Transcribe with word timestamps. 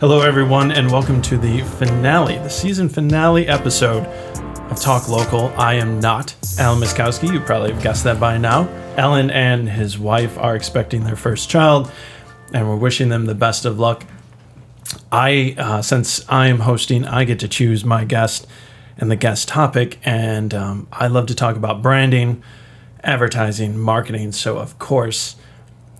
Hello, 0.00 0.20
everyone, 0.20 0.70
and 0.70 0.92
welcome 0.92 1.20
to 1.22 1.36
the 1.36 1.60
finale, 1.62 2.36
the 2.38 2.48
season 2.48 2.88
finale 2.88 3.48
episode 3.48 4.06
of 4.70 4.80
Talk 4.80 5.08
Local. 5.08 5.48
I 5.56 5.74
am 5.74 5.98
not 5.98 6.36
Alan 6.56 6.80
Miskowski. 6.80 7.32
You 7.32 7.40
probably 7.40 7.72
have 7.72 7.82
guessed 7.82 8.04
that 8.04 8.20
by 8.20 8.38
now. 8.38 8.68
Alan 8.96 9.28
and 9.28 9.68
his 9.68 9.98
wife 9.98 10.38
are 10.38 10.54
expecting 10.54 11.02
their 11.02 11.16
first 11.16 11.50
child, 11.50 11.90
and 12.54 12.68
we're 12.68 12.76
wishing 12.76 13.08
them 13.08 13.26
the 13.26 13.34
best 13.34 13.64
of 13.64 13.80
luck. 13.80 14.04
I, 15.10 15.56
uh, 15.58 15.82
since 15.82 16.24
I 16.28 16.46
am 16.46 16.60
hosting, 16.60 17.04
I 17.04 17.24
get 17.24 17.40
to 17.40 17.48
choose 17.48 17.84
my 17.84 18.04
guest 18.04 18.46
and 18.98 19.10
the 19.10 19.16
guest 19.16 19.48
topic, 19.48 19.98
and 20.04 20.54
um, 20.54 20.86
I 20.92 21.08
love 21.08 21.26
to 21.26 21.34
talk 21.34 21.56
about 21.56 21.82
branding, 21.82 22.44
advertising, 23.02 23.76
marketing. 23.76 24.30
So, 24.30 24.58
of 24.58 24.78
course, 24.78 25.34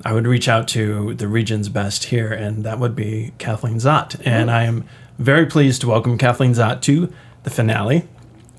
I 0.04 0.12
would 0.12 0.26
reach 0.26 0.48
out 0.48 0.68
to 0.68 1.14
the 1.14 1.28
region's 1.28 1.68
best 1.68 2.04
here, 2.04 2.32
and 2.32 2.64
that 2.64 2.78
would 2.78 2.94
be 2.94 3.32
Kathleen 3.38 3.76
Zott. 3.76 4.20
And 4.24 4.50
I 4.50 4.64
am 4.64 4.88
very 5.18 5.46
pleased 5.46 5.80
to 5.80 5.88
welcome 5.88 6.16
Kathleen 6.16 6.52
Zott 6.52 6.80
to 6.82 7.12
the 7.42 7.50
finale. 7.50 8.06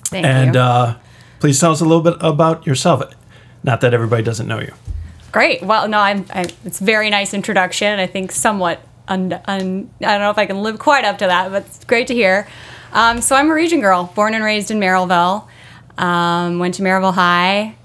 Thank 0.06 0.26
and 0.26 0.56
you. 0.56 0.62
uh, 0.62 0.96
please 1.40 1.60
tell 1.60 1.72
us 1.72 1.82
a 1.82 1.86
little 1.86 2.04
bit 2.04 2.18
about 2.20 2.68
yourself. 2.68 3.04
Not 3.64 3.82
that 3.82 3.94
everybody 3.94 4.24
doesn't 4.24 4.48
know 4.48 4.60
you. 4.60 4.74
Great. 5.32 5.62
Well, 5.62 5.88
no, 5.88 6.00
I'm. 6.00 6.26
I, 6.34 6.48
it's 6.66 6.80
very 6.80 7.10
nice 7.10 7.34
introduction. 7.34 8.00
I 8.00 8.08
think 8.08 8.32
somewhat. 8.32 8.82
Un, 9.08 9.34
un, 9.46 9.90
I 10.02 10.06
don't 10.06 10.22
know 10.22 10.30
if 10.30 10.38
I 10.38 10.46
can 10.46 10.62
live 10.62 10.78
quite 10.78 11.04
up 11.04 11.18
to 11.18 11.26
that, 11.26 11.52
but 11.52 11.66
it's 11.66 11.84
great 11.86 12.08
to 12.08 12.14
hear. 12.14 12.48
Um, 12.94 13.22
so 13.22 13.36
I'm 13.36 13.50
a 13.50 13.54
region 13.54 13.82
girl, 13.82 14.12
born 14.16 14.36
and 14.36 14.44
raised 14.44 14.70
in 14.70 14.80
Merrillville. 14.80 15.48
Um, 15.98 16.60
went 16.60 16.76
to 16.76 16.84
Merrillville 16.84 17.14
High, 17.16 17.76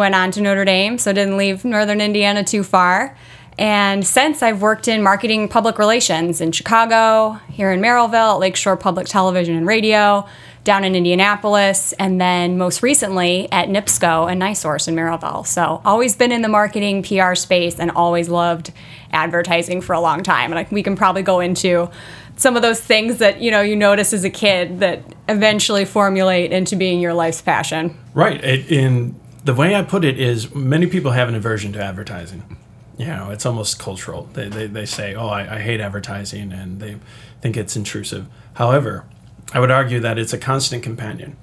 went 0.00 0.16
on 0.16 0.32
to 0.32 0.40
Notre 0.40 0.64
Dame, 0.64 0.98
so 0.98 1.12
didn't 1.12 1.36
leave 1.36 1.64
Northern 1.64 2.00
Indiana 2.00 2.42
too 2.42 2.64
far. 2.64 3.16
And 3.58 4.06
since 4.06 4.42
I've 4.42 4.62
worked 4.62 4.88
in 4.88 5.02
marketing 5.02 5.48
public 5.48 5.78
relations 5.78 6.40
in 6.40 6.50
Chicago, 6.50 7.38
here 7.50 7.70
in 7.70 7.80
Merrillville, 7.80 8.34
at 8.34 8.38
Lakeshore 8.40 8.76
Public 8.76 9.06
Television 9.06 9.54
and 9.54 9.66
Radio, 9.66 10.26
down 10.64 10.84
in 10.84 10.94
Indianapolis, 10.94 11.92
and 11.94 12.20
then 12.20 12.58
most 12.58 12.82
recently 12.82 13.50
at 13.52 13.68
NIPSCO 13.68 14.30
and 14.30 14.40
NiSource 14.40 14.88
in 14.88 14.94
Merrillville. 14.94 15.46
So 15.46 15.80
always 15.84 16.16
been 16.16 16.32
in 16.32 16.42
the 16.42 16.48
marketing 16.48 17.02
PR 17.02 17.34
space 17.34 17.78
and 17.78 17.90
always 17.90 18.28
loved 18.28 18.72
advertising 19.12 19.80
for 19.80 19.92
a 19.92 20.00
long 20.00 20.22
time. 20.22 20.52
And 20.52 20.58
I, 20.58 20.66
we 20.70 20.82
can 20.82 20.96
probably 20.96 21.22
go 21.22 21.40
into 21.40 21.90
some 22.36 22.56
of 22.56 22.62
those 22.62 22.80
things 22.80 23.18
that 23.18 23.42
you 23.42 23.50
know 23.50 23.60
you 23.60 23.76
notice 23.76 24.12
as 24.14 24.24
a 24.24 24.30
kid 24.30 24.80
that 24.80 25.02
eventually 25.28 25.84
formulate 25.84 26.52
into 26.52 26.76
being 26.76 27.00
your 27.00 27.12
life's 27.12 27.42
passion. 27.42 27.98
Right. 28.14 28.42
In 28.70 29.18
the 29.44 29.54
way 29.54 29.74
I 29.74 29.82
put 29.82 30.04
it 30.04 30.18
is, 30.18 30.54
many 30.54 30.86
people 30.86 31.12
have 31.12 31.28
an 31.28 31.34
aversion 31.34 31.72
to 31.72 31.82
advertising. 31.82 32.56
You 32.98 33.06
know, 33.06 33.30
it's 33.30 33.46
almost 33.46 33.78
cultural. 33.78 34.28
They, 34.34 34.48
they, 34.48 34.66
they 34.66 34.84
say, 34.84 35.14
oh, 35.14 35.28
I, 35.28 35.56
I 35.56 35.58
hate 35.60 35.80
advertising, 35.80 36.52
and 36.52 36.80
they 36.80 36.96
think 37.40 37.56
it's 37.56 37.74
intrusive. 37.74 38.26
However, 38.54 39.06
I 39.54 39.60
would 39.60 39.70
argue 39.70 40.00
that 40.00 40.18
it's 40.18 40.32
a 40.32 40.38
constant 40.38 40.82
companion. 40.82 41.36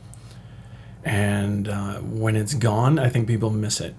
And 1.03 1.67
uh, 1.67 1.95
when 1.99 2.35
it's 2.35 2.53
gone, 2.53 2.99
I 2.99 3.09
think 3.09 3.27
people 3.27 3.49
miss 3.49 3.81
it. 3.81 3.95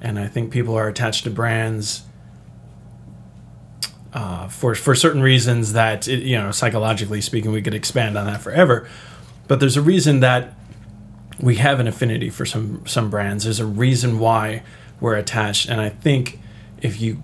And 0.00 0.18
I 0.18 0.26
think 0.26 0.52
people 0.52 0.74
are 0.74 0.88
attached 0.88 1.24
to 1.24 1.30
brands 1.30 2.02
uh, 4.12 4.48
for, 4.48 4.74
for 4.74 4.94
certain 4.94 5.22
reasons 5.22 5.72
that, 5.72 6.06
it, 6.08 6.24
you 6.24 6.36
know, 6.36 6.50
psychologically 6.50 7.20
speaking, 7.20 7.52
we 7.52 7.62
could 7.62 7.74
expand 7.74 8.18
on 8.18 8.26
that 8.26 8.42
forever. 8.42 8.88
But 9.48 9.60
there's 9.60 9.76
a 9.76 9.82
reason 9.82 10.20
that 10.20 10.54
we 11.40 11.56
have 11.56 11.80
an 11.80 11.86
affinity 11.86 12.30
for 12.30 12.44
some 12.44 12.86
some 12.86 13.10
brands. 13.10 13.44
There's 13.44 13.60
a 13.60 13.66
reason 13.66 14.18
why 14.18 14.62
we're 15.00 15.16
attached, 15.16 15.68
and 15.68 15.80
I 15.80 15.88
think 15.88 16.40
if 16.80 17.00
you 17.00 17.22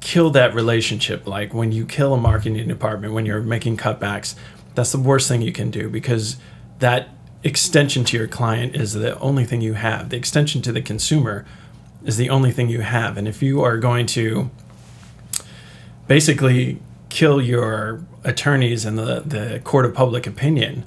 kill 0.00 0.30
that 0.30 0.54
relationship, 0.54 1.26
like 1.26 1.52
when 1.52 1.72
you 1.72 1.84
kill 1.84 2.14
a 2.14 2.16
marketing 2.16 2.66
department, 2.66 3.12
when 3.12 3.26
you're 3.26 3.42
making 3.42 3.76
cutbacks, 3.76 4.34
that's 4.74 4.92
the 4.92 4.98
worst 4.98 5.28
thing 5.28 5.42
you 5.42 5.52
can 5.52 5.70
do 5.70 5.88
because 5.88 6.36
that 6.78 7.08
extension 7.42 8.04
to 8.04 8.16
your 8.16 8.26
client 8.26 8.74
is 8.74 8.94
the 8.94 9.18
only 9.18 9.44
thing 9.44 9.60
you 9.60 9.74
have. 9.74 10.08
The 10.08 10.16
extension 10.16 10.62
to 10.62 10.72
the 10.72 10.82
consumer 10.82 11.44
is 12.04 12.16
the 12.16 12.30
only 12.30 12.50
thing 12.50 12.68
you 12.68 12.80
have, 12.80 13.16
and 13.16 13.28
if 13.28 13.42
you 13.42 13.62
are 13.62 13.78
going 13.78 14.06
to 14.06 14.50
basically 16.08 16.80
kill 17.08 17.40
your 17.40 18.04
attorneys 18.24 18.84
and 18.84 18.98
the 18.98 19.20
the 19.20 19.60
court 19.64 19.84
of 19.84 19.94
public 19.94 20.26
opinion, 20.26 20.84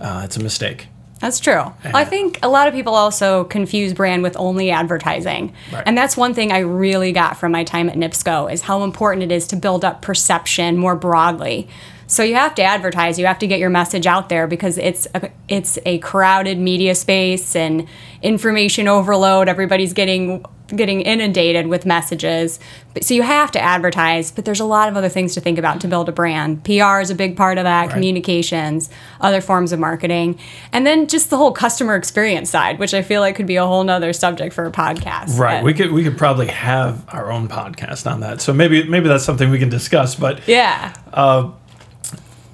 uh, 0.00 0.22
it's 0.24 0.36
a 0.36 0.42
mistake. 0.42 0.88
That's 1.20 1.40
true. 1.40 1.54
Well, 1.54 1.74
I 1.94 2.04
think 2.04 2.38
a 2.42 2.48
lot 2.48 2.68
of 2.68 2.74
people 2.74 2.94
also 2.94 3.44
confuse 3.44 3.94
brand 3.94 4.22
with 4.22 4.36
only 4.36 4.70
advertising. 4.70 5.54
Right. 5.72 5.82
And 5.86 5.96
that's 5.96 6.16
one 6.16 6.34
thing 6.34 6.52
I 6.52 6.58
really 6.58 7.12
got 7.12 7.38
from 7.38 7.52
my 7.52 7.64
time 7.64 7.88
at 7.88 7.96
NIPSCO 7.96 8.52
is 8.52 8.62
how 8.62 8.82
important 8.82 9.22
it 9.22 9.32
is 9.34 9.46
to 9.48 9.56
build 9.56 9.84
up 9.84 10.02
perception 10.02 10.76
more 10.76 10.94
broadly. 10.94 11.68
So 12.06 12.22
you 12.22 12.34
have 12.34 12.54
to 12.56 12.62
advertise, 12.62 13.18
you 13.18 13.26
have 13.26 13.38
to 13.40 13.46
get 13.46 13.58
your 13.58 13.70
message 13.70 14.06
out 14.06 14.28
there 14.28 14.46
because 14.46 14.78
it's 14.78 15.08
a, 15.14 15.30
it's 15.48 15.78
a 15.84 15.98
crowded 15.98 16.58
media 16.58 16.94
space 16.94 17.56
and 17.56 17.88
information 18.22 18.86
overload. 18.86 19.48
Everybody's 19.48 19.92
getting 19.92 20.44
getting 20.68 21.00
inundated 21.02 21.68
with 21.68 21.86
messages. 21.86 22.58
But, 22.92 23.04
so 23.04 23.14
you 23.14 23.22
have 23.22 23.52
to 23.52 23.60
advertise, 23.60 24.32
but 24.32 24.44
there's 24.44 24.58
a 24.58 24.64
lot 24.64 24.88
of 24.88 24.96
other 24.96 25.08
things 25.08 25.34
to 25.34 25.40
think 25.40 25.58
about 25.58 25.80
to 25.82 25.88
build 25.88 26.08
a 26.08 26.12
brand. 26.12 26.64
PR 26.64 26.98
is 27.00 27.08
a 27.10 27.14
big 27.14 27.36
part 27.36 27.58
of 27.58 27.64
that, 27.64 27.86
Right. 27.86 27.92
communications, 27.92 28.90
other 29.20 29.40
forms 29.40 29.70
of 29.72 29.78
marketing, 29.78 30.38
and 30.72 30.84
then 30.86 31.06
just 31.06 31.30
the 31.30 31.36
whole 31.36 31.52
customer 31.52 31.94
experience 31.94 32.50
side, 32.50 32.78
which 32.80 32.94
I 32.94 33.02
feel 33.02 33.20
like 33.20 33.36
could 33.36 33.46
be 33.46 33.56
a 33.56 33.66
whole 33.66 33.84
nother 33.84 34.12
subject 34.12 34.52
for 34.54 34.66
a 34.66 34.72
podcast. 34.72 35.38
Right. 35.38 35.58
But- 35.58 35.64
We 35.64 35.74
could 35.74 35.92
we 35.92 36.02
could 36.02 36.18
probably 36.18 36.48
have 36.48 37.04
our 37.14 37.30
own 37.30 37.48
podcast 37.48 38.10
on 38.10 38.20
that. 38.20 38.40
So 38.40 38.52
maybe 38.52 38.82
maybe 38.88 39.06
that's 39.08 39.24
something 39.24 39.50
we 39.50 39.58
can 39.60 39.68
discuss. 39.68 40.14
But 40.16 40.40
yeah. 40.48 40.92
Uh, 41.12 41.50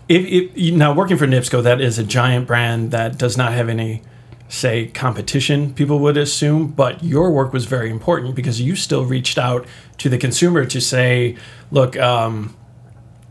if, 0.08 0.54
if 0.56 0.74
now 0.74 0.92
working 0.92 1.16
for 1.16 1.26
NIPSCO, 1.26 1.62
that 1.62 1.80
is 1.80 1.98
a 1.98 2.02
giant 2.04 2.46
brand 2.46 2.90
that 2.90 3.16
does 3.16 3.36
not 3.38 3.52
have 3.52 3.68
any 3.70 4.02
say 4.52 4.86
competition. 4.88 5.72
People 5.74 5.98
would 6.00 6.16
assume, 6.16 6.68
but 6.68 7.02
your 7.02 7.30
work 7.30 7.52
was 7.52 7.64
very 7.64 7.90
important 7.90 8.34
because 8.34 8.60
you 8.60 8.76
still 8.76 9.04
reached 9.04 9.38
out 9.38 9.66
to 9.98 10.08
the 10.08 10.18
consumer 10.18 10.64
to 10.66 10.80
say, 10.80 11.36
look. 11.70 11.96
Um, 11.96 12.54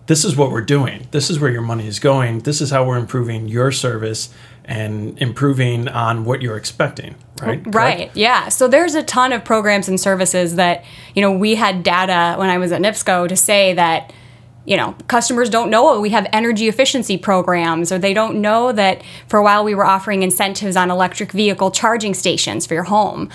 this 0.08 0.26
is 0.26 0.36
what 0.36 0.52
we're 0.52 0.60
doing. 0.60 1.08
This 1.12 1.30
is 1.30 1.40
where 1.40 1.52
your 1.52 1.62
money 1.62 1.88
is 1.88 2.00
going. 2.00 2.40
This 2.40 2.60
is 2.60 2.70
how 2.70 2.84
we're 2.84 2.98
improving 2.98 3.48
your 3.48 3.72
service 3.72 4.34
and 4.66 5.18
improving 5.22 5.88
on 5.88 6.26
what 6.26 6.42
you're 6.42 6.58
expecting. 6.58 7.16
Right. 7.40 7.64
Correct? 7.64 7.76
Right. 7.76 8.12
Yeah. 8.14 8.50
So 8.50 8.68
there's 8.68 8.94
a 8.94 9.04
ton 9.04 9.32
of 9.32 9.46
programs 9.46 9.88
and 9.88 9.98
services 9.98 10.56
that, 10.56 10.84
you 11.16 11.22
know, 11.22 11.32
we 11.32 11.56
had 11.56 11.84
data 11.84 12.38
when 12.38 12.50
I 12.50 12.58
was 12.58 12.74
at 12.74 12.82
NIPSCO 12.82 13.30
to 13.30 13.38
say 13.38 13.74
that, 13.76 14.12
you 14.66 14.78
know, 14.78 14.96
customers 15.08 15.50
don't 15.50 15.70
know 15.70 16.00
we 16.00 16.10
have 16.12 16.28
energy 16.32 16.68
efficiency 16.68 17.18
programs 17.18 17.92
or 17.92 17.98
they 17.98 18.14
don't 18.14 18.42
know 18.42 18.72
that 18.72 19.02
for 19.28 19.40
a 19.40 19.44
while 19.44 19.64
we 19.64 19.74
were 19.74 19.86
offering 19.86 20.24
incentives 20.24 20.76
on 20.76 20.92
electric 20.92 21.32
vehicle 21.32 21.72
charging 21.72 22.14
stations 22.14 22.66
for 22.66 22.74
your 22.74 22.84
home. 22.84 23.30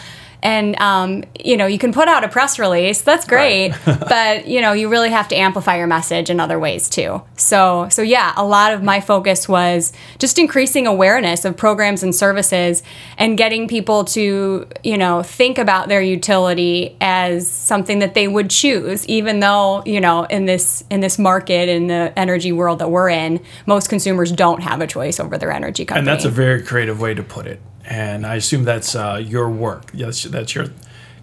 And 0.47 0.81
um, 0.81 1.25
you 1.45 1.57
know, 1.57 1.67
you 1.67 1.77
can 1.77 1.93
put 1.93 2.07
out 2.07 2.23
a 2.23 2.29
press 2.29 2.57
release. 2.61 3.03
That's 3.03 3.27
great, 3.27 3.75
but 3.85 4.47
you 4.47 4.61
know, 4.61 4.75
you 4.75 4.89
really 4.89 5.11
have 5.11 5.27
to 5.29 5.35
amplify 5.35 5.77
your 5.77 5.89
message 5.89 6.31
in 6.31 6.39
other 6.39 6.57
ways 6.57 6.89
too. 6.89 7.21
So, 7.37 7.89
so 7.91 8.01
yeah, 8.01 8.33
a 8.37 8.45
lot 8.45 8.73
of 8.73 8.81
my 8.81 9.01
focus 9.01 9.49
was 9.49 9.93
just 10.21 10.39
increasing 10.39 10.87
awareness 10.87 11.45
of 11.45 11.57
programs 11.57 12.05
and 12.05 12.15
services 12.15 12.85
and 13.19 13.37
getting 13.37 13.67
people 13.67 14.05
to, 14.05 14.69
you 14.85 14.97
know, 14.97 15.25
think 15.25 15.59
about 15.59 15.89
their 15.89 16.01
utility 16.01 16.97
as 17.01 17.49
something 17.49 17.99
that 17.99 18.15
they 18.15 18.29
would 18.29 18.49
choose, 18.49 19.05
even 19.09 19.41
though, 19.41 19.83
you 19.85 20.01
know, 20.01 20.27
in 20.27 20.45
this 20.45 20.85
in 20.93 21.01
this 21.01 21.19
market 21.19 21.69
in 21.69 21.89
the 21.89 22.17
energy 22.17 22.53
world 22.53 22.79
that 22.79 22.89
we're 22.89 23.11
in, 23.11 23.41
most 23.67 23.89
consumers 23.89 24.31
don't 24.31 24.63
have 24.63 24.81
a 24.81 24.87
choice 24.87 25.19
over 25.19 25.37
their 25.39 25.51
energy 25.51 25.85
company. 25.85 25.99
And 25.99 26.07
that's 26.07 26.25
a 26.25 26.31
very 26.31 26.63
creative 26.63 27.01
way 27.01 27.15
to 27.15 27.25
put 27.25 27.49
it. 27.49 27.61
And 27.87 28.27
I 28.27 28.35
assume 28.35 28.65
that's 28.65 28.95
uh, 28.95 29.23
your 29.25 29.49
work. 29.49 29.91
Yes, 29.95 30.25
that's 30.25 30.55
your 30.55 30.67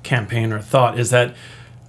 campaign 0.03 0.51
or 0.53 0.59
thought. 0.59 0.97
Is 0.97 1.09
that 1.09 1.35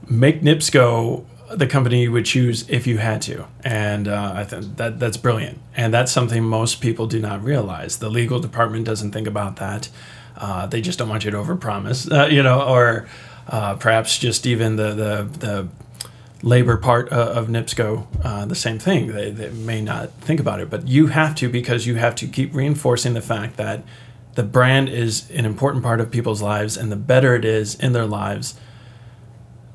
make 0.08 0.42
NIPSCO 0.42 1.24
the 1.52 1.66
company 1.66 2.02
you 2.02 2.12
would 2.12 2.24
choose 2.24 2.68
if 2.68 2.86
you 2.86 2.98
had 2.98 3.22
to? 3.22 3.46
And 3.64 4.08
uh, 4.08 4.32
I 4.34 4.44
think 4.44 4.76
that 4.76 4.98
that's 4.98 5.16
brilliant. 5.16 5.58
And 5.76 5.94
that's 5.94 6.10
something 6.10 6.42
most 6.42 6.80
people 6.80 7.06
do 7.06 7.20
not 7.20 7.42
realize. 7.42 7.98
The 7.98 8.10
legal 8.10 8.40
department 8.40 8.84
doesn't 8.84 9.12
think 9.12 9.26
about 9.26 9.56
that. 9.56 9.88
Uh, 10.36 10.66
they 10.66 10.80
just 10.80 10.98
don't 10.98 11.08
want 11.08 11.24
you 11.24 11.30
to 11.30 11.36
overpromise, 11.36 12.10
uh, 12.18 12.26
you 12.26 12.42
know, 12.42 12.60
or 12.60 13.06
uh, 13.48 13.74
perhaps 13.76 14.18
just 14.18 14.46
even 14.46 14.76
the 14.76 14.92
the 14.94 15.38
the 15.38 15.68
labor 16.42 16.76
part 16.76 17.10
uh, 17.10 17.32
of 17.34 17.48
NIPSCO, 17.48 18.06
uh, 18.22 18.44
the 18.44 18.54
same 18.54 18.78
thing. 18.78 19.08
They, 19.08 19.30
they 19.30 19.48
may 19.48 19.80
not 19.80 20.10
think 20.20 20.40
about 20.40 20.60
it, 20.60 20.68
but 20.68 20.86
you 20.86 21.06
have 21.06 21.34
to 21.36 21.48
because 21.48 21.86
you 21.86 21.94
have 21.94 22.14
to 22.16 22.26
keep 22.26 22.54
reinforcing 22.54 23.14
the 23.14 23.22
fact 23.22 23.56
that 23.56 23.82
the 24.34 24.42
brand 24.42 24.88
is 24.88 25.30
an 25.30 25.44
important 25.44 25.82
part 25.84 26.00
of 26.00 26.10
people's 26.10 26.42
lives, 26.42 26.76
and 26.76 26.90
the 26.90 26.96
better 26.96 27.34
it 27.34 27.44
is 27.44 27.74
in 27.76 27.92
their 27.92 28.06
lives, 28.06 28.54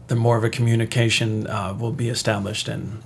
the 0.07 0.15
more 0.15 0.37
of 0.37 0.43
a 0.43 0.49
communication 0.49 1.47
uh, 1.47 1.73
will 1.79 1.91
be 1.91 2.09
established. 2.09 2.67
And 2.67 3.01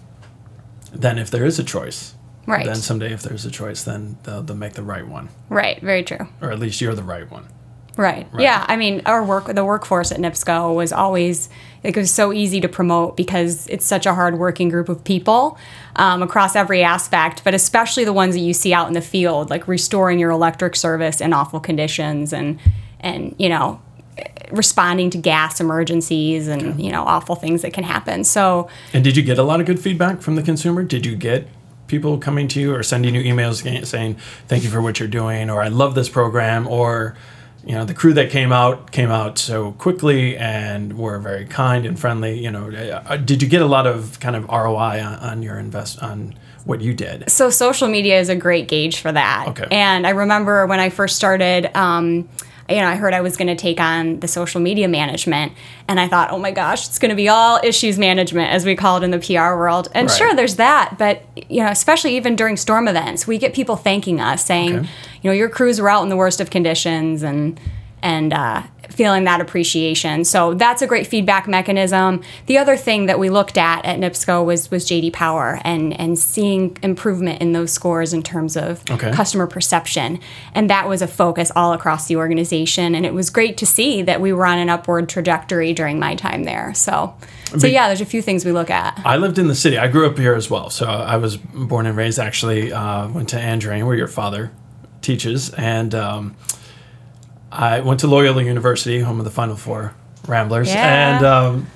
then, 0.91 1.17
if 1.17 1.29
there 1.29 1.45
is 1.45 1.59
a 1.59 1.63
choice, 1.63 2.15
Right. 2.45 2.65
then 2.65 2.75
someday, 2.75 3.13
if 3.13 3.21
there's 3.21 3.45
a 3.45 3.51
choice, 3.51 3.83
then 3.83 4.17
they'll, 4.23 4.41
they'll 4.43 4.57
make 4.57 4.73
the 4.73 4.83
right 4.83 5.07
one, 5.07 5.29
right. 5.49 5.79
Very 5.81 6.03
true. 6.03 6.27
or 6.41 6.51
at 6.51 6.59
least 6.59 6.81
you're 6.81 6.93
the 6.95 7.03
right 7.03 7.29
one. 7.31 7.45
Right. 7.95 8.27
Yeah. 8.37 8.65
I 8.67 8.75
mean, 8.75 9.03
our 9.05 9.23
work, 9.23 9.53
the 9.53 9.63
workforce 9.63 10.11
at 10.11 10.17
NIPSCO 10.17 10.73
was 10.73 10.91
always, 10.91 11.47
like, 11.83 11.95
it 11.95 11.99
was 11.99 12.11
so 12.11 12.33
easy 12.33 12.59
to 12.61 12.67
promote 12.67 13.15
because 13.15 13.67
it's 13.67 13.85
such 13.85 14.07
a 14.07 14.15
hardworking 14.15 14.69
group 14.69 14.89
of 14.89 15.03
people 15.03 15.59
um, 15.95 16.23
across 16.23 16.55
every 16.55 16.83
aspect, 16.83 17.43
but 17.43 17.53
especially 17.53 18.03
the 18.03 18.13
ones 18.13 18.33
that 18.33 18.41
you 18.41 18.53
see 18.53 18.73
out 18.73 18.87
in 18.87 18.93
the 18.93 19.01
field, 19.01 19.51
like 19.51 19.67
restoring 19.67 20.17
your 20.17 20.31
electric 20.31 20.75
service 20.75 21.21
in 21.21 21.33
awful 21.33 21.59
conditions 21.59 22.33
and, 22.33 22.59
and, 22.99 23.35
you 23.37 23.47
know, 23.47 23.79
responding 24.51 25.09
to 25.11 25.17
gas 25.17 25.59
emergencies 25.59 26.47
and, 26.47 26.81
you 26.83 26.91
know, 26.91 27.03
awful 27.03 27.35
things 27.35 27.61
that 27.61 27.73
can 27.73 27.83
happen. 27.83 28.23
So, 28.23 28.69
And 28.93 29.03
did 29.03 29.15
you 29.17 29.23
get 29.23 29.37
a 29.37 29.43
lot 29.43 29.59
of 29.59 29.67
good 29.67 29.79
feedback 29.79 30.21
from 30.21 30.35
the 30.35 30.43
consumer? 30.43 30.83
Did 30.83 31.05
you 31.05 31.15
get 31.15 31.47
people 31.87 32.17
coming 32.17 32.47
to 32.47 32.59
you 32.59 32.73
or 32.73 32.81
sending 32.81 33.13
you 33.13 33.21
emails 33.21 33.85
saying, 33.85 34.15
thank 34.47 34.63
you 34.63 34.69
for 34.69 34.81
what 34.81 34.99
you're 34.99 35.09
doing, 35.09 35.51
or 35.51 35.61
I 35.61 35.67
love 35.67 35.93
this 35.93 36.09
program, 36.09 36.67
or, 36.67 37.15
you 37.65 37.73
know, 37.73 37.85
the 37.85 37.93
crew 37.93 38.13
that 38.13 38.29
came 38.29 38.51
out 38.51 38.91
came 38.91 39.09
out 39.09 39.37
so 39.37 39.71
quickly 39.73 40.35
and 40.37 40.97
were 40.97 41.17
very 41.19 41.45
kind 41.45 41.85
and 41.85 41.97
friendly. 41.97 42.39
You 42.39 42.51
know, 42.51 42.69
uh, 42.71 43.17
did 43.17 43.41
you 43.41 43.47
get 43.47 43.61
a 43.61 43.65
lot 43.65 43.87
of 43.87 44.19
kind 44.19 44.35
of 44.35 44.43
ROI 44.49 45.01
on, 45.01 45.15
on 45.19 45.41
your 45.43 45.57
invest 45.57 46.01
on 46.03 46.35
what 46.65 46.81
you 46.81 46.93
did? 46.93 47.29
so 47.29 47.49
social 47.49 47.87
media 47.87 48.19
is 48.19 48.29
a 48.29 48.35
great 48.35 48.67
gauge 48.67 48.99
for 48.99 49.11
that. 49.11 49.47
Okay. 49.49 49.67
And 49.71 50.05
I 50.07 50.11
remember 50.11 50.65
when 50.65 50.79
I 50.79 50.89
first 50.89 51.15
started, 51.15 51.75
um, 51.75 52.29
you 52.69 52.77
know, 52.77 52.87
I 52.87 52.95
heard 52.95 53.13
I 53.13 53.21
was 53.21 53.35
going 53.37 53.49
to 53.49 53.55
take 53.55 53.79
on 53.79 54.19
the 54.21 54.27
social 54.27 54.61
media 54.61 54.87
management, 54.87 55.51
and 55.87 55.99
I 55.99 56.07
thought, 56.07 56.31
oh 56.31 56.39
my 56.39 56.51
gosh, 56.51 56.87
it's 56.87 56.97
going 56.99 57.09
to 57.09 57.15
be 57.15 57.27
all 57.27 57.59
issues 57.63 57.97
management, 57.99 58.51
as 58.51 58.65
we 58.65 58.75
call 58.75 58.97
it 58.97 59.03
in 59.03 59.11
the 59.11 59.19
PR 59.19 59.55
world. 59.57 59.89
And 59.93 60.07
Right. 60.07 60.17
sure, 60.17 60.33
there's 60.35 60.55
that, 60.55 60.97
but 60.97 61.23
you 61.49 61.61
know, 61.61 61.69
especially 61.69 62.15
even 62.15 62.35
during 62.35 62.55
storm 62.57 62.87
events, 62.87 63.27
we 63.27 63.37
get 63.37 63.53
people 63.53 63.75
thanking 63.75 64.21
us, 64.21 64.45
saying, 64.45 64.75
Okay. 64.77 64.87
you 65.21 65.29
know, 65.29 65.33
your 65.33 65.49
crews 65.49 65.81
were 65.81 65.89
out 65.89 66.03
in 66.03 66.09
the 66.09 66.17
worst 66.17 66.39
of 66.41 66.49
conditions, 66.49 67.21
and 67.23 67.59
and 68.01 68.33
uh, 68.33 68.63
feeling 68.93 69.23
that 69.25 69.41
appreciation. 69.41 70.23
So 70.23 70.53
that's 70.53 70.81
a 70.81 70.87
great 70.87 71.07
feedback 71.07 71.47
mechanism. 71.47 72.21
The 72.45 72.57
other 72.57 72.77
thing 72.77 73.07
that 73.07 73.19
we 73.19 73.29
looked 73.29 73.57
at 73.57 73.83
at 73.85 73.99
NIPSCO 73.99 74.45
was 74.45 74.69
was 74.71 74.85
JD 74.87 75.13
Power 75.13 75.59
and 75.63 75.99
and 75.99 76.17
seeing 76.17 76.77
improvement 76.83 77.41
in 77.41 77.51
those 77.53 77.71
scores 77.71 78.13
in 78.13 78.23
terms 78.23 78.55
of 78.55 78.83
Okay. 78.91 79.11
customer 79.11 79.47
perception, 79.47 80.19
and 80.53 80.69
that 80.69 80.87
was 80.87 81.01
a 81.01 81.07
focus 81.07 81.51
all 81.55 81.73
across 81.73 82.07
the 82.07 82.15
organization. 82.15 82.95
And 82.95 83.05
it 83.05 83.13
was 83.13 83.29
great 83.29 83.57
to 83.57 83.65
see 83.65 84.01
that 84.03 84.21
we 84.21 84.31
were 84.33 84.45
on 84.45 84.57
an 84.59 84.69
upward 84.69 85.09
trajectory 85.09 85.73
during 85.73 85.99
my 85.99 86.15
time 86.15 86.43
there. 86.43 86.73
So. 86.73 87.13
So 87.55 87.67
yeah, 87.67 87.85
there's 87.87 88.01
a 88.01 88.05
few 88.05 88.23
things 88.23 88.45
we 88.45 88.51
look 88.51 88.71
at. 88.71 88.99
I 89.05 89.17
lived 89.17 89.37
in 89.37 89.47
the 89.47 89.53
city. 89.53 89.77
I 89.77 89.87
grew 89.87 90.07
up 90.09 90.17
here 90.17 90.33
as 90.33 90.49
well. 90.49 90.71
So 90.71 90.87
I 90.87 91.17
was 91.17 91.37
born 91.37 91.85
and 91.85 91.95
raised. 91.95 92.17
Actually, 92.17 92.73
uh, 92.73 93.07
went 93.09 93.29
to 93.29 93.35
Andrean, 93.35 93.85
where 93.85 93.95
your 93.95 94.07
father 94.07 94.51
teaches, 95.03 95.51
and 95.51 95.93
um, 95.93 96.35
I 97.53 97.81
went 97.81 97.99
to 97.99 98.07
Loyola 98.07 98.43
University, 98.43 98.99
home 98.99 99.19
of 99.19 99.25
the 99.25 99.31
Final 99.31 99.55
Four 99.55 99.93
Ramblers. 100.27 100.69
Yeah. 100.69 101.17
And 101.17 101.25
um, 101.25 101.67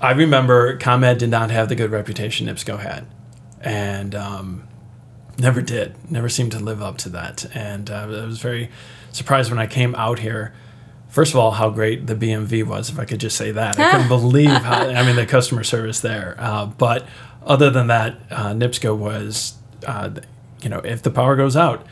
I 0.00 0.12
remember 0.12 0.76
ComEd 0.76 1.18
did 1.18 1.30
not 1.30 1.50
have 1.50 1.70
the 1.70 1.74
good 1.74 1.90
reputation 1.90 2.46
NIPSCO 2.46 2.78
had, 2.78 3.06
and 3.62 4.14
um, 4.14 4.68
never 5.38 5.62
did. 5.62 6.10
Never 6.10 6.28
seemed 6.28 6.52
to 6.52 6.58
live 6.58 6.82
up 6.82 6.98
to 6.98 7.08
that. 7.10 7.46
And 7.56 7.90
uh, 7.90 8.02
I 8.02 8.06
was 8.06 8.38
very 8.38 8.70
surprised 9.12 9.50
when 9.50 9.58
I 9.58 9.66
came 9.66 9.94
out 9.94 10.18
here. 10.18 10.54
First 11.08 11.32
of 11.32 11.38
all, 11.38 11.52
how 11.52 11.70
great 11.70 12.06
the 12.06 12.14
BMV 12.14 12.66
was, 12.66 12.90
if 12.90 12.98
I 12.98 13.06
could 13.06 13.20
just 13.20 13.36
say 13.36 13.50
that. 13.52 13.78
I 13.78 13.92
couldn't 13.92 14.08
believe 14.20 14.50
how, 14.50 14.88
I 14.88 15.06
mean, 15.06 15.16
the 15.16 15.26
customer 15.26 15.64
service 15.64 16.00
there. 16.00 16.34
Uh, 16.38 16.66
but 16.66 17.06
other 17.46 17.70
than 17.70 17.86
that, 17.86 18.18
uh, 18.30 18.48
NIPSCO 18.48 18.94
was, 18.96 19.54
uh, 19.86 20.10
you 20.60 20.68
know, 20.68 20.80
if 20.80 21.02
the 21.02 21.10
power 21.10 21.34
goes 21.34 21.56
out, 21.56 21.86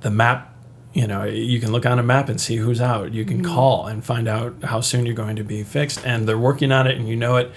the 0.00 0.10
map, 0.10 0.51
you 0.92 1.06
know, 1.06 1.24
you 1.24 1.58
can 1.60 1.72
look 1.72 1.86
on 1.86 1.98
a 1.98 2.02
map 2.02 2.28
and 2.28 2.40
see 2.40 2.56
who's 2.56 2.80
out. 2.80 3.12
You 3.12 3.24
can 3.24 3.42
call 3.42 3.86
and 3.86 4.04
find 4.04 4.28
out 4.28 4.62
how 4.64 4.80
soon 4.80 5.06
you're 5.06 5.14
going 5.14 5.36
to 5.36 5.44
be 5.44 5.62
fixed. 5.62 6.04
And 6.06 6.28
they're 6.28 6.38
working 6.38 6.70
on 6.72 6.86
it 6.86 6.96
and 6.98 7.08
you 7.08 7.16
know 7.16 7.36
it. 7.36 7.50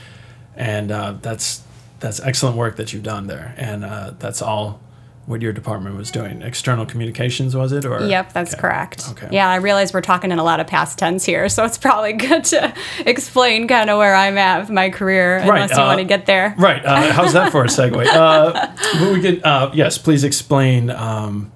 And 0.55 0.91
uh, 0.91 1.15
that's, 1.21 1.61
that's 1.99 2.19
excellent 2.21 2.55
work 2.55 2.77
that 2.77 2.93
you've 2.93 3.03
done 3.03 3.27
there. 3.27 3.53
And 3.57 3.83
uh, 3.83 4.13
that's 4.17 4.41
all 4.41 4.79
what 5.25 5.41
your 5.41 5.51
department 5.51 5.97
was 5.97 6.11
doing. 6.11 6.41
External 6.43 6.85
communications, 6.85 7.55
was 7.55 7.71
it? 7.71 7.83
Or 7.83 8.05
Yep, 8.07 8.31
that's 8.33 8.53
Okay. 8.53 8.61
correct. 8.61 9.05
Okay. 9.11 9.27
Yeah, 9.31 9.49
I 9.49 9.55
realize 9.55 9.91
we're 9.91 10.01
talking 10.01 10.31
in 10.31 10.37
a 10.37 10.43
lot 10.43 10.59
of 10.59 10.67
past 10.67 10.99
tense 10.99 11.25
here, 11.25 11.49
so 11.49 11.65
it's 11.65 11.79
probably 11.79 12.13
good 12.27 12.43
to 12.45 12.73
explain 13.05 13.67
kind 13.67 13.89
of 13.89 13.97
where 13.97 14.13
I'm 14.13 14.37
at 14.37 14.59
with 14.61 14.69
my 14.69 14.91
career, 14.91 15.39
right. 15.39 15.47
unless 15.63 15.71
you 15.71 15.83
uh, 15.83 15.87
want 15.87 15.97
to 15.99 16.05
get 16.05 16.27
there. 16.27 16.53
Right. 16.59 16.85
Uh, 16.85 17.11
how's 17.11 17.33
that 17.33 17.51
for 17.51 17.63
a 17.63 17.67
segue? 17.67 18.05
Uh, 18.15 18.71
but 18.99 19.13
we 19.13 19.21
can, 19.21 19.43
uh, 19.43 19.71
yes, 19.73 19.97
please 19.97 20.23
explain 20.23 20.89
um, 20.91 21.51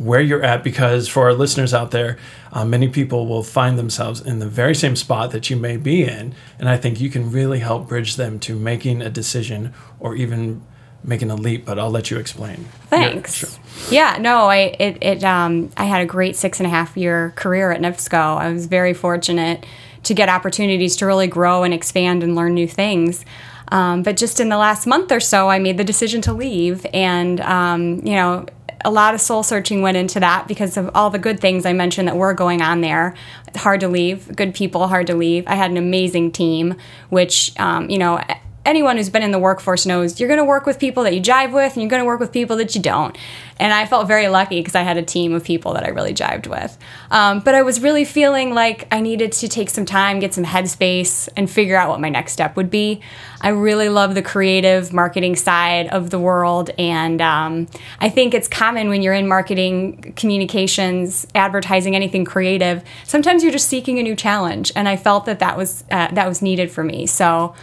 where 0.00 0.20
you're 0.20 0.42
at 0.42 0.64
because 0.64 1.08
for 1.08 1.24
our 1.24 1.34
listeners 1.34 1.74
out 1.74 1.90
there, 1.90 2.16
uh, 2.52 2.64
many 2.64 2.88
people 2.88 3.26
will 3.26 3.42
find 3.42 3.78
themselves 3.78 4.22
in 4.22 4.38
the 4.38 4.48
very 4.48 4.74
same 4.74 4.96
spot 4.96 5.30
that 5.30 5.50
you 5.50 5.56
may 5.56 5.76
be 5.76 6.02
in. 6.02 6.34
And 6.58 6.70
I 6.70 6.78
think 6.78 7.00
you 7.00 7.10
can 7.10 7.30
really 7.30 7.58
help 7.58 7.86
bridge 7.86 8.16
them 8.16 8.38
to 8.40 8.56
making 8.56 9.02
a 9.02 9.10
decision 9.10 9.74
or 9.98 10.16
even 10.16 10.62
making 11.04 11.30
a 11.30 11.34
leap, 11.34 11.66
but 11.66 11.78
I'll 11.78 11.90
let 11.90 12.10
you 12.10 12.18
explain. 12.18 12.64
Thanks. 12.88 13.42
Yeah, 13.42 13.48
sure. 13.48 13.58
Yeah, 13.90 14.18
no, 14.20 14.46
I 14.46 14.74
it, 14.78 14.98
it 15.02 15.24
um 15.24 15.70
I 15.76 15.84
had 15.84 16.00
a 16.00 16.06
great 16.06 16.34
six 16.34 16.60
and 16.60 16.66
a 16.66 16.70
half 16.70 16.96
year 16.96 17.32
career 17.36 17.70
at 17.70 17.80
NIPSCO. 17.80 18.38
I 18.38 18.50
was 18.50 18.66
very 18.66 18.94
fortunate 18.94 19.66
to 20.04 20.14
get 20.14 20.30
opportunities 20.30 20.96
to 20.96 21.06
really 21.06 21.26
grow 21.26 21.62
and 21.62 21.74
expand 21.74 22.22
and 22.22 22.34
learn 22.34 22.54
new 22.54 22.68
things. 22.68 23.24
Um, 23.70 24.02
but 24.02 24.16
just 24.16 24.40
in 24.40 24.48
the 24.48 24.56
last 24.56 24.86
month 24.86 25.12
or 25.12 25.20
so, 25.20 25.48
I 25.48 25.58
made 25.58 25.76
the 25.78 25.84
decision 25.84 26.20
to 26.22 26.32
leave, 26.32 26.84
and 26.92 27.40
um, 27.40 28.04
you 28.04 28.16
know, 28.16 28.46
a 28.84 28.90
lot 28.90 29.14
of 29.14 29.20
soul 29.20 29.42
searching 29.42 29.82
went 29.82 29.96
into 29.96 30.20
that 30.20 30.48
because 30.48 30.76
of 30.76 30.90
all 30.94 31.10
the 31.10 31.18
good 31.18 31.40
things 31.40 31.66
I 31.66 31.72
mentioned 31.72 32.08
that 32.08 32.16
were 32.16 32.34
going 32.34 32.62
on 32.62 32.80
there. 32.80 33.14
Hard 33.56 33.80
to 33.80 33.88
leave, 33.88 34.34
good 34.36 34.54
people, 34.54 34.88
hard 34.88 35.06
to 35.08 35.14
leave. 35.14 35.44
I 35.46 35.54
had 35.54 35.70
an 35.70 35.76
amazing 35.76 36.32
team, 36.32 36.76
which 37.08 37.58
um, 37.58 37.90
you 37.90 37.98
know 37.98 38.22
anyone 38.64 38.96
who's 38.96 39.08
been 39.08 39.22
in 39.22 39.30
the 39.30 39.38
workforce 39.38 39.86
knows 39.86 40.20
you're 40.20 40.28
going 40.28 40.38
to 40.38 40.44
work 40.44 40.66
with 40.66 40.78
people 40.78 41.02
that 41.04 41.14
you 41.14 41.20
jive 41.20 41.52
with 41.52 41.72
and 41.72 41.82
you're 41.82 41.90
going 41.90 42.02
to 42.02 42.06
work 42.06 42.20
with 42.20 42.32
people 42.32 42.56
that 42.56 42.74
you 42.74 42.82
don't. 42.82 43.16
And 43.58 43.72
I 43.72 43.86
felt 43.86 44.06
very 44.06 44.28
lucky 44.28 44.60
because 44.60 44.74
I 44.74 44.82
had 44.82 44.96
a 44.96 45.02
team 45.02 45.34
of 45.34 45.44
people 45.44 45.74
that 45.74 45.84
I 45.84 45.88
really 45.88 46.14
jived 46.14 46.46
with. 46.46 46.78
Um, 47.10 47.40
but 47.40 47.54
I 47.54 47.62
was 47.62 47.80
really 47.80 48.04
feeling 48.04 48.54
like 48.54 48.86
I 48.90 49.00
needed 49.00 49.32
to 49.32 49.48
take 49.48 49.70
some 49.70 49.84
time, 49.84 50.18
get 50.18 50.32
some 50.34 50.44
headspace, 50.44 51.28
and 51.36 51.50
figure 51.50 51.76
out 51.76 51.88
what 51.88 52.00
my 52.00 52.08
next 52.08 52.32
step 52.32 52.56
would 52.56 52.70
be. 52.70 53.00
I 53.40 53.50
really 53.50 53.88
love 53.88 54.14
the 54.14 54.22
creative 54.22 54.92
marketing 54.92 55.36
side 55.36 55.88
of 55.88 56.10
the 56.10 56.18
world. 56.18 56.70
And 56.78 57.20
um, 57.20 57.68
I 57.98 58.08
think 58.08 58.34
it's 58.34 58.48
common 58.48 58.88
when 58.88 59.02
you're 59.02 59.14
in 59.14 59.26
marketing, 59.26 60.14
communications, 60.16 61.26
advertising, 61.34 61.96
anything 61.96 62.24
creative. 62.24 62.82
Sometimes 63.04 63.42
you're 63.42 63.52
just 63.52 63.68
seeking 63.68 63.98
a 63.98 64.02
new 64.02 64.16
challenge. 64.16 64.72
And 64.74 64.88
I 64.88 64.96
felt 64.96 65.26
that 65.26 65.38
that 65.38 65.56
was, 65.56 65.84
uh, 65.90 66.08
that 66.12 66.28
was 66.28 66.40
needed 66.42 66.70
for 66.70 66.84
me. 66.84 67.06
So, 67.06 67.54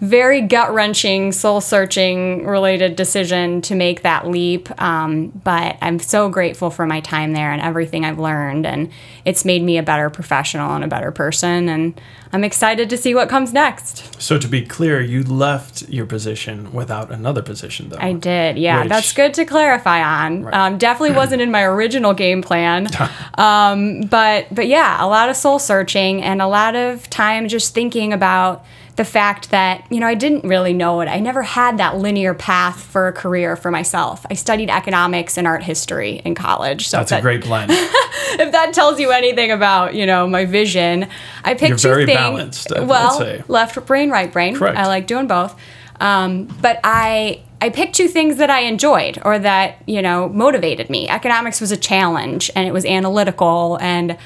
very 0.00 0.40
gut 0.42 0.72
wrenching, 0.74 1.32
soul 1.32 1.60
searching 1.60 2.46
related 2.46 2.96
decision 2.96 3.62
to 3.62 3.74
make 3.74 4.02
that 4.02 4.26
leap. 4.28 4.68
Um, 4.80 5.28
but 5.28 5.76
I'm 5.80 5.98
so 5.98 6.28
grateful 6.28 6.70
for 6.70 6.84
my 6.86 7.00
time 7.00 7.32
there 7.32 7.52
and 7.52 7.62
everything 7.62 8.04
I've 8.04 8.18
learned. 8.18 8.66
And 8.66 8.90
it's 9.24 9.44
made 9.44 9.62
me 9.62 9.78
a 9.78 9.82
better 9.82 10.10
professional 10.10 10.74
and 10.74 10.84
a 10.84 10.88
better 10.88 11.10
person. 11.10 11.68
And 11.68 11.98
I'm 12.32 12.44
excited 12.44 12.90
to 12.90 12.96
see 12.96 13.14
what 13.14 13.28
comes 13.28 13.52
next. 13.52 14.20
So 14.20 14.38
to 14.38 14.48
be 14.48 14.62
clear, 14.66 15.00
you 15.00 15.22
left 15.22 15.88
your 15.88 16.06
position 16.06 16.72
without 16.72 17.10
another 17.12 17.40
position, 17.42 17.88
though. 17.90 17.98
I 18.00 18.12
did. 18.12 18.58
Yeah, 18.58 18.80
Which- 18.80 18.88
that's 18.88 19.12
good 19.12 19.32
to 19.34 19.44
clarify 19.44 20.02
on. 20.02 20.52
Um, 20.52 20.78
definitely 20.78 21.16
wasn't 21.16 21.40
in 21.40 21.50
my 21.50 21.62
original 21.62 22.14
game 22.14 22.42
plan. 22.42 22.88
Um, 23.36 24.02
but 24.02 24.46
but 24.52 24.68
yeah, 24.68 25.04
a 25.04 25.08
lot 25.08 25.28
of 25.28 25.36
soul 25.36 25.58
searching 25.58 26.22
and 26.22 26.40
a 26.40 26.46
lot 26.46 26.76
of 26.76 27.10
time 27.10 27.48
just 27.48 27.74
thinking 27.74 28.12
about 28.12 28.64
the 28.96 29.04
fact 29.04 29.50
that 29.50 29.84
you 29.90 29.98
know 29.98 30.06
I 30.06 30.14
didn't 30.14 30.44
really 30.44 30.72
know 30.72 31.00
it. 31.00 31.08
I 31.08 31.18
never 31.20 31.42
had 31.42 31.78
that 31.78 31.98
linear 31.98 32.32
path 32.34 32.80
for 32.80 33.08
a 33.08 33.12
career 33.12 33.56
for 33.56 33.70
myself. 33.70 34.24
I 34.30 34.34
studied 34.34 34.70
economics 34.70 35.36
and 35.36 35.46
art 35.46 35.62
history 35.62 36.22
in 36.24 36.34
college. 36.34 36.88
So 36.88 36.98
That's 36.98 37.12
if 37.12 37.18
a 37.18 37.22
great 37.22 37.42
blend. 37.42 37.70
if 37.74 38.52
that 38.52 38.72
tells 38.72 39.00
you 39.00 39.10
anything 39.10 39.50
about 39.50 39.94
you 39.94 40.06
know 40.06 40.26
my 40.28 40.44
vision, 40.44 41.08
I 41.44 41.54
picked 41.54 41.70
You're 41.70 41.78
two 41.78 41.88
very 41.88 42.06
things. 42.06 42.18
balanced, 42.18 42.72
I 42.72 42.80
would 42.80 42.88
well, 42.88 43.18
say. 43.18 43.42
left 43.48 43.84
brain, 43.86 44.10
right 44.10 44.32
brain. 44.32 44.56
Correct. 44.56 44.78
I 44.78 44.86
like 44.86 45.06
doing 45.06 45.26
both. 45.26 45.58
Um, 46.00 46.44
but 46.60 46.80
I 46.84 47.42
I 47.60 47.70
picked 47.70 47.94
two 47.94 48.08
things 48.08 48.36
that 48.36 48.50
I 48.50 48.60
enjoyed 48.60 49.18
or 49.24 49.38
that 49.38 49.82
you 49.86 50.02
know 50.02 50.28
motivated 50.28 50.88
me. 50.88 51.08
Economics 51.08 51.60
was 51.60 51.72
a 51.72 51.76
challenge 51.76 52.50
and 52.54 52.66
it 52.68 52.72
was 52.72 52.84
analytical 52.84 53.78
and 53.80 54.16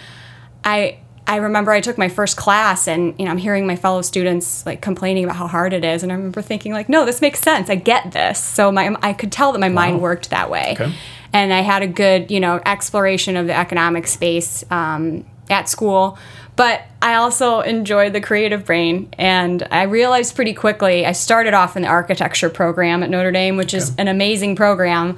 I. 0.65 0.99
I 1.29 1.37
remember 1.37 1.71
I 1.71 1.81
took 1.81 1.97
my 1.99 2.09
first 2.09 2.37
class 2.37 2.89
and 2.89 3.15
you 3.19 3.25
know 3.27 3.31
I'm 3.31 3.39
hearing 3.39 3.67
my 3.67 3.77
fellow 3.77 4.03
students 4.03 4.65
like 4.67 4.81
complaining 4.81 5.25
about 5.25 5.37
how 5.37 5.47
hard 5.47 5.73
it 5.73 5.85
is 5.85 6.03
and 6.03 6.11
I 6.11 6.17
remember 6.17 6.43
thinking 6.43 6.73
like 6.73 6.89
no 6.89 7.05
this 7.05 7.21
makes 7.21 7.39
sense 7.41 7.69
I 7.71 7.77
get 7.77 8.11
this 8.13 8.43
so 8.43 8.73
my 8.73 8.97
I 9.03 9.13
could 9.13 9.31
tell 9.31 9.53
that 9.53 9.61
my 9.61 9.69
mind 9.69 10.01
worked 10.01 10.31
that 10.31 10.51
way 10.51 10.73
Okay. 10.81 10.93
and 11.33 11.53
I 11.53 11.61
had 11.61 11.83
a 11.83 11.87
good, 11.87 12.31
you 12.31 12.41
know, 12.41 12.61
exploration 12.67 13.37
of 13.37 13.47
the 13.47 13.57
economic 13.57 14.07
space 14.09 14.65
um, 14.71 15.25
at 15.51 15.69
school. 15.69 16.19
But 16.57 16.83
I 17.01 17.15
also 17.15 17.61
enjoyed 17.61 18.13
the 18.15 18.21
creative 18.21 18.65
brain, 18.67 19.09
and 19.17 19.63
I 19.71 19.83
realized 19.85 20.35
pretty 20.35 20.55
quickly. 20.55 21.07
I 21.07 21.13
started 21.13 21.55
off 21.55 21.77
in 21.77 21.83
the 21.83 21.89
architecture 21.89 22.51
program 22.51 23.05
at 23.05 23.11
Notre 23.11 23.31
Dame, 23.31 23.57
which 23.57 23.75
is 23.75 23.95
an 23.97 24.09
amazing 24.09 24.57
program. 24.57 25.17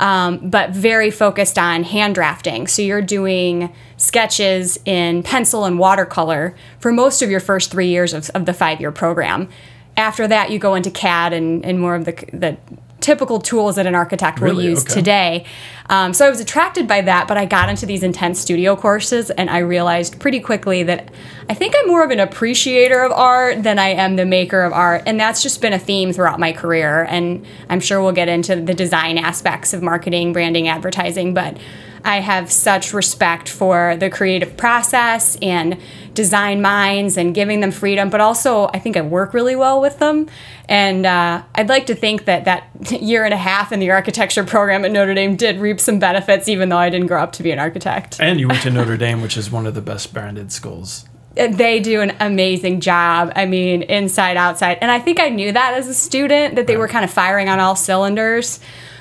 Um, 0.00 0.50
but 0.50 0.70
very 0.70 1.10
focused 1.10 1.58
on 1.58 1.84
hand 1.84 2.14
drafting. 2.14 2.66
So 2.66 2.82
you're 2.82 3.02
doing 3.02 3.72
sketches 3.96 4.78
in 4.84 5.22
pencil 5.22 5.64
and 5.64 5.78
watercolor 5.78 6.54
for 6.78 6.92
most 6.92 7.22
of 7.22 7.30
your 7.30 7.40
first 7.40 7.70
three 7.70 7.88
years 7.88 8.12
of, 8.12 8.30
of 8.30 8.46
the 8.46 8.54
five 8.54 8.80
year 8.80 8.92
program. 8.92 9.48
After 9.96 10.28
that, 10.28 10.50
you 10.50 10.58
go 10.58 10.74
into 10.74 10.90
CAD 10.90 11.32
and, 11.32 11.64
and 11.64 11.80
more 11.80 11.96
of 11.96 12.04
the, 12.04 12.12
the 12.32 12.56
typical 13.00 13.38
tools 13.40 13.76
that 13.76 13.86
an 13.86 13.94
architect 13.94 14.40
will 14.40 14.48
Really? 14.48 14.66
use 14.66 14.82
Okay. 14.84 14.94
today. 14.94 15.44
Um, 15.88 16.12
so 16.12 16.26
I 16.26 16.30
was 16.30 16.40
attracted 16.40 16.86
by 16.88 17.00
that, 17.02 17.28
but 17.28 17.36
I 17.38 17.44
got 17.46 17.68
into 17.68 17.86
these 17.86 18.02
intense 18.02 18.40
studio 18.40 18.74
courses 18.76 19.30
and 19.30 19.48
I 19.48 19.58
realized 19.58 20.18
pretty 20.18 20.40
quickly 20.40 20.82
that 20.82 21.10
I 21.48 21.54
think 21.54 21.74
I'm 21.78 21.86
more 21.88 22.04
of 22.04 22.10
an 22.10 22.20
appreciator 22.20 23.00
of 23.02 23.12
art 23.12 23.62
than 23.62 23.78
I 23.78 23.88
am 23.90 24.16
the 24.16 24.26
maker 24.26 24.62
of 24.64 24.72
art. 24.72 25.04
And 25.06 25.18
that's 25.18 25.42
just 25.42 25.60
been 25.62 25.72
a 25.72 25.78
theme 25.78 26.12
throughout 26.12 26.38
my 26.40 26.52
career. 26.52 27.06
And 27.08 27.46
I'm 27.70 27.80
sure 27.80 28.02
we'll 28.02 28.12
get 28.12 28.28
into 28.28 28.56
the 28.56 28.74
design 28.74 29.16
aspects 29.16 29.72
of 29.72 29.82
marketing, 29.82 30.32
branding, 30.32 30.68
advertising, 30.68 31.32
but 31.34 31.56
I 32.04 32.20
have 32.20 32.50
such 32.50 32.92
respect 32.92 33.48
for 33.48 33.96
the 33.96 34.10
creative 34.10 34.56
process 34.56 35.36
and 35.42 35.78
design 36.14 36.60
minds 36.60 37.16
and 37.16 37.34
giving 37.34 37.60
them 37.60 37.70
freedom, 37.70 38.10
but 38.10 38.20
also 38.20 38.68
I 38.74 38.78
think 38.78 38.96
I 38.96 39.02
work 39.02 39.34
really 39.34 39.54
well 39.54 39.80
with 39.80 39.98
them. 39.98 40.26
And 40.68 41.06
uh, 41.06 41.42
I'd 41.54 41.68
like 41.68 41.86
to 41.86 41.94
think 41.94 42.24
that 42.24 42.44
that 42.44 42.68
year 43.02 43.24
and 43.24 43.32
a 43.32 43.38
half 43.38 43.72
in 43.72 43.80
the 43.80 43.90
architecture 43.90 44.44
program 44.44 44.84
at 44.84 44.90
Notre 44.90 45.14
Dame 45.14 45.36
did 45.36 45.58
reap 45.58 45.80
some 45.80 45.98
benefits, 45.98 46.48
even 46.48 46.68
though 46.68 46.76
I 46.76 46.90
didn't 46.90 47.06
grow 47.06 47.22
up 47.22 47.32
to 47.32 47.42
be 47.42 47.50
an 47.50 47.58
architect. 47.58 48.20
And 48.20 48.40
you 48.40 48.48
went 48.48 48.62
to 48.62 48.70
Notre 48.72 48.96
Dame, 48.96 49.22
which 49.22 49.36
is 49.36 49.50
one 49.50 49.66
of 49.66 49.74
the 49.74 49.80
best 49.80 50.12
branded 50.12 50.52
schools. 50.52 51.04
They 51.34 51.78
do 51.78 52.00
an 52.00 52.16
amazing 52.18 52.80
job. 52.80 53.32
I 53.36 53.46
mean, 53.46 53.82
inside, 53.82 54.36
outside. 54.36 54.78
And 54.80 54.90
I 54.90 54.98
think 54.98 55.20
I 55.20 55.28
knew 55.28 55.52
that 55.52 55.74
as 55.74 55.86
a 55.86 55.94
student, 55.94 56.56
that 56.56 56.66
they 56.66 56.76
were 56.76 56.88
kind 56.88 57.04
of 57.04 57.12
firing 57.12 57.48
on 57.48 57.60
all 57.60 57.76
cylinders. 57.76 58.58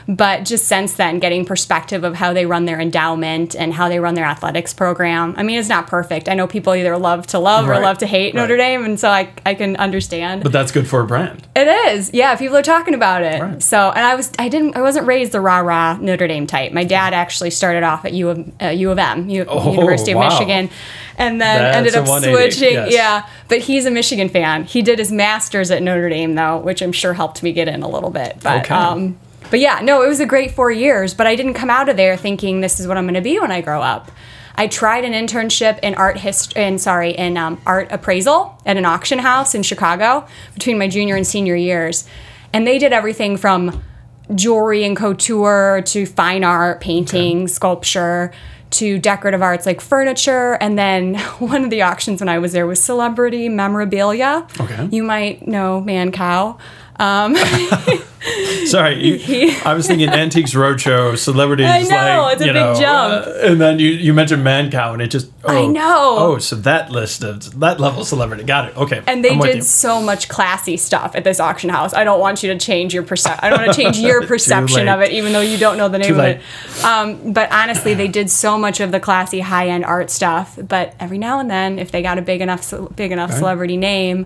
But 0.09 0.45
just 0.45 0.67
since 0.67 0.93
then, 0.93 1.19
getting 1.19 1.43
perspective 1.43 2.05
of 2.05 2.15
how 2.15 2.31
they 2.31 2.45
run 2.45 2.63
their 2.63 2.79
endowment 2.79 3.55
and 3.55 3.73
how 3.73 3.89
they 3.89 3.99
run 3.99 4.13
their 4.15 4.23
athletics 4.23 4.73
program. 4.73 5.33
I 5.37 5.43
mean, 5.43 5.59
it's 5.59 5.67
not 5.67 5.87
perfect. 5.87 6.29
I 6.29 6.33
know 6.33 6.47
people 6.47 6.73
either 6.73 6.97
love 6.97 7.27
to 7.27 7.39
love 7.39 7.67
Right, 7.67 7.79
or 7.79 7.81
love 7.81 7.97
to 7.97 8.07
hate 8.07 8.33
Notre. 8.33 8.55
Dame, 8.55 8.85
and 8.85 8.97
so 8.97 9.09
I, 9.09 9.29
I 9.45 9.53
can 9.53 9.75
understand. 9.75 10.43
But 10.43 10.53
that's 10.53 10.71
good 10.71 10.87
for 10.87 11.01
a 11.01 11.05
brand. 11.05 11.45
It 11.57 11.67
is, 11.67 12.11
yeah. 12.13 12.35
People 12.37 12.55
are 12.55 12.61
talking 12.63 12.93
about 12.93 13.21
it. 13.21 13.41
Right. 13.41 13.61
So, 13.61 13.89
and 13.91 13.99
I 14.05 14.15
was, 14.15 14.31
I 14.39 14.47
didn't, 14.47 14.77
I 14.77 14.81
wasn't 14.81 15.07
raised 15.07 15.33
the 15.33 15.41
rah 15.41 15.59
rah 15.59 15.97
Notre 15.99 16.27
Dame 16.27 16.47
type. 16.47 16.71
My 16.71 16.85
dad 16.85 17.13
actually 17.13 17.49
started 17.49 17.83
off 17.83 18.05
at 18.05 18.13
U 18.13 18.29
of, 18.29 18.51
uh, 18.61 18.67
U 18.69 18.91
of 18.91 18.97
M, 18.97 19.27
U, 19.29 19.45
Oh, 19.49 19.71
University 19.73 20.13
of 20.13 20.19
wow. 20.19 20.29
Michigan, 20.29 20.69
and 21.17 21.41
then 21.41 21.61
That's 21.61 21.77
ended 21.77 21.95
up 21.95 22.07
switching. 22.23 22.73
yes. 22.73 22.93
Yeah, 22.93 23.27
but 23.49 23.59
he's 23.59 23.85
a 23.85 23.91
Michigan 23.91 24.29
fan. 24.29 24.63
He 24.63 24.81
did 24.81 24.99
his 24.99 25.11
master's 25.11 25.69
at 25.69 25.83
Notre 25.83 26.07
Dame 26.09 26.35
though, 26.35 26.59
which 26.59 26.81
I'm 26.81 26.93
sure 26.93 27.13
helped 27.13 27.43
me 27.43 27.51
get 27.51 27.67
in 27.67 27.83
a 27.83 27.89
little 27.89 28.09
bit. 28.11 28.37
But, 28.41 28.61
Okay. 28.61 28.73
um, 28.73 29.17
but 29.49 29.59
yeah, 29.59 29.79
no, 29.81 30.01
it 30.03 30.07
was 30.07 30.19
a 30.19 30.25
great 30.25 30.51
four 30.51 30.71
years. 30.71 31.13
But 31.13 31.27
I 31.27 31.35
didn't 31.35 31.53
come 31.53 31.69
out 31.69 31.89
of 31.89 31.97
there 31.97 32.17
thinking 32.17 32.61
this 32.61 32.79
is 32.79 32.87
what 32.87 32.97
I'm 32.97 33.05
going 33.05 33.15
to 33.15 33.21
be 33.21 33.39
when 33.39 33.51
I 33.51 33.61
grow 33.61 33.81
up. 33.81 34.11
I 34.55 34.67
tried 34.67 35.05
an 35.05 35.13
internship 35.13 35.79
in 35.83 35.93
art 35.95 36.17
history, 36.17 36.63
in 36.63 36.79
sorry, 36.79 37.11
in 37.11 37.37
um, 37.37 37.61
art 37.65 37.91
appraisal 37.91 38.59
at 38.65 38.75
an 38.75 38.85
auction 38.85 39.19
house 39.19 39.53
in 39.53 39.61
Chicago 39.61 40.27
between 40.55 40.79
my 40.79 40.87
junior 40.87 41.15
and 41.15 41.27
senior 41.27 41.55
years, 41.55 42.07
and 42.53 42.65
they 42.65 42.79
did 42.79 42.91
everything 42.91 43.37
from 43.37 43.83
jewelry 44.33 44.83
and 44.83 44.97
couture 44.97 45.83
to 45.85 46.05
fine 46.05 46.43
art, 46.43 46.81
painting, 46.81 47.47
sculpture, 47.47 48.31
to 48.69 48.99
decorative 48.99 49.41
arts 49.41 49.65
like 49.65 49.79
furniture. 49.79 50.53
And 50.53 50.77
then 50.77 51.15
one 51.39 51.63
of 51.63 51.69
the 51.69 51.83
auctions 51.83 52.19
when 52.19 52.29
I 52.29 52.39
was 52.39 52.51
there 52.51 52.67
was 52.67 52.81
celebrity 52.81 53.49
memorabilia. 53.49 54.47
Okay. 54.59 54.89
You 54.91 55.03
might 55.03 55.47
know 55.47 55.83
Mancow. 55.85 56.59
Um, 56.99 57.35
Sorry, 58.65 58.95
you, 59.17 59.55
I 59.63 59.73
was 59.73 59.87
thinking 59.87 60.09
Antiques 60.23 60.53
Roadshow, 60.53 61.17
celebrities. 61.17 61.67
I 61.67 61.83
know, 61.83 62.21
like, 62.23 62.33
it's 62.33 62.41
a 62.41 62.45
big 62.45 62.55
know, 62.55 62.75
jump. 62.75 63.27
uh, 63.27 63.31
and 63.43 63.61
then 63.61 63.79
you, 63.79 63.89
you 63.89 64.13
mentioned 64.13 64.43
Mancow, 64.45 64.93
and 64.93 65.01
it 65.01 65.07
just. 65.09 65.31
Oh, 65.45 65.55
I 65.55 65.65
know. 65.67 66.15
Oh, 66.17 66.37
so 66.39 66.55
that 66.57 66.91
list 66.91 67.23
of 67.23 67.59
that 67.59 67.79
level 67.79 68.03
celebrity. 68.03 68.43
Got 68.43 68.69
it. 68.69 68.77
Okay. 68.77 69.01
and 69.07 69.23
they 69.23 69.29
I'm 69.29 69.39
did 69.39 69.63
so 69.63 70.01
much 70.01 70.27
classy 70.27 70.75
stuff 70.75 71.15
at 71.15 71.23
this 71.23 71.39
auction 71.39 71.69
house. 71.69 71.93
I 71.93 72.03
don't 72.03 72.19
want 72.19 72.43
you 72.43 72.51
to 72.51 72.59
change 72.59 72.93
your 72.93 73.03
percep. 73.03 73.39
I 73.41 73.49
don't 73.49 73.61
want 73.61 73.73
to 73.73 73.81
change 73.81 73.97
your 73.99 74.25
perception 74.27 74.89
of 74.89 75.01
it, 75.01 75.11
even 75.11 75.31
though 75.31 75.41
you 75.41 75.57
don't 75.57 75.77
know 75.77 75.87
the 75.87 75.99
name 75.99 76.13
of 76.19 76.25
it. 76.25 76.41
Um, 76.83 77.31
but 77.31 77.51
honestly, 77.51 77.93
they 77.93 78.07
did 78.09 78.29
so 78.29 78.57
much 78.57 78.79
of 78.81 78.91
the 78.91 78.99
classy, 78.99 79.39
high 79.39 79.69
end 79.69 79.85
art 79.85 80.09
stuff. 80.09 80.57
But 80.61 80.95
every 80.99 81.17
now 81.19 81.39
and 81.39 81.49
then, 81.49 81.79
if 81.79 81.91
they 81.91 82.01
got 82.01 82.17
a 82.17 82.21
big 82.21 82.41
enough, 82.41 82.73
big 82.95 83.11
enough 83.11 83.29
Right. 83.29 83.39
celebrity 83.39 83.77
name, 83.77 84.25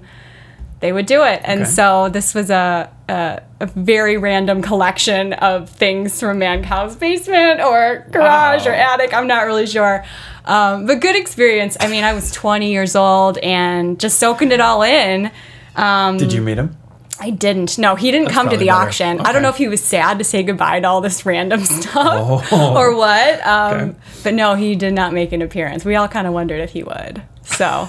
they 0.81 0.91
would 0.91 1.05
do 1.05 1.23
it. 1.23 1.41
And 1.43 1.61
Okay. 1.61 1.69
so 1.71 2.09
this 2.09 2.33
was 2.33 2.49
a, 2.49 2.89
a 3.07 3.41
a 3.59 3.65
very 3.67 4.17
random 4.17 4.61
collection 4.61 5.33
of 5.33 5.69
things 5.69 6.19
from 6.19 6.39
Mancow's 6.39 6.95
basement 6.95 7.61
or 7.61 8.05
garage 8.11 8.65
or 8.67 8.73
attic. 8.73 9.13
I'm 9.13 9.27
not 9.27 9.45
really 9.45 9.67
sure. 9.67 10.03
Um, 10.45 10.87
but 10.87 10.99
good 10.99 11.15
experience. 11.15 11.77
I 11.79 11.87
mean, 11.87 12.03
I 12.03 12.13
was 12.13 12.31
20 12.31 12.71
years 12.71 12.95
old 12.95 13.37
and 13.37 13.99
just 13.99 14.17
soaking 14.19 14.51
it 14.51 14.59
all 14.59 14.81
in. 14.81 15.29
Um, 15.75 16.17
Did 16.17 16.33
you 16.33 16.41
meet 16.41 16.57
him? 16.57 16.75
I 17.19 17.29
didn't. 17.29 17.77
No, 17.77 17.93
he 17.93 18.09
didn't 18.09 18.29
That's 18.29 18.35
come 18.35 18.49
to 18.49 18.57
the 18.57 18.65
better. 18.65 18.79
auction. 18.87 19.19
I 19.19 19.31
don't 19.31 19.43
know 19.43 19.49
if 19.49 19.57
he 19.57 19.67
was 19.67 19.83
sad 19.83 20.17
to 20.17 20.23
say 20.23 20.41
goodbye 20.41 20.79
to 20.79 20.87
all 20.87 21.01
this 21.01 21.23
random 21.23 21.63
stuff 21.65 22.47
Oh. 22.51 22.75
or 22.75 22.95
what. 22.95 23.45
Um, 23.45 23.73
Okay. 23.79 23.95
But 24.23 24.33
no, 24.33 24.55
he 24.55 24.75
did 24.75 24.95
not 24.95 25.13
make 25.13 25.31
an 25.31 25.43
appearance. 25.43 25.85
We 25.85 25.95
all 25.95 26.07
kind 26.07 26.25
of 26.25 26.33
wondered 26.33 26.61
if 26.61 26.71
he 26.71 26.81
would. 26.81 27.21
So. 27.43 27.87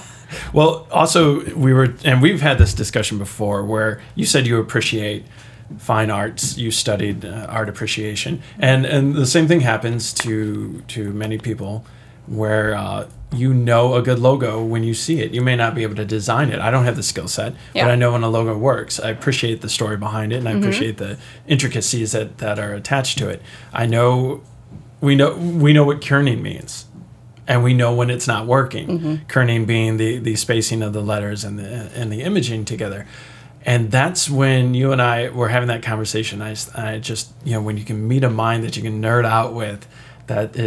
Well, 0.53 0.87
also 0.91 1.43
we 1.55 1.73
were, 1.73 1.93
and 2.05 2.21
we've 2.21 2.41
had 2.41 2.57
this 2.57 2.73
discussion 2.73 3.17
before, 3.17 3.63
where 3.65 4.01
you 4.15 4.25
said 4.25 4.47
you 4.47 4.59
appreciate 4.59 5.25
fine 5.77 6.11
arts. 6.11 6.57
You 6.57 6.71
studied 6.71 7.25
uh, 7.25 7.47
art 7.49 7.69
appreciation, 7.69 8.41
and 8.59 8.85
and 8.85 9.15
the 9.15 9.25
same 9.25 9.47
thing 9.47 9.61
happens 9.61 10.13
to 10.15 10.81
to 10.89 11.11
many 11.13 11.37
people, 11.37 11.85
where 12.27 12.75
uh, 12.75 13.07
you 13.31 13.53
know 13.53 13.95
a 13.95 14.01
good 14.01 14.19
logo 14.19 14.63
when 14.63 14.83
you 14.83 14.93
see 14.93 15.21
it. 15.21 15.33
You 15.33 15.41
may 15.41 15.55
not 15.55 15.73
be 15.73 15.83
able 15.83 15.95
to 15.95 16.05
design 16.05 16.49
it. 16.49 16.59
I 16.59 16.69
don't 16.69 16.85
have 16.85 16.95
the 16.95 17.03
skill 17.03 17.27
set, 17.27 17.53
Yeah. 17.73 17.85
but 17.85 17.91
I 17.91 17.95
know 17.95 18.11
when 18.11 18.23
a 18.23 18.29
logo 18.29 18.55
works. 18.57 18.99
I 18.99 19.09
appreciate 19.09 19.61
the 19.61 19.69
story 19.69 19.97
behind 19.97 20.31
it, 20.33 20.37
and 20.37 20.47
I 20.47 20.51
appreciate 20.51 20.97
the 20.97 21.17
intricacies 21.47 22.11
that 22.11 22.37
that 22.37 22.59
are 22.59 22.73
attached 22.73 23.17
to 23.19 23.29
it. 23.29 23.41
I 23.73 23.85
know 23.87 24.41
we 25.01 25.15
know 25.15 25.33
we 25.35 25.73
know 25.73 25.83
what 25.83 26.01
kerning 26.01 26.41
means 26.41 26.85
and 27.47 27.63
we 27.63 27.73
know 27.73 27.93
when 27.93 28.09
it's 28.09 28.27
not 28.27 28.47
working. 28.47 29.21
Kerning 29.27 29.65
being 29.65 29.97
the 29.97 30.19
the 30.19 30.35
spacing 30.35 30.81
of 30.81 30.93
the 30.93 31.01
letters 31.01 31.43
and 31.43 31.59
the 31.59 31.91
and 31.95 32.11
the 32.11 32.21
imaging 32.21 32.65
together. 32.65 33.05
And 33.65 33.91
that's 33.91 34.29
when 34.29 34.73
you 34.73 34.91
and 34.91 35.01
I 35.01 35.29
were 35.29 35.47
having 35.47 35.67
that 35.69 35.83
conversation. 35.83 36.41
I, 36.41 36.55
I 36.75 36.99
just, 36.99 37.31
you 37.45 37.53
know, 37.53 37.61
when 37.61 37.77
you 37.77 37.85
can 37.85 38.07
meet 38.07 38.23
a 38.25 38.29
mind 38.29 38.65
that 38.65 38.75
you 38.75 38.83
can 38.83 39.01
nerd 39.01 39.25
out 39.25 39.53
with, 39.53 39.87
that 40.27 40.57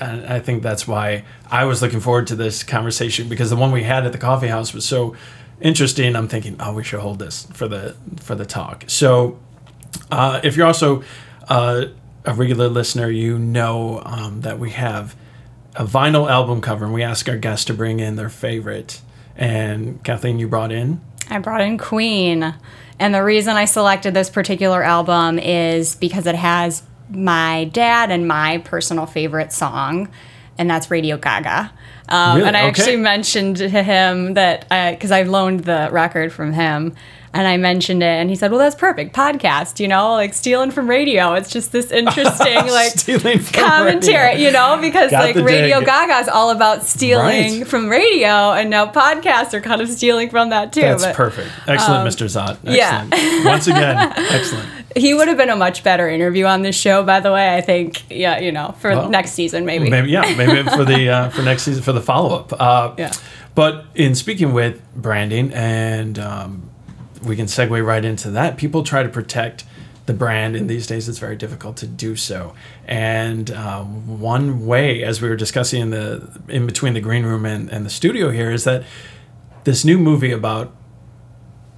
uh, 0.00 0.34
I 0.34 0.40
think 0.40 0.62
that's 0.62 0.86
why 0.86 1.24
I 1.50 1.64
was 1.64 1.80
looking 1.80 2.00
forward 2.00 2.26
to 2.28 2.36
this 2.36 2.62
conversation 2.62 3.28
because 3.28 3.50
the 3.50 3.56
one 3.56 3.72
we 3.72 3.82
had 3.82 4.04
at 4.06 4.12
the 4.12 4.18
coffee 4.18 4.48
house 4.48 4.74
was 4.74 4.84
so 4.84 5.14
interesting. 5.60 6.16
I'm 6.16 6.28
thinking, 6.28 6.56
oh, 6.60 6.74
we 6.74 6.84
should 6.84 7.00
hold 7.00 7.18
this 7.18 7.46
for 7.52 7.68
the 7.68 7.96
for 8.16 8.34
the 8.34 8.46
talk. 8.46 8.84
So 8.88 9.38
uh, 10.10 10.40
if 10.42 10.56
you're 10.56 10.66
also 10.66 11.02
uh, 11.48 11.86
a 12.24 12.34
regular 12.34 12.68
listener, 12.68 13.10
you 13.10 13.38
know 13.38 14.02
um, 14.04 14.42
that 14.42 14.58
we 14.58 14.70
have 14.70 15.14
a 15.76 15.84
vinyl 15.84 16.30
album 16.30 16.60
cover, 16.60 16.84
and 16.84 16.94
we 16.94 17.02
ask 17.02 17.28
our 17.28 17.36
guests 17.36 17.64
to 17.66 17.74
bring 17.74 18.00
in 18.00 18.16
their 18.16 18.28
favorite. 18.28 19.00
And 19.36 20.02
Kathleen, 20.04 20.38
you 20.38 20.46
brought 20.48 20.70
in. 20.72 21.00
I 21.30 21.38
brought 21.38 21.60
in 21.60 21.78
Queen. 21.78 22.54
And 23.00 23.14
the 23.14 23.24
reason 23.24 23.56
I 23.56 23.64
selected 23.64 24.14
this 24.14 24.30
particular 24.30 24.82
album 24.82 25.38
is 25.38 25.96
because 25.96 26.26
it 26.26 26.36
has 26.36 26.82
my 27.10 27.64
dad 27.72 28.10
and 28.10 28.28
my 28.28 28.58
personal 28.58 29.06
favorite 29.06 29.52
song, 29.52 30.08
and 30.56 30.70
that's 30.70 30.90
Radio 30.90 31.16
Gaga. 31.16 31.72
Um, 32.08 32.36
Really? 32.36 32.48
And 32.48 32.56
I 32.56 32.60
Okay. 32.60 32.68
actually 32.68 32.96
mentioned 32.96 33.56
to 33.56 33.68
him 33.68 34.34
that, 34.34 34.68
because 34.92 35.10
I 35.10 35.22
loaned 35.22 35.60
the 35.64 35.88
record 35.90 36.32
from 36.32 36.52
him, 36.52 36.94
and 37.34 37.46
I 37.46 37.56
mentioned 37.58 38.02
it, 38.02 38.06
and 38.06 38.30
he 38.30 38.36
said, 38.36 38.50
Well, 38.50 38.60
that's 38.60 38.74
perfect. 38.76 39.14
Podcast, 39.14 39.80
you 39.80 39.88
know, 39.88 40.12
like 40.12 40.32
stealing 40.32 40.70
from 40.70 40.88
radio. 40.88 41.34
It's 41.34 41.50
just 41.50 41.72
this 41.72 41.90
interesting, 41.90 42.54
like, 42.68 43.52
commentary, 43.52 44.28
radio. 44.34 44.46
you 44.46 44.52
know, 44.52 44.78
because 44.80 45.10
Got 45.10 45.24
like 45.24 45.36
Radio 45.44 45.80
dig. 45.80 45.86
Gaga 45.86 46.20
is 46.20 46.28
all 46.28 46.50
about 46.50 46.84
stealing 46.84 47.58
Right. 47.60 47.66
from 47.66 47.88
radio, 47.88 48.52
and 48.52 48.70
now 48.70 48.86
podcasts 48.90 49.52
are 49.52 49.60
kind 49.60 49.80
of 49.82 49.88
stealing 49.90 50.30
from 50.30 50.50
that 50.50 50.72
too. 50.72 50.80
That's 50.82 51.04
but- 51.04 51.14
perfect. 51.16 51.48
Excellent, 51.66 52.08
Mr. 52.08 52.26
Zott. 52.26 52.56
yeah. 52.62 53.04
Once 53.44 53.66
again, 53.66 54.12
excellent. 54.16 54.68
He 54.96 55.12
would 55.12 55.26
have 55.26 55.36
been 55.36 55.50
a 55.50 55.56
much 55.56 55.82
better 55.82 56.08
interview 56.08 56.44
on 56.44 56.62
this 56.62 56.76
show, 56.76 57.02
by 57.02 57.18
the 57.18 57.32
way. 57.32 57.56
I 57.56 57.60
think, 57.62 58.04
yeah, 58.08 58.38
you 58.38 58.52
know, 58.52 58.76
for 58.78 58.90
Well, 58.90 59.08
next 59.08 59.32
season 59.32 59.64
maybe. 59.66 59.90
Maybe 59.90 60.08
yeah, 60.10 60.36
maybe 60.36 60.62
for 60.70 60.84
the 60.84 61.08
uh, 61.10 61.28
for 61.30 61.42
next 61.42 61.64
season 61.64 61.82
for 61.82 61.90
the 61.92 62.00
follow 62.00 62.36
up. 62.38 62.52
Uh, 62.52 62.94
Yeah. 62.96 63.10
But 63.56 63.86
in 63.96 64.14
speaking 64.14 64.52
with 64.52 64.80
branding, 64.94 65.52
and 65.52 66.16
um, 66.20 66.70
we 67.24 67.36
can 67.36 67.46
segue 67.46 67.84
right 67.84 68.04
into 68.04 68.30
that. 68.30 68.56
People 68.56 68.82
try 68.82 69.02
to 69.02 69.08
protect 69.08 69.64
the 70.06 70.12
brand, 70.14 70.54
and 70.54 70.68
these 70.68 70.86
days 70.86 71.08
it's 71.08 71.18
very 71.18 71.36
difficult 71.36 71.76
to 71.78 71.86
do 71.86 72.14
so. 72.14 72.54
And 72.86 73.50
um, 73.50 74.20
one 74.20 74.66
way, 74.66 75.02
as 75.02 75.22
we 75.22 75.28
were 75.28 75.36
discussing 75.36 75.80
in 75.80 75.90
the 75.90 76.28
in 76.48 76.66
between 76.66 76.92
the 76.94 77.00
green 77.00 77.24
room 77.24 77.46
and, 77.46 77.70
and 77.70 77.86
the 77.86 77.90
studio 77.90 78.30
here, 78.30 78.50
is 78.50 78.64
that 78.64 78.84
this 79.64 79.82
new 79.84 79.96
movie 79.98 80.30
about 80.30 80.74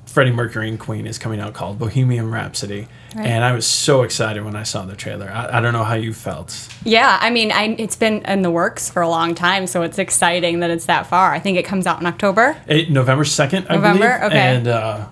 Freddie 0.07 0.33
Mercury 0.33 0.69
and 0.69 0.79
Queen 0.81 1.07
is 1.07 1.19
coming 1.19 1.41
out 1.41 1.53
called 1.55 1.79
Bohemian 1.79 2.31
Rhapsody, 2.31 2.89
Right. 3.15 3.27
and 3.27 3.45
I 3.45 3.53
was 3.53 3.67
so 3.67 4.03
excited 4.03 4.45
when 4.45 4.57
I 4.57 4.63
saw 4.63 4.85
the 4.85 4.97
trailer. 4.97 5.31
I, 5.31 5.59
I 5.59 5.61
don't 5.61 5.73
know 5.73 5.85
how 5.85 5.95
you 5.95 6.13
felt. 6.13 6.69
Yeah, 6.85 7.19
I 7.21 7.31
mean, 7.31 7.53
I, 7.53 7.77
it's 7.79 7.97
been 7.97 8.23
in 8.25 8.43
the 8.43 8.51
works 8.51 8.91
for 8.91 9.03
a 9.03 9.09
long 9.09 9.35
time, 9.35 9.67
so 9.67 9.83
it's 9.83 9.99
exciting 9.99 10.61
that 10.61 10.71
it's 10.71 10.87
that 10.87 11.07
far. 11.07 11.33
I 11.33 11.39
think 11.39 11.59
it 11.59 11.65
comes 11.65 11.87
out 11.87 12.01
in 12.01 12.07
October. 12.07 12.57
November 12.89 13.25
second, 13.25 13.67
I 13.71 13.77
November? 13.77 14.19
believe. 14.19 14.23
Okay. 14.33 14.39
And 14.39 14.69
uh, 14.69 15.07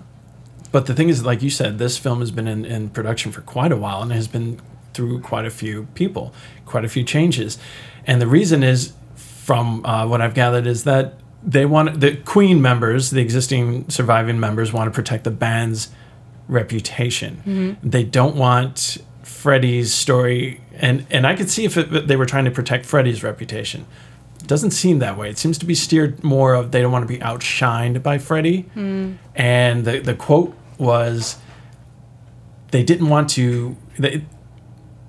but 0.75 0.87
the 0.87 0.93
thing 0.93 1.07
is, 1.07 1.23
like 1.23 1.41
you 1.41 1.49
said, 1.49 1.77
this 1.77 1.97
film 1.97 2.19
has 2.19 2.31
been 2.31 2.49
in, 2.49 2.65
in 2.65 2.89
production 2.89 3.31
for 3.31 3.39
quite 3.39 3.71
a 3.71 3.77
while 3.77 4.01
and 4.01 4.11
has 4.11 4.27
been 4.27 4.59
through 4.93 5.21
quite 5.21 5.45
a 5.45 5.49
few 5.49 5.87
people, 5.93 6.33
quite 6.65 6.83
a 6.83 6.89
few 6.89 7.01
changes, 7.01 7.57
and 8.05 8.21
the 8.21 8.27
reason 8.27 8.61
is, 8.61 8.91
from 9.15 9.85
uh, 9.85 10.05
what 10.05 10.19
I've 10.19 10.33
gathered, 10.33 10.67
is 10.67 10.83
that 10.83 11.13
they 11.41 11.65
want 11.65 12.01
the 12.01 12.17
Queen 12.17 12.61
members, 12.61 13.11
the 13.11 13.21
existing 13.21 13.89
surviving 13.89 14.37
members, 14.37 14.73
want 14.73 14.91
to 14.91 14.93
protect 14.93 15.23
the 15.23 15.31
band's 15.31 15.91
reputation. 16.49 17.77
They 17.81 18.03
don't 18.03 18.35
want 18.35 18.97
Freddie's 19.23 19.93
story, 19.93 20.59
and 20.73 21.05
and 21.09 21.25
I 21.25 21.37
could 21.37 21.49
see 21.49 21.63
if 21.63 21.77
it, 21.77 22.05
they 22.09 22.17
were 22.17 22.25
trying 22.25 22.43
to 22.43 22.51
protect 22.51 22.85
Freddie's 22.85 23.23
reputation. 23.23 23.85
It 24.41 24.47
doesn't 24.47 24.71
seem 24.71 24.99
that 24.99 25.17
way. 25.17 25.29
It 25.29 25.37
seems 25.37 25.57
to 25.59 25.65
be 25.65 25.73
steered 25.73 26.21
more 26.21 26.53
of 26.53 26.71
they 26.71 26.81
don't 26.81 26.91
want 26.91 27.07
to 27.07 27.13
be 27.13 27.19
outshined 27.19 28.03
by 28.03 28.17
Freddie. 28.17 28.65
And 29.35 29.85
the 29.85 29.99
the 29.99 30.15
quote 30.15 30.53
was, 30.77 31.37
they 32.71 32.83
didn't 32.83 33.09
want 33.09 33.29
to. 33.31 33.75
They, 33.97 34.23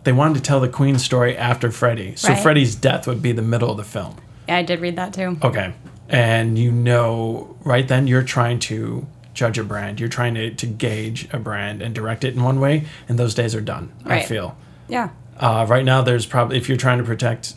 they 0.05 0.13
wanted 0.13 0.35
to 0.35 0.41
tell 0.41 0.61
the 0.61 0.69
Queen 0.69 0.99
story 0.99 1.37
after 1.37 1.71
Freddie, 1.73 2.15
so 2.15 2.29
Right. 2.29 2.41
Freddie's 2.43 2.77
death 2.77 3.07
would 3.09 3.21
be 3.21 3.33
the 3.33 3.43
middle 3.43 3.71
of 3.71 3.77
the 3.77 3.85
film. 3.85 4.17
Yeah, 4.49 4.59
I 4.59 4.63
did 4.63 4.81
read 4.81 4.95
that 4.97 5.13
too. 5.13 5.37
Okay. 5.43 5.75
And 6.09 6.57
you 6.57 6.71
know, 6.71 7.57
right 7.65 7.87
then, 7.89 8.07
you're 8.07 8.23
trying 8.23 8.61
to 8.61 9.07
judge 9.35 9.59
a 9.59 9.65
brand. 9.65 9.99
You're 9.99 10.09
trying 10.09 10.35
to, 10.35 10.55
to 10.55 10.67
gauge 10.67 11.29
a 11.33 11.39
brand 11.39 11.83
and 11.83 11.93
direct 11.95 12.23
it 12.23 12.35
in 12.35 12.43
one 12.45 12.61
way, 12.61 12.87
and 13.09 13.19
those 13.19 13.35
days 13.35 13.55
are 13.55 13.61
done, 13.61 13.93
I 14.05 14.23
feel. 14.23 14.57
Yeah. 14.89 15.11
Uh, 15.39 15.67
right 15.69 15.85
now, 15.85 16.01
there's 16.03 16.25
probably, 16.25 16.57
if 16.57 16.69
you're 16.69 16.79
trying 16.79 16.99
to 16.99 17.05
protect 17.05 17.55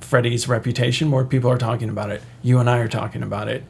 Freddie's 0.00 0.46
reputation, 0.46 1.08
more 1.08 1.24
people 1.24 1.50
are 1.50 1.58
talking 1.58 1.88
about 1.88 2.10
it. 2.10 2.22
You 2.42 2.58
and 2.58 2.68
I 2.68 2.78
are 2.78 2.88
talking 2.88 3.22
about 3.22 3.48
it. 3.48 3.64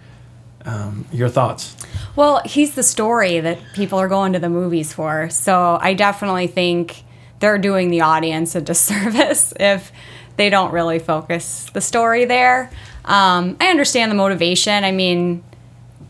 Um, 0.64 1.07
your 1.12 1.29
thoughts? 1.29 1.75
Well, 2.17 2.43
he's 2.45 2.75
the 2.75 2.83
story 2.83 3.40
that 3.40 3.59
people 3.75 3.99
are 3.99 4.09
going 4.09 4.35
to 4.35 4.38
the 4.38 4.50
movies 4.50 4.93
for. 4.93 5.31
So 5.31 5.79
I 5.81 5.95
definitely 5.95 6.49
think 6.49 7.02
they're 7.38 7.59
doing 7.59 7.90
the 7.90 8.02
audience 8.02 8.55
a 8.55 8.61
disservice 8.71 9.55
if 9.59 9.90
they 10.37 10.50
don't 10.50 10.73
really 10.73 10.99
focus 10.99 11.67
the 11.73 11.81
story 11.81 12.25
there. 12.26 12.71
Um, 13.07 13.57
I 13.61 13.69
understand 13.69 14.11
the 14.11 14.17
motivation. 14.17 14.85
I 14.85 14.93
mean, 14.93 15.43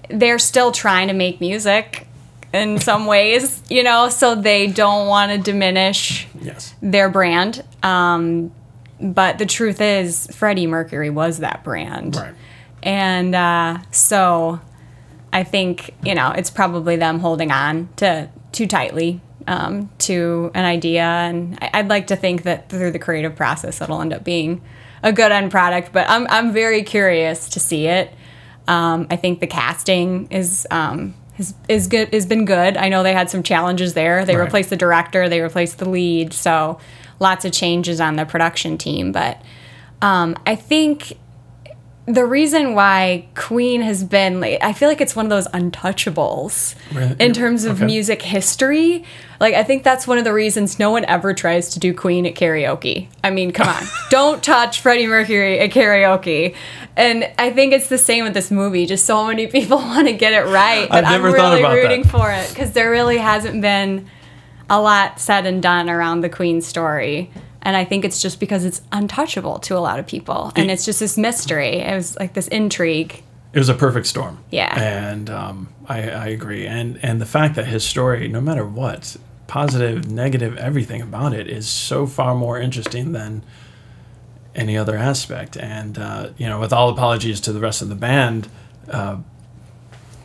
they're 0.09 0.38
still 0.40 0.73
trying 0.73 1.09
to 1.09 1.14
make 1.14 1.40
music 1.40 2.07
in 2.52 2.80
some 2.80 3.07
ways, 3.07 3.62
you 3.71 3.85
know, 3.85 4.09
so 4.09 4.35
they 4.35 4.66
don't 4.66 5.07
want 5.07 5.30
to 5.30 5.38
diminish 5.38 6.26
Yes. 6.42 6.75
their 6.83 7.09
brand. 7.09 7.62
Um, 7.85 8.50
but 9.00 9.38
the 9.38 9.47
truth 9.47 9.80
is, 9.80 10.26
Freddie 10.35 10.66
Mercury 10.66 11.11
was 11.11 11.38
that 11.38 11.62
brand. 11.62 12.16
Right. 12.16 12.35
And 12.83 13.35
uh, 13.35 13.79
so 13.91 14.61
I 15.33 15.45
think, 15.45 15.95
you 16.03 16.15
know, 16.15 16.31
it's 16.31 16.51
probably 16.51 16.97
them 16.97 17.21
holding 17.21 17.51
on 17.53 17.89
to 17.97 18.29
too 18.53 18.67
tightly 18.67 19.21
um, 19.47 19.91
to 19.99 20.51
an 20.55 20.65
idea. 20.65 21.03
And 21.03 21.59
I'd 21.61 21.89
like 21.89 22.07
to 22.09 22.17
think 22.17 22.43
that 22.45 22.69
through 22.69 22.91
the 22.93 22.99
creative 22.99 23.37
process, 23.37 23.81
it'll 23.81 24.01
end 24.01 24.13
up 24.13 24.25
being 24.25 24.63
a 25.03 25.13
good 25.13 25.33
end 25.33 25.51
product. 25.51 25.93
But 25.93 26.09
I'm, 26.09 26.27
I'm 26.31 26.53
very 26.53 26.83
curious 26.83 27.49
to 27.51 27.61
see 27.61 27.87
it. 27.87 28.13
Um, 28.69 29.07
I 29.11 29.17
think 29.17 29.41
the 29.41 29.47
casting 29.47 30.29
is. 30.31 30.67
Um, 30.71 31.15
is, 31.39 31.55
is 31.69 31.87
good 31.87 32.13
has 32.13 32.27
been 32.27 32.45
good. 32.45 32.77
I 32.77 32.91
know 32.91 33.03
they 33.03 33.15
had 33.15 33.31
some 33.31 33.43
challenges 33.43 33.95
there. 33.95 34.27
They 34.27 34.37
Right. 34.37 34.45
replaced 34.45 34.69
the 34.69 34.77
director, 34.77 35.27
they 35.27 35.41
replaced 35.41 35.79
the 35.79 35.89
lead, 35.89 36.35
so 36.35 36.79
lots 37.19 37.47
of 37.47 37.53
changes 37.53 37.99
on 37.99 38.17
the 38.17 38.27
production 38.27 38.77
team. 38.77 39.11
But 39.11 39.41
um, 40.03 40.37
I 40.47 40.55
think 40.55 41.15
the 42.14 42.25
reason 42.25 42.75
why 42.75 43.26
Queen 43.35 43.83
has 43.83 44.02
been 44.05 44.40
like 44.40 44.59
I 44.62 44.73
feel 44.73 44.88
like 44.88 45.00
it's 45.00 45.14
one 45.17 45.26
of 45.26 45.31
those 45.31 45.47
untouchables 45.49 46.75
Really? 46.92 47.16
in 47.18 47.33
terms 47.33 47.64
of 47.64 47.77
Okay. 47.77 47.87
music 47.87 48.23
history. 48.23 49.05
Like 49.38 49.55
I 49.55 49.62
think 49.62 49.83
that's 49.85 50.07
one 50.07 50.18
of 50.18 50.25
the 50.25 50.33
reasons 50.33 50.79
no 50.79 50.90
one 50.90 51.05
ever 51.07 51.33
tries 51.35 51.70
to 51.70 51.79
do 51.79 51.94
Queen 51.94 52.27
at 52.27 52.35
karaoke. 52.35 53.09
I 53.25 53.31
mean, 53.31 53.53
come 53.53 53.68
on. 53.68 53.83
Don't 54.11 54.42
touch 54.42 54.81
Freddie 54.81 55.07
Mercury 55.07 55.59
at 55.61 55.70
karaoke. 55.70 56.55
And 56.96 57.31
I 57.38 57.51
think 57.51 57.73
it's 57.73 57.88
the 57.88 57.99
same 57.99 58.25
with 58.25 58.35
this 58.35 58.51
movie. 58.51 58.87
Just 58.87 59.07
so 59.07 59.27
many 59.27 59.46
people 59.57 59.79
want 59.79 60.07
to 60.09 60.12
get 60.14 60.33
it 60.33 60.46
right 60.51 60.88
that 60.90 61.05
I've 61.05 61.11
never 61.12 61.29
I'm 61.29 61.35
thought 61.35 61.51
really 61.51 61.61
about 61.62 61.75
that. 61.75 61.83
rooting 61.83 62.05
for 62.05 62.31
it 62.31 62.49
because 62.51 62.73
there 62.73 62.90
really 62.90 63.18
hasn't 63.18 63.61
been 63.62 64.07
a 64.68 64.81
lot 64.81 65.18
said 65.18 65.46
and 65.46 65.62
done 65.62 65.88
around 65.90 66.20
the 66.20 66.29
Queen 66.29 66.61
story. 66.61 67.31
And 67.62 67.77
I 67.77 67.85
think 67.85 68.05
it's 68.05 68.23
just 68.23 68.40
because 68.40 68.64
it's 68.64 68.81
untouchable 68.92 69.59
to 69.61 69.77
a 69.77 69.81
lot 69.81 69.99
of 69.99 70.07
people. 70.07 70.53
And 70.57 70.70
It- 70.70 70.75
it's 70.75 70.85
just 70.85 71.01
this 71.01 71.18
mystery. 71.18 71.77
It 71.81 71.94
was 71.94 72.16
like 72.18 72.33
this 72.35 72.49
intrigue. 72.49 73.23
It 73.53 73.59
was 73.59 73.68
a 73.68 73.75
perfect 73.75 74.07
storm. 74.07 74.38
Yeah. 74.51 74.73
And 74.81 75.29
um, 75.29 75.68
I, 75.88 76.09
I 76.11 76.27
agree. 76.29 76.66
And 76.66 76.99
and 77.03 77.20
the 77.20 77.27
fact 77.27 77.57
that 77.57 77.66
his 77.66 77.85
story, 77.85 78.29
no 78.29 78.40
matter 78.40 78.64
what, 78.64 79.16
positive, 79.49 80.09
negative, 80.11 80.57
everything 80.57 81.03
about 81.03 81.33
it 81.35 81.49
is 81.49 81.68
so 81.68 82.07
far 82.07 82.35
more 82.37 82.61
interesting 82.61 83.11
than 83.12 83.42
any 84.55 84.77
other 84.79 84.96
aspect. 84.96 85.57
And 85.57 85.99
uh, 85.99 86.29
you 86.38 86.46
know, 86.49 86.61
with 86.61 86.73
all 86.73 86.88
apologies 86.90 87.40
to 87.42 87.53
the 87.53 87.61
rest 87.61 87.83
of 87.83 87.88
the 87.88 87.94
band, 87.96 88.49
uh, 88.90 89.16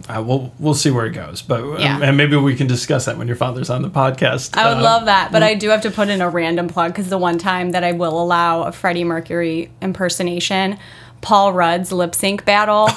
I 0.08 0.20
will 0.20 0.54
we'll 0.60 0.74
see 0.76 0.92
where 0.92 1.06
it 1.06 1.12
goes. 1.14 1.42
But 1.42 1.80
Yeah. 1.80 2.00
and 2.02 2.16
maybe 2.16 2.36
we 2.38 2.56
can 2.56 2.68
discuss 2.68 3.06
that 3.06 3.18
when 3.18 3.28
your 3.28 3.36
father's 3.36 3.70
on 3.70 3.82
the 3.82 3.90
podcast. 3.90 4.56
I 4.58 4.70
would 4.70 4.78
Uh, 4.80 4.84
love 4.84 5.06
that, 5.06 5.32
but 5.32 5.42
I 5.42 5.56
do 5.56 5.70
have 5.70 5.82
to 5.82 5.92
put 5.92 6.10
in 6.10 6.22
a 6.22 6.30
random 6.30 6.68
plug 6.68 6.92
because 6.92 7.10
the 7.10 7.18
one 7.18 7.38
time 7.40 7.72
that 7.72 7.84
I 7.84 7.92
will 7.94 8.22
allow 8.22 8.64
a 8.64 8.72
Freddie 8.72 9.04
Mercury 9.04 9.72
impersonation, 9.82 10.78
Paul 11.22 11.54
Rudd's 11.54 11.92
lip 11.92 12.14
sync 12.14 12.46
battle 12.46 12.90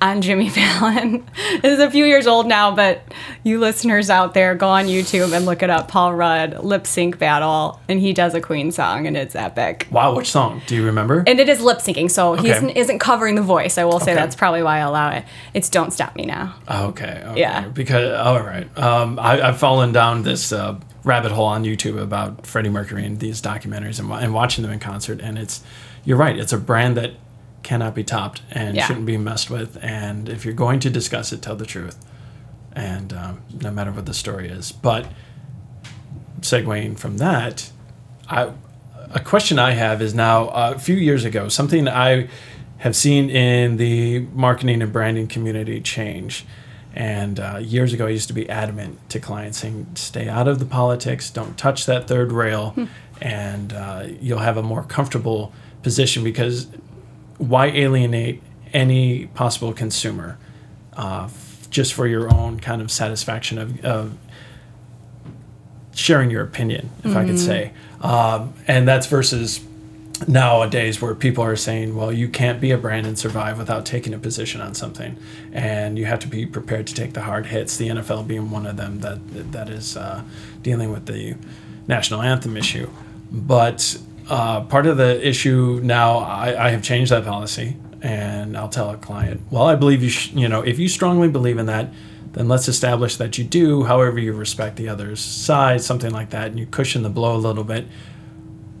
on 0.00 0.20
Jimmy 0.22 0.48
Fallon. 0.50 1.24
this 1.62 1.72
is 1.72 1.78
a 1.80 1.90
few 1.90 2.04
years 2.04 2.26
old 2.26 2.46
now, 2.46 2.74
but 2.74 3.00
you 3.44 3.58
listeners 3.58 4.10
out 4.10 4.34
there, 4.34 4.54
go 4.54 4.68
on 4.68 4.86
YouTube 4.86 5.32
and 5.34 5.46
look 5.46 5.62
it 5.62 5.70
up. 5.70 5.88
Paul 5.88 6.14
Rudd 6.14 6.62
lip 6.64 6.86
sync 6.86 7.18
battle, 7.18 7.80
and 7.88 7.98
he 8.00 8.12
does 8.12 8.34
a 8.34 8.40
Queen 8.40 8.72
song, 8.72 9.06
and 9.06 9.16
it's 9.16 9.34
epic. 9.34 9.86
Wow, 9.90 10.14
which 10.14 10.30
song? 10.30 10.60
Do 10.66 10.74
you 10.76 10.84
remember? 10.84 11.24
And 11.26 11.40
it 11.40 11.48
is 11.48 11.60
lip 11.60 11.78
syncing, 11.78 12.10
so 12.10 12.34
he 12.34 12.48
Okay. 12.48 12.56
isn't, 12.56 12.70
isn't 12.70 12.98
covering 12.98 13.34
the 13.36 13.42
voice. 13.42 13.78
I 13.78 13.84
will 13.84 14.00
say 14.00 14.12
Okay. 14.12 14.20
that's 14.20 14.36
probably 14.36 14.62
why 14.62 14.76
I 14.76 14.80
allow 14.80 15.10
it. 15.10 15.24
It's 15.54 15.68
"Don't 15.70 15.92
Stop 15.92 16.14
Me 16.16 16.26
Now." 16.26 16.54
Okay. 16.70 17.22
okay. 17.26 17.40
Yeah. 17.40 17.68
Because 17.68 18.12
all 18.18 18.40
right, 18.40 18.66
um, 18.78 19.18
I, 19.18 19.40
I've 19.40 19.58
fallen 19.58 19.92
down 19.92 20.22
this 20.22 20.52
uh, 20.52 20.78
rabbit 21.04 21.32
hole 21.32 21.46
on 21.46 21.64
YouTube 21.64 22.00
about 22.00 22.46
Freddie 22.46 22.68
Mercury 22.68 23.04
and 23.06 23.18
these 23.18 23.40
documentaries 23.40 23.98
and, 23.98 24.10
and 24.12 24.34
watching 24.34 24.62
them 24.62 24.72
in 24.72 24.78
concert, 24.78 25.20
and 25.22 25.38
it's 25.38 25.62
you're 26.04 26.18
right. 26.18 26.36
It's 26.38 26.52
a 26.52 26.58
brand 26.58 26.96
that 26.98 27.12
cannot 27.66 27.94
be 27.96 28.04
topped 28.04 28.42
and 28.52 28.76
Yeah. 28.76 28.86
shouldn't 28.86 29.06
be 29.06 29.16
messed 29.16 29.50
with. 29.50 29.76
And 29.82 30.28
if 30.28 30.44
you're 30.44 30.54
going 30.54 30.78
to 30.80 30.90
discuss 30.90 31.32
it, 31.32 31.42
tell 31.42 31.56
the 31.56 31.66
truth, 31.66 31.98
and 32.72 33.12
um, 33.12 33.42
no 33.60 33.70
matter 33.72 33.90
what 33.90 34.06
the 34.06 34.14
story 34.14 34.48
is. 34.48 34.70
But 34.72 35.06
segueing 36.40 36.96
from 36.98 37.18
that, 37.18 37.70
I 38.28 38.50
a 39.10 39.20
question 39.20 39.58
I 39.58 39.72
have 39.72 40.02
is 40.02 40.14
now 40.14 40.48
uh, 40.48 40.72
a 40.76 40.78
few 40.78 40.96
years 40.96 41.24
ago 41.24 41.48
something 41.48 41.88
I 41.88 42.28
have 42.78 42.94
seen 42.96 43.30
in 43.30 43.76
the 43.76 44.20
marketing 44.34 44.82
and 44.82 44.92
branding 44.92 45.26
community 45.28 45.80
change. 45.80 46.44
And 46.94 47.38
uh, 47.40 47.58
years 47.60 47.92
ago, 47.92 48.06
I 48.06 48.10
used 48.10 48.28
to 48.28 48.34
be 48.34 48.48
adamant 48.48 48.98
to 49.10 49.20
clients 49.20 49.58
saying, 49.58 49.86
"Stay 49.96 50.28
out 50.28 50.48
of 50.48 50.58
the 50.60 50.64
politics. 50.64 51.30
Don't 51.30 51.56
touch 51.58 51.84
that 51.86 52.08
third 52.08 52.32
rail, 52.32 52.74
and 53.20 53.72
uh, 53.72 54.06
you'll 54.20 54.38
have 54.38 54.56
a 54.56 54.62
more 54.62 54.82
comfortable 54.82 55.52
position 55.82 56.24
because 56.24 56.68
why 57.38 57.66
alienate 57.66 58.42
any 58.72 59.26
possible 59.26 59.72
consumer 59.72 60.38
uh, 60.96 61.24
f- 61.24 61.68
just 61.70 61.94
for 61.94 62.06
your 62.06 62.32
own 62.32 62.60
kind 62.60 62.80
of 62.80 62.90
satisfaction 62.90 63.58
of, 63.58 63.84
of 63.84 64.16
sharing 65.94 66.30
your 66.30 66.42
opinion, 66.42 66.90
if 67.04 67.16
I 67.16 67.24
could 67.24 67.38
say. 67.38 67.72
Um, 68.00 68.52
and 68.66 68.86
that's 68.86 69.06
versus 69.06 69.64
nowadays 70.26 71.00
where 71.00 71.14
people 71.14 71.44
are 71.44 71.56
saying, 71.56 71.94
well, 71.96 72.12
you 72.12 72.28
can't 72.28 72.60
be 72.60 72.70
a 72.70 72.78
brand 72.78 73.06
and 73.06 73.18
survive 73.18 73.58
without 73.58 73.84
taking 73.84 74.14
a 74.14 74.18
position 74.18 74.60
on 74.60 74.74
something. 74.74 75.16
And 75.52 75.98
you 75.98 76.06
have 76.06 76.18
to 76.20 76.28
be 76.28 76.46
prepared 76.46 76.86
to 76.88 76.94
take 76.94 77.12
the 77.12 77.22
hard 77.22 77.46
hits, 77.46 77.76
the 77.76 77.88
NFL 77.88 78.26
being 78.26 78.50
one 78.50 78.66
of 78.66 78.76
them 78.76 79.00
that, 79.00 79.52
that 79.52 79.68
is 79.68 79.96
uh, 79.96 80.22
dealing 80.62 80.92
with 80.92 81.06
the 81.06 81.36
national 81.86 82.22
anthem 82.22 82.56
issue. 82.56 82.88
But 83.30 83.98
uh, 84.28 84.62
part 84.62 84.86
of 84.86 84.96
the 84.96 85.26
issue 85.26 85.80
now, 85.82 86.18
I, 86.18 86.66
I 86.66 86.70
have 86.70 86.82
changed 86.82 87.12
that 87.12 87.24
policy. 87.24 87.76
And 88.02 88.56
I'll 88.56 88.68
tell 88.68 88.90
a 88.90 88.96
client, 88.96 89.40
well, 89.50 89.64
I 89.64 89.74
believe 89.74 90.02
you, 90.02 90.10
sh- 90.10 90.30
you 90.32 90.48
know, 90.48 90.60
if 90.60 90.78
you 90.78 90.88
strongly 90.88 91.28
believe 91.28 91.58
in 91.58 91.66
that, 91.66 91.92
then 92.32 92.46
let's 92.46 92.68
establish 92.68 93.16
that 93.16 93.38
you 93.38 93.44
do, 93.44 93.84
however, 93.84 94.18
you 94.18 94.32
respect 94.34 94.76
the 94.76 94.88
other's 94.88 95.18
side, 95.18 95.80
something 95.80 96.12
like 96.12 96.30
that, 96.30 96.48
and 96.48 96.58
you 96.58 96.66
cushion 96.66 97.02
the 97.02 97.08
blow 97.08 97.34
a 97.34 97.38
little 97.38 97.64
bit. 97.64 97.86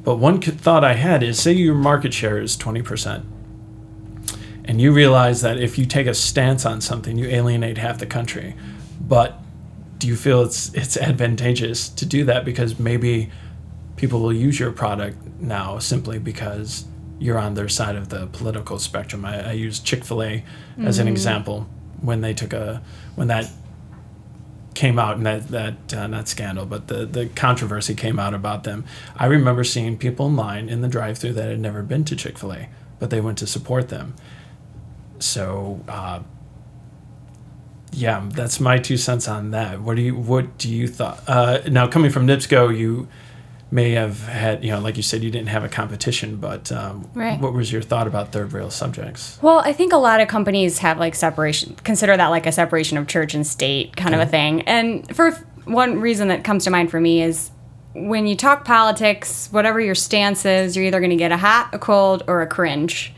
But 0.04 0.16
one 0.16 0.40
thought 0.40 0.84
I 0.84 0.92
had 0.92 1.22
is 1.22 1.40
say 1.40 1.52
your 1.52 1.74
market 1.74 2.12
share 2.12 2.38
is 2.38 2.56
20%, 2.56 3.24
and 4.66 4.80
you 4.80 4.92
realize 4.92 5.40
that 5.40 5.58
if 5.58 5.78
you 5.78 5.86
take 5.86 6.06
a 6.06 6.14
stance 6.14 6.66
on 6.66 6.80
something, 6.80 7.16
you 7.16 7.26
alienate 7.26 7.78
half 7.78 7.98
the 7.98 8.06
country. 8.06 8.54
but 9.00 9.40
do 9.98 10.06
you 10.06 10.16
feel 10.16 10.42
it's 10.42 10.72
it's 10.74 10.96
advantageous 10.96 11.88
to 11.88 12.04
do 12.04 12.24
that 12.24 12.44
because 12.44 12.78
maybe 12.78 13.30
people 13.96 14.20
will 14.20 14.32
use 14.32 14.60
your 14.60 14.72
product 14.72 15.16
now 15.40 15.78
simply 15.78 16.18
because 16.18 16.84
you're 17.18 17.38
on 17.38 17.54
their 17.54 17.68
side 17.68 17.96
of 17.96 18.10
the 18.10 18.26
political 18.26 18.78
spectrum. 18.78 19.24
I, 19.24 19.50
I 19.50 19.52
use 19.52 19.80
Chick 19.80 20.04
Fil 20.04 20.22
A 20.22 20.44
as 20.78 20.98
an 20.98 21.08
example 21.08 21.66
when 22.00 22.20
they 22.20 22.34
took 22.34 22.52
a 22.52 22.82
when 23.14 23.28
that 23.28 23.50
came 24.74 24.98
out 24.98 25.16
and 25.16 25.24
that 25.24 25.48
that 25.48 25.94
uh, 25.94 26.06
not 26.06 26.28
scandal, 26.28 26.66
but 26.66 26.88
the 26.88 27.06
the 27.06 27.26
controversy 27.26 27.94
came 27.94 28.18
out 28.18 28.34
about 28.34 28.64
them. 28.64 28.84
I 29.16 29.26
remember 29.26 29.64
seeing 29.64 29.96
people 29.96 30.26
in 30.26 30.36
line 30.36 30.68
in 30.68 30.82
the 30.82 30.88
drive-through 30.88 31.32
that 31.32 31.48
had 31.48 31.60
never 31.60 31.82
been 31.82 32.04
to 32.04 32.16
Chick 32.16 32.38
Fil 32.38 32.52
A, 32.52 32.68
but 32.98 33.08
they 33.10 33.20
went 33.20 33.38
to 33.38 33.46
support 33.46 33.88
them. 33.88 34.14
So. 35.18 35.80
Uh, 35.88 36.20
yeah, 37.92 38.28
that's 38.28 38.60
my 38.60 38.76
two 38.76 38.98
cents 38.98 39.26
on 39.26 39.52
that. 39.52 39.80
What 39.80 39.96
do 39.96 40.02
you 40.02 40.14
what 40.14 40.58
do 40.58 40.68
you 40.68 40.86
thought? 40.86 41.22
Uh, 41.26 41.60
now 41.70 41.86
coming 41.88 42.10
from 42.10 42.26
NIPSCO, 42.26 42.76
you 42.76 43.08
may 43.70 43.92
have 43.92 44.20
had 44.28 44.64
you 44.64 44.70
know 44.70 44.78
like 44.78 44.96
you 44.96 45.02
said 45.02 45.22
you 45.24 45.30
didn't 45.30 45.48
have 45.48 45.64
a 45.64 45.68
competition, 45.68 46.36
but 46.36 46.70
um, 46.70 47.08
Right. 47.14 47.40
what 47.40 47.52
was 47.52 47.72
your 47.72 47.82
thought 47.82 48.06
about 48.06 48.32
third 48.32 48.52
rail 48.52 48.70
subjects? 48.70 49.38
Well, 49.42 49.58
I 49.58 49.72
think 49.72 49.92
a 49.92 49.96
lot 49.98 50.20
of 50.20 50.28
companies 50.28 50.78
have 50.78 50.98
like 50.98 51.14
separation, 51.14 51.74
consider 51.84 52.16
that 52.16 52.28
like 52.28 52.46
a 52.46 52.52
separation 52.52 52.96
of 52.98 53.06
church 53.06 53.34
and 53.34 53.46
state 53.46 53.96
kind 53.96 54.14
of 54.14 54.20
a 54.20 54.26
thing. 54.26 54.62
And 54.62 55.14
for 55.14 55.32
one 55.64 56.00
reason 56.00 56.28
that 56.28 56.44
comes 56.44 56.64
to 56.64 56.70
mind 56.70 56.90
for 56.90 57.00
me 57.00 57.22
is 57.22 57.50
when 57.92 58.26
you 58.26 58.36
talk 58.36 58.64
politics, 58.64 59.48
whatever 59.50 59.80
your 59.80 59.94
stance 59.94 60.44
is, 60.44 60.76
you're 60.76 60.84
either 60.86 61.00
going 61.00 61.10
to 61.10 61.16
get 61.16 61.32
a 61.32 61.36
hot, 61.36 61.70
a 61.72 61.78
cold, 61.78 62.22
or 62.28 62.42
a 62.42 62.46
cringe. 62.46 63.12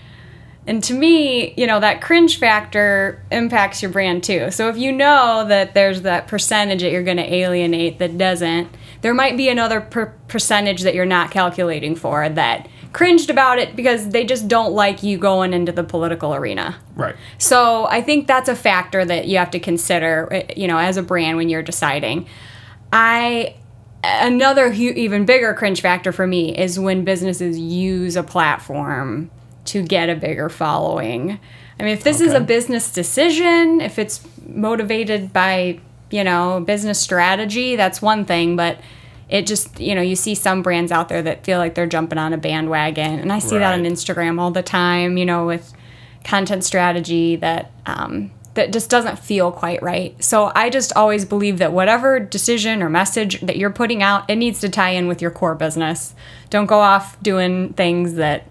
And 0.66 0.84
to 0.84 0.94
me, 0.94 1.52
you 1.56 1.66
know, 1.66 1.80
that 1.80 2.00
cringe 2.00 2.38
factor 2.38 3.24
impacts 3.32 3.82
your 3.82 3.90
brand 3.90 4.22
too. 4.22 4.50
So 4.50 4.68
if 4.68 4.76
you 4.76 4.92
know 4.92 5.46
that 5.48 5.74
there's 5.74 6.02
that 6.02 6.28
percentage 6.28 6.82
that 6.82 6.92
you're 6.92 7.02
going 7.02 7.16
to 7.16 7.34
alienate 7.34 7.98
that 7.98 8.16
doesn't, 8.18 8.68
there 9.00 9.14
might 9.14 9.36
be 9.36 9.48
another 9.48 9.80
per- 9.80 10.14
percentage 10.28 10.82
that 10.82 10.94
you're 10.94 11.06
not 11.06 11.30
calculating 11.30 11.94
for 11.94 12.28
that 12.28 12.68
cringed 12.92 13.30
about 13.30 13.58
it 13.58 13.76
because 13.76 14.08
they 14.08 14.24
just 14.24 14.48
don't 14.48 14.72
like 14.72 15.02
you 15.02 15.18
going 15.18 15.52
into 15.52 15.72
the 15.72 15.84
political 15.84 16.34
arena. 16.34 16.76
Right. 16.96 17.14
So 17.36 17.86
I 17.86 18.00
think 18.00 18.26
that's 18.26 18.48
a 18.48 18.56
factor 18.56 19.04
that 19.04 19.28
you 19.28 19.38
have 19.38 19.50
to 19.52 19.60
consider, 19.60 20.32
uh, 20.32 20.52
you 20.56 20.66
know, 20.66 20.78
as 20.78 20.96
a 20.96 21.02
brand 21.02 21.36
when 21.36 21.48
you're 21.48 21.62
deciding. 21.62 22.26
I 22.92 23.56
another 24.02 24.72
hu- 24.72 24.92
even 24.94 25.24
bigger 25.26 25.52
cringe 25.54 25.80
factor 25.80 26.12
for 26.12 26.26
me 26.26 26.56
is 26.56 26.78
when 26.78 27.04
businesses 27.04 27.58
use 27.58 28.16
a 28.16 28.22
platform 28.22 29.30
to 29.66 29.82
get 29.82 30.08
a 30.08 30.14
bigger 30.14 30.48
following. 30.48 31.38
I 31.78 31.82
mean, 31.82 31.92
if 31.92 32.02
this 32.02 32.20
is 32.20 32.32
a 32.32 32.40
business 32.40 32.90
decision, 32.90 33.80
if 33.80 33.98
it's 33.98 34.26
motivated 34.46 35.32
by, 35.32 35.78
you 36.10 36.24
know, 36.24 36.60
business 36.60 37.00
strategy, 37.00 37.76
that's 37.76 38.00
one 38.02 38.24
thing, 38.24 38.56
but 38.56 38.80
it 39.28 39.46
just, 39.46 39.78
you 39.78 39.94
know, 39.94 40.00
you 40.00 40.16
see 40.16 40.34
some 40.34 40.62
brands 40.62 40.90
out 40.90 41.08
there 41.08 41.22
that 41.22 41.44
feel 41.44 41.58
like 41.58 41.74
they're 41.74 41.86
jumping 41.86 42.18
on 42.18 42.32
a 42.32 42.38
bandwagon. 42.38 43.18
And 43.18 43.32
I 43.32 43.40
see 43.40 43.58
that 43.58 43.74
on 43.74 43.84
Instagram 43.84 44.40
all 44.40 44.50
the 44.50 44.62
time, 44.62 45.18
you 45.18 45.26
know, 45.26 45.46
with 45.46 45.74
content 46.24 46.64
strategy 46.64 47.36
that 47.36 47.70
um, 47.86 48.30
that 48.54 48.72
just 48.72 48.90
doesn't 48.90 49.18
feel 49.18 49.52
quite 49.52 49.82
right. 49.82 50.22
So 50.24 50.50
I 50.54 50.70
just 50.70 50.92
always 50.96 51.24
believe 51.24 51.58
that 51.58 51.72
whatever 51.72 52.18
decision 52.18 52.82
or 52.82 52.88
message 52.88 53.40
that 53.42 53.56
you're 53.56 53.70
putting 53.70 54.02
out, 54.02 54.28
it 54.28 54.36
needs 54.36 54.60
to 54.60 54.68
tie 54.68 54.90
in 54.90 55.06
with 55.06 55.22
your 55.22 55.30
core 55.30 55.54
business. 55.54 56.14
Don't 56.50 56.66
go 56.66 56.80
off 56.80 57.22
doing 57.22 57.72
things 57.74 58.14
that 58.14 58.46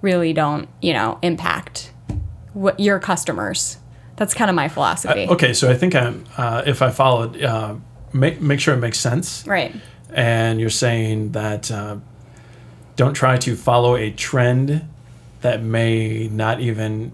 really 0.00 0.32
don't, 0.32 0.68
you 0.80 0.92
know, 0.92 1.18
impact 1.22 1.92
what 2.54 2.80
your 2.80 2.98
customers. 2.98 3.76
That's 4.16 4.34
kind 4.34 4.50
of 4.50 4.54
my 4.56 4.68
philosophy. 4.68 5.26
Okay, 5.28 5.52
so 5.54 5.70
I 5.70 5.74
think 5.74 5.94
I'm 5.94 6.24
uh, 6.36 6.62
if 6.66 6.82
I 6.82 6.90
followed, 6.90 7.42
uh, 7.42 7.74
make 8.12 8.40
make 8.40 8.60
sure 8.60 8.74
it 8.74 8.78
makes 8.80 8.98
sense. 8.98 9.44
Right. 9.46 9.74
And 10.10 10.60
you're 10.60 10.70
saying 10.70 11.32
that 11.32 11.70
uh, 11.70 11.96
don't 12.96 13.14
try 13.14 13.36
to 13.38 13.56
follow 13.56 13.96
a 13.96 14.10
trend 14.10 14.86
that 15.40 15.62
may 15.62 16.28
not 16.28 16.60
even 16.60 17.12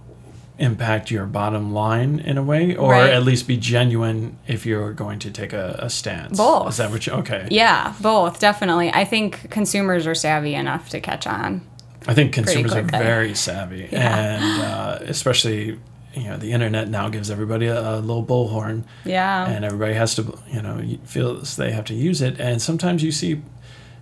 impact 0.59 1.09
your 1.11 1.25
bottom 1.25 1.73
line 1.73 2.19
in 2.19 2.37
a 2.37 2.43
way, 2.43 2.75
or 2.75 2.91
Right. 2.91 3.11
at 3.11 3.23
least 3.23 3.47
be 3.47 3.57
genuine 3.57 4.37
if 4.49 4.67
you're 4.67 4.93
going 4.93 5.21
to 5.21 5.31
take 5.31 5.53
a, 5.53 5.79
a 5.79 5.89
stance. 5.89 6.37
Both. 6.37 6.71
Is 6.71 6.77
that 6.79 6.91
what 6.91 7.07
you? 7.07 7.13
Okay. 7.13 7.47
Yeah, 7.51 7.95
both 8.01 8.41
definitely. 8.41 8.91
I 8.93 9.05
think 9.05 9.51
consumers 9.51 10.05
are 10.09 10.17
savvy 10.17 10.55
enough 10.55 10.89
to 10.89 11.01
catch 11.01 11.29
on. 11.29 11.63
I 12.09 12.15
think 12.15 12.33
consumers 12.33 12.75
are 12.75 12.83
very 12.83 13.35
savvy, 13.35 13.89
Yeah. 13.93 14.17
and 14.19 14.63
uh, 14.63 14.99
especially 15.03 15.79
you 16.19 16.29
know 16.29 16.37
the 16.37 16.53
internet 16.53 16.89
now 16.89 17.09
gives 17.09 17.31
everybody 17.31 17.67
a, 17.67 17.97
a 17.97 18.01
little 18.01 18.25
bullhorn. 18.25 18.85
Yeah. 19.05 19.47
and 19.49 19.65
everybody 19.65 19.95
has 19.95 20.15
to 20.17 20.39
you 20.51 20.63
know 20.63 20.83
feels 21.05 21.57
they 21.57 21.73
have 21.73 21.85
to 21.87 21.95
use 21.95 22.21
it 22.23 22.39
and 22.41 22.61
sometimes 22.61 23.03
you 23.03 23.13
see 23.13 23.43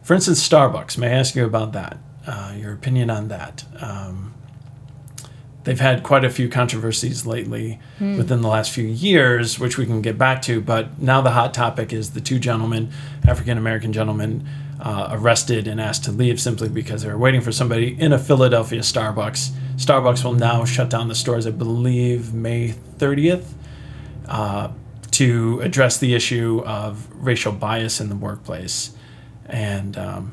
for 0.02 0.14
instance 0.14 0.46
starbucks 0.46 0.96
may 0.98 1.08
i 1.08 1.10
ask 1.10 1.34
you 1.34 1.44
about 1.44 1.72
that 1.72 1.98
uh, 2.26 2.52
your 2.56 2.72
opinion 2.72 3.08
on 3.10 3.28
that 3.28 3.64
um, 3.80 4.34
they've 5.64 5.80
had 5.80 6.02
quite 6.02 6.24
a 6.24 6.30
few 6.30 6.48
controversies 6.48 7.26
lately 7.26 7.78
within 8.00 8.40
the 8.42 8.48
last 8.48 8.70
few 8.70 8.84
years 8.86 9.58
which 9.58 9.76
we 9.78 9.86
can 9.86 10.00
get 10.02 10.16
back 10.18 10.42
to 10.42 10.60
but 10.60 11.00
now 11.00 11.20
the 11.20 11.30
hot 11.32 11.52
topic 11.54 11.92
is 11.92 12.10
the 12.12 12.20
two 12.20 12.38
gentlemen 12.38 12.90
african 13.26 13.58
american 13.58 13.92
gentlemen 13.92 14.46
uh, 14.80 15.08
arrested 15.10 15.66
and 15.66 15.80
asked 15.80 16.04
to 16.04 16.12
leave 16.12 16.38
simply 16.40 16.68
because 16.68 17.02
they 17.02 17.08
were 17.08 17.16
waiting 17.18 17.40
for 17.40 17.50
somebody 17.52 17.98
in 18.00 18.12
a 18.12 18.18
philadelphia 18.18 18.80
starbucks 18.80 19.50
starbucks 19.76 20.24
will 20.24 20.32
now 20.32 20.64
shut 20.64 20.88
down 20.90 21.08
the 21.08 21.14
stores 21.14 21.46
i 21.46 21.50
believe 21.50 22.32
may 22.34 22.68
30th 22.98 23.44
uh, 24.28 24.68
to 25.12 25.60
address 25.62 25.98
the 25.98 26.14
issue 26.14 26.62
of 26.66 27.08
racial 27.14 27.52
bias 27.52 28.00
in 28.00 28.08
the 28.08 28.16
workplace. 28.16 28.94
And 29.46 29.96
um, 29.96 30.32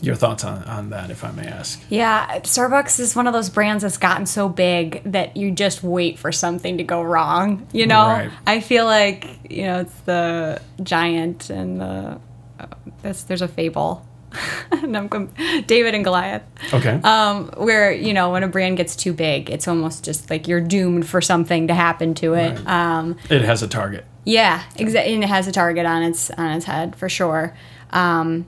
your 0.00 0.14
thoughts 0.14 0.44
on, 0.44 0.62
on 0.64 0.90
that, 0.90 1.10
if 1.10 1.24
I 1.24 1.32
may 1.32 1.46
ask. 1.46 1.82
Yeah, 1.90 2.38
Starbucks 2.40 3.00
is 3.00 3.16
one 3.16 3.26
of 3.26 3.32
those 3.32 3.50
brands 3.50 3.82
that's 3.82 3.98
gotten 3.98 4.24
so 4.24 4.48
big 4.48 5.02
that 5.04 5.36
you 5.36 5.50
just 5.50 5.82
wait 5.82 6.18
for 6.18 6.30
something 6.32 6.78
to 6.78 6.84
go 6.84 7.02
wrong. 7.02 7.66
You 7.72 7.86
know, 7.86 8.06
Right. 8.06 8.30
I 8.46 8.60
feel 8.60 8.84
like 8.84 9.38
you 9.50 9.64
know 9.64 9.80
it's 9.80 10.00
the 10.02 10.62
giant 10.82 11.50
and 11.50 11.80
the 11.80 12.20
uh, 12.60 12.66
there's, 13.02 13.24
there's 13.24 13.42
a 13.42 13.48
fable. 13.48 14.05
and 14.72 14.96
I'm 14.96 15.08
com- 15.08 15.30
David 15.66 15.94
and 15.94 16.04
Goliath, 16.04 16.42
Okay. 16.72 17.00
um, 17.04 17.48
where 17.56 17.92
you 17.92 18.12
know 18.12 18.30
when 18.30 18.42
a 18.42 18.48
brand 18.48 18.76
gets 18.76 18.96
too 18.96 19.12
big, 19.12 19.50
it's 19.50 19.66
almost 19.68 20.04
just 20.04 20.30
like 20.30 20.46
you're 20.48 20.60
doomed 20.60 21.06
for 21.06 21.20
something 21.20 21.68
to 21.68 21.74
happen 21.74 22.14
to 22.14 22.34
it. 22.34 22.58
Right. 22.58 22.66
Um, 22.66 23.16
it 23.30 23.42
has 23.42 23.62
a 23.62 23.68
target. 23.68 24.04
yeah, 24.24 24.62
exactly. 24.76 25.14
And 25.14 25.24
it 25.24 25.28
has 25.28 25.46
a 25.46 25.52
target 25.52 25.86
on 25.86 26.02
its 26.02 26.30
on 26.30 26.50
its 26.52 26.64
head 26.66 26.96
for 26.96 27.08
sure. 27.08 27.56
Um, 27.90 28.46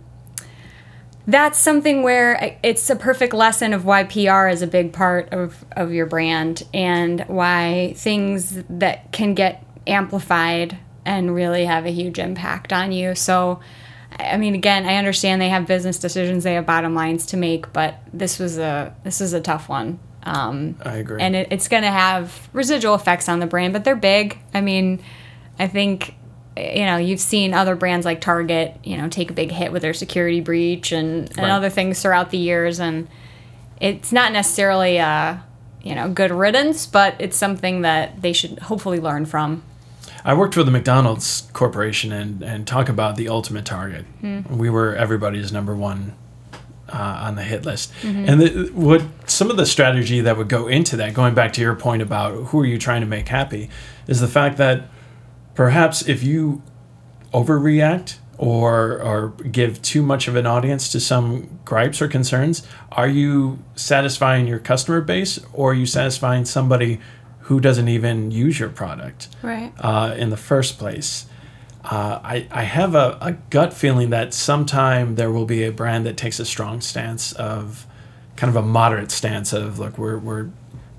that's 1.26 1.58
something 1.58 2.02
where 2.02 2.58
it's 2.62 2.88
a 2.88 2.96
perfect 2.96 3.34
lesson 3.34 3.74
of 3.74 3.84
why 3.84 4.04
PR 4.04 4.48
is 4.48 4.62
a 4.62 4.66
big 4.66 4.94
part 4.94 5.28
of, 5.30 5.62
of 5.72 5.92
your 5.92 6.06
brand 6.06 6.62
and 6.72 7.20
why 7.26 7.92
things 7.96 8.62
that 8.70 9.12
can 9.12 9.34
get 9.34 9.62
amplified 9.86 10.78
and 11.04 11.34
really 11.34 11.66
have 11.66 11.84
a 11.84 11.90
huge 11.90 12.18
impact 12.18 12.72
on 12.72 12.92
you. 12.92 13.14
So, 13.14 13.60
I 14.18 14.36
mean, 14.36 14.54
again, 14.54 14.86
I 14.86 14.96
understand 14.96 15.40
they 15.40 15.48
have 15.48 15.66
business 15.66 15.98
decisions, 15.98 16.44
they 16.44 16.54
have 16.54 16.66
bottom 16.66 16.94
lines 16.94 17.26
to 17.26 17.36
make, 17.36 17.72
but 17.72 18.00
this 18.12 18.38
was 18.38 18.58
a 18.58 18.94
this 19.04 19.20
is 19.20 19.32
a 19.32 19.40
tough 19.40 19.68
one. 19.68 19.98
Um, 20.24 20.76
I 20.82 20.96
agree. 20.96 21.22
and 21.22 21.34
it, 21.34 21.48
it's 21.50 21.68
going 21.68 21.84
to 21.84 21.90
have 21.90 22.48
residual 22.52 22.94
effects 22.94 23.28
on 23.28 23.38
the 23.38 23.46
brand, 23.46 23.72
but 23.72 23.84
they're 23.84 23.96
big. 23.96 24.38
I 24.52 24.60
mean, 24.60 25.00
I 25.58 25.68
think 25.68 26.14
you 26.56 26.84
know 26.84 26.96
you've 26.96 27.20
seen 27.20 27.54
other 27.54 27.76
brands 27.76 28.04
like 28.04 28.20
Target, 28.20 28.76
you 28.82 28.96
know, 28.96 29.08
take 29.08 29.30
a 29.30 29.34
big 29.34 29.50
hit 29.50 29.72
with 29.72 29.82
their 29.82 29.94
security 29.94 30.40
breach 30.40 30.92
and, 30.92 31.30
and 31.38 31.50
other 31.50 31.70
things 31.70 32.02
throughout 32.02 32.30
the 32.30 32.38
years, 32.38 32.80
and 32.80 33.08
it's 33.80 34.12
not 34.12 34.32
necessarily 34.32 34.96
a 34.96 35.44
you 35.82 35.94
know 35.94 36.08
good 36.08 36.30
riddance, 36.30 36.86
but 36.86 37.14
it's 37.18 37.36
something 37.36 37.82
that 37.82 38.20
they 38.22 38.32
should 38.32 38.58
hopefully 38.58 39.00
learn 39.00 39.26
from. 39.26 39.62
I 40.24 40.34
worked 40.34 40.54
for 40.54 40.62
the 40.64 40.70
McDonald's 40.70 41.48
Corporation 41.52 42.12
and, 42.12 42.42
and 42.42 42.66
talk 42.66 42.88
about 42.88 43.16
the 43.16 43.28
ultimate 43.28 43.64
target. 43.64 44.04
We 44.50 44.68
were 44.70 44.94
everybody's 44.96 45.52
number 45.52 45.74
one 45.74 46.14
uh, 46.88 46.96
on 47.26 47.34
the 47.36 47.42
hit 47.42 47.64
list. 47.64 47.92
And 48.02 48.40
the, 48.40 48.70
what 48.72 49.02
some 49.26 49.50
of 49.50 49.56
the 49.56 49.66
strategy 49.66 50.20
that 50.22 50.36
would 50.36 50.48
go 50.48 50.66
into 50.68 50.96
that, 50.96 51.14
going 51.14 51.34
back 51.34 51.52
to 51.54 51.60
your 51.60 51.74
point 51.74 52.02
about 52.02 52.32
who 52.46 52.60
are 52.60 52.66
you 52.66 52.78
trying 52.78 53.00
to 53.02 53.06
make 53.06 53.28
happy, 53.28 53.70
is 54.06 54.20
the 54.20 54.28
fact 54.28 54.56
that 54.56 54.84
perhaps 55.54 56.06
if 56.08 56.22
you 56.22 56.62
overreact 57.32 58.16
or 58.38 59.02
or 59.02 59.30
give 59.50 59.82
too 59.82 60.00
much 60.00 60.28
of 60.28 60.36
an 60.36 60.46
audience 60.46 60.90
to 60.92 61.00
some 61.00 61.58
gripes 61.64 62.00
or 62.00 62.08
concerns, 62.08 62.66
are 62.92 63.08
you 63.08 63.58
satisfying 63.74 64.46
your 64.46 64.58
customer 64.60 65.00
base 65.00 65.38
or 65.52 65.72
are 65.72 65.74
you 65.74 65.86
satisfying 65.86 66.44
somebody 66.44 67.00
who 67.48 67.60
doesn't 67.60 67.88
even 67.88 68.30
use 68.30 68.58
your 68.60 68.68
product? 68.68 69.28
Right. 69.42 69.72
uh, 69.80 70.14
in 70.16 70.28
the 70.30 70.36
first 70.36 70.78
place. 70.78 71.26
Uh, 71.82 72.20
I, 72.22 72.46
I 72.50 72.64
have 72.64 72.94
a, 72.94 73.16
a 73.20 73.32
gut 73.48 73.72
feeling 73.72 74.10
that 74.10 74.34
sometime 74.34 75.14
there 75.14 75.30
will 75.30 75.46
be 75.46 75.64
a 75.64 75.72
brand 75.72 76.04
that 76.04 76.18
takes 76.18 76.38
a 76.38 76.44
strong 76.44 76.82
stance 76.82 77.32
of 77.32 77.86
kind 78.36 78.50
of 78.50 78.56
a 78.56 78.66
moderate 78.66 79.10
stance 79.10 79.52
of 79.54 79.78
look 79.78 79.96
we're, 79.96 80.18
we're 80.18 80.50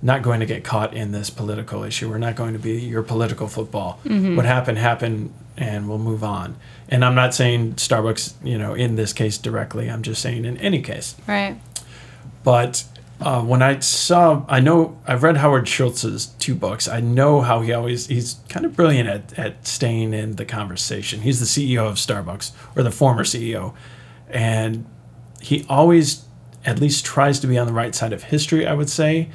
not 0.02 0.24
going 0.24 0.40
to 0.40 0.46
get 0.48 0.64
caught 0.64 0.94
in 0.96 1.12
this 1.12 1.30
political 1.30 1.84
issue. 1.84 2.10
We're 2.10 2.18
not 2.18 2.36
going 2.36 2.54
to 2.54 2.60
be 2.60 2.80
your 2.80 3.04
political 3.04 3.48
football. 3.48 4.00
What 4.04 4.46
happened 4.46 4.78
happened, 4.78 5.34
and 5.58 5.88
we'll 5.88 6.00
move 6.00 6.24
on. 6.24 6.56
And 6.88 7.04
I'm 7.06 7.16
not 7.16 7.36
saying 7.36 7.74
Starbucks, 7.76 8.34
you 8.44 8.58
know, 8.58 8.74
in 8.74 8.96
this 8.96 9.14
case 9.14 9.38
directly. 9.38 9.90
I'm 9.92 10.02
just 10.02 10.22
saying 10.22 10.46
in 10.46 10.58
any 10.58 10.82
case. 10.82 11.16
Right. 11.28 11.60
But 12.44 12.86
uh, 13.22 13.42
when 13.44 13.62
I 13.62 13.80
saw, 13.80 14.46
I 14.48 14.62
know 14.62 14.98
I've 15.06 15.24
read 15.24 15.38
Howard 15.38 15.68
Schultz's 15.68 16.28
two 16.40 16.56
books. 16.56 16.88
I 16.88 17.02
know 17.02 17.42
how 17.42 17.62
he 17.62 17.74
always 17.74 18.08
he's 18.08 18.38
kind 18.48 18.66
of 18.66 18.76
brilliant 18.76 19.10
at, 19.10 19.38
at 19.38 19.68
staying 19.68 20.14
in 20.14 20.38
the 20.38 20.46
conversation. 20.46 21.22
He's 21.22 21.40
the 21.40 21.46
CEO 21.46 21.86
of 21.86 21.96
Starbucks 21.96 22.52
or 22.78 22.84
the 22.84 22.92
former 22.92 23.24
CEO, 23.24 23.74
and 24.30 24.86
he 25.42 25.66
always 25.68 26.26
at 26.66 26.80
least 26.80 27.06
tries 27.06 27.40
to 27.42 27.48
be 27.48 27.58
on 27.58 27.68
the 27.68 27.74
right 27.74 27.94
side 27.94 28.14
of 28.14 28.24
history. 28.24 28.66
I 28.66 28.74
would 28.74 28.90
say, 28.90 29.30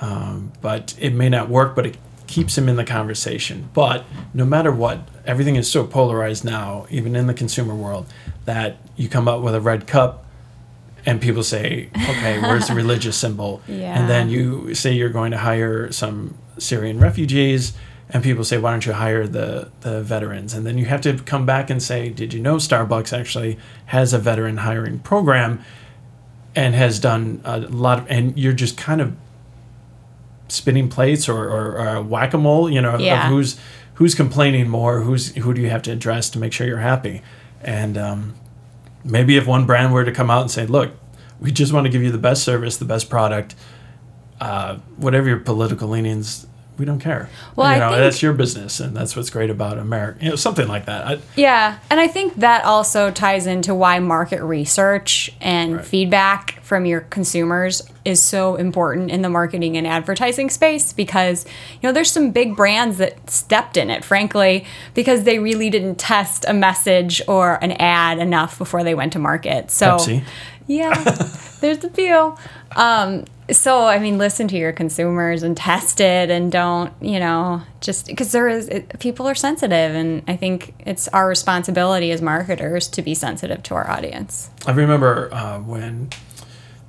um, 0.00 0.52
but 0.60 0.96
it 0.98 1.14
may 1.14 1.28
not 1.28 1.48
work. 1.48 1.76
But 1.76 1.86
it 1.86 1.96
keeps 2.26 2.58
him 2.58 2.68
in 2.68 2.74
the 2.74 2.84
conversation. 2.84 3.68
But 3.72 4.04
no 4.34 4.44
matter 4.44 4.72
what, 4.72 5.06
everything 5.26 5.54
is 5.54 5.70
so 5.70 5.86
polarized 5.86 6.44
now, 6.44 6.86
even 6.90 7.14
in 7.14 7.28
the 7.28 7.34
consumer 7.34 7.74
world, 7.74 8.06
that 8.46 8.78
you 8.96 9.08
come 9.08 9.28
up 9.28 9.42
with 9.42 9.54
a 9.54 9.60
red 9.60 9.86
cup 9.86 10.24
and 11.04 11.20
people 11.20 11.42
say, 11.42 11.88
okay, 11.96 12.40
where's 12.40 12.68
the 12.68 12.74
religious 12.82 13.16
symbol? 13.16 13.60
Yeah. 13.66 13.98
And 13.98 14.08
then 14.08 14.28
you 14.28 14.74
say 14.74 14.92
you're 14.92 15.08
going 15.10 15.32
to 15.32 15.38
hire 15.38 15.90
some 15.92 16.36
Syrian 16.58 17.00
refugees, 17.00 17.72
and 18.10 18.22
people 18.22 18.44
say, 18.44 18.58
why 18.58 18.70
don't 18.72 18.84
you 18.86 18.92
hire 18.92 19.26
the, 19.26 19.70
the 19.80 20.02
veterans? 20.02 20.52
And 20.54 20.66
then 20.66 20.76
you 20.78 20.84
have 20.86 21.00
to 21.02 21.14
come 21.18 21.46
back 21.46 21.70
and 21.70 21.82
say, 21.82 22.08
did 22.10 22.32
you 22.34 22.40
know 22.40 22.56
Starbucks 22.56 23.12
actually 23.18 23.58
has 23.86 24.12
a 24.12 24.18
veteran 24.18 24.58
hiring 24.58 24.98
program 25.00 25.60
and 26.54 26.74
has 26.74 26.98
done 27.00 27.40
a 27.44 27.60
lot 27.60 28.00
of, 28.00 28.06
and 28.10 28.38
you're 28.38 28.52
just 28.52 28.76
kind 28.76 29.00
of 29.00 29.16
spinning 30.48 30.88
plates 30.88 31.28
or, 31.28 31.48
or, 31.48 31.78
or 31.78 32.02
whack-a-mole, 32.02 32.70
you 32.70 32.80
know, 32.80 32.98
Yeah. 32.98 33.26
of 33.26 33.32
who's 33.32 33.58
who's 33.94 34.14
complaining 34.14 34.68
more, 34.68 35.00
who's 35.00 35.34
who 35.36 35.54
do 35.54 35.60
you 35.60 35.70
have 35.70 35.82
to 35.82 35.92
address 35.92 36.28
to 36.30 36.38
make 36.38 36.52
sure 36.52 36.66
you're 36.66 36.78
happy, 36.78 37.22
and 37.62 37.96
um, 37.96 38.34
maybe 39.04 39.36
if 39.36 39.46
one 39.46 39.66
brand 39.66 39.92
were 39.92 40.04
to 40.04 40.12
come 40.12 40.30
out 40.30 40.42
and 40.42 40.50
say, 40.50 40.66
"Look, 40.66 40.92
we 41.40 41.50
just 41.50 41.72
want 41.72 41.84
to 41.86 41.90
give 41.90 42.02
you 42.02 42.12
the 42.12 42.18
best 42.18 42.44
service, 42.44 42.76
the 42.76 42.84
best 42.84 43.10
product, 43.10 43.54
uh, 44.40 44.76
whatever 44.96 45.28
your 45.28 45.38
political 45.38 45.88
leanings, 45.88 46.46
we 46.78 46.84
don't 46.86 46.98
care. 47.00 47.28
Well, 47.54 47.68
you 47.68 47.76
I 47.76 47.78
know, 47.78 47.90
think- 47.90 48.00
that's 48.02 48.22
your 48.22 48.32
business, 48.32 48.80
and 48.80 48.96
that's 48.96 49.14
what's 49.14 49.30
great 49.30 49.50
about 49.50 49.78
America. 49.78 50.18
You 50.24 50.30
know, 50.30 50.36
something 50.36 50.66
like 50.68 50.86
that. 50.86 51.06
I, 51.06 51.18
Yeah, 51.36 51.78
and 51.90 52.00
I 52.00 52.08
think 52.08 52.36
that 52.36 52.64
also 52.64 53.10
ties 53.10 53.46
into 53.46 53.74
why 53.74 53.98
market 53.98 54.42
research 54.42 55.30
and 55.40 55.76
Right. 55.76 55.84
feedback 55.84 56.58
from 56.62 56.86
your 56.86 57.00
consumers 57.02 57.82
is 58.04 58.20
so 58.22 58.56
important 58.56 59.10
in 59.10 59.22
the 59.22 59.28
marketing 59.28 59.76
and 59.76 59.86
advertising 59.86 60.48
space 60.50 60.92
because 60.92 61.44
you 61.80 61.88
know 61.88 61.92
there's 61.92 62.10
some 62.10 62.30
big 62.32 62.56
brands 62.56 62.96
that 62.98 63.30
stepped 63.30 63.76
in 63.76 63.90
it 63.90 64.02
frankly 64.02 64.64
because 64.94 65.22
they 65.22 65.38
really 65.38 65.70
didn't 65.70 65.96
test 65.96 66.44
a 66.48 66.52
message 66.54 67.22
or 67.28 67.58
an 67.62 67.72
ad 67.72 68.18
enough 68.18 68.58
before 68.58 68.82
they 68.82 68.94
went 68.94 69.12
to 69.12 69.18
market. 69.20 69.70
So 69.70 69.98
Pepsi. 69.98 70.24
yeah, 70.66 70.94
there's 71.60 71.84
a 71.84 71.90
few. 71.90 72.34
Um, 72.74 73.24
so 73.52 73.86
I 73.86 73.98
mean, 73.98 74.18
listen 74.18 74.48
to 74.48 74.56
your 74.56 74.72
consumers 74.72 75.42
and 75.42 75.56
test 75.56 76.00
it, 76.00 76.30
and 76.30 76.50
don't 76.50 76.92
you 77.00 77.18
know 77.18 77.62
just 77.80 78.06
because 78.06 78.32
there 78.32 78.48
is 78.48 78.68
it, 78.68 78.98
people 78.98 79.26
are 79.28 79.34
sensitive, 79.34 79.94
and 79.94 80.22
I 80.28 80.36
think 80.36 80.74
it's 80.80 81.08
our 81.08 81.28
responsibility 81.28 82.10
as 82.10 82.22
marketers 82.22 82.88
to 82.88 83.02
be 83.02 83.14
sensitive 83.14 83.62
to 83.64 83.74
our 83.74 83.88
audience. 83.88 84.50
I 84.66 84.72
remember 84.72 85.32
uh, 85.32 85.58
when 85.60 86.10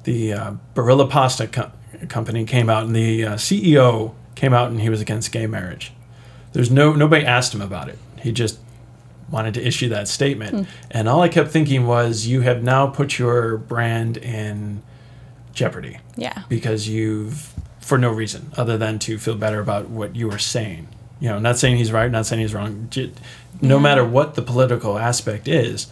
the 0.03 0.33
uh, 0.33 0.53
Barilla 0.75 1.09
Pasta 1.09 1.47
co- 1.47 1.71
company 2.09 2.45
came 2.45 2.69
out, 2.69 2.85
and 2.85 2.95
the 2.95 3.25
uh, 3.25 3.33
CEO 3.35 4.13
came 4.35 4.53
out 4.53 4.71
and 4.71 4.81
he 4.81 4.89
was 4.89 5.01
against 5.01 5.31
gay 5.31 5.47
marriage. 5.47 5.93
There's 6.53 6.71
no 6.71 6.93
nobody 6.93 7.25
asked 7.25 7.53
him 7.53 7.61
about 7.61 7.89
it. 7.89 7.97
He 8.21 8.31
just 8.31 8.59
wanted 9.29 9.53
to 9.55 9.65
issue 9.65 9.89
that 9.89 10.07
statement, 10.07 10.67
and 10.91 11.09
all 11.09 11.21
I 11.21 11.29
kept 11.29 11.49
thinking 11.49 11.87
was, 11.87 12.27
you 12.27 12.41
have 12.41 12.63
now 12.63 12.87
put 12.87 13.17
your 13.17 13.57
brand 13.57 14.17
in 14.17 14.83
jeopardy 15.53 15.99
Yeah, 16.17 16.43
because 16.49 16.87
you've 16.89 17.53
for 17.79 17.97
no 17.97 18.11
reason 18.11 18.51
other 18.57 18.77
than 18.77 18.97
to 18.99 19.17
feel 19.17 19.35
better 19.35 19.59
about 19.59 19.89
what 19.89 20.15
you 20.15 20.27
were 20.29 20.37
saying. 20.39 20.87
You 21.19 21.29
know, 21.29 21.39
not 21.39 21.57
saying 21.57 21.77
he's 21.77 21.91
right, 21.91 22.09
not 22.11 22.25
saying 22.25 22.41
he's 22.41 22.53
wrong. 22.53 22.89
No 23.61 23.75
Yeah. 23.77 23.81
matter 23.81 24.05
what 24.05 24.35
the 24.35 24.41
political 24.41 24.97
aspect 24.97 25.47
is, 25.47 25.87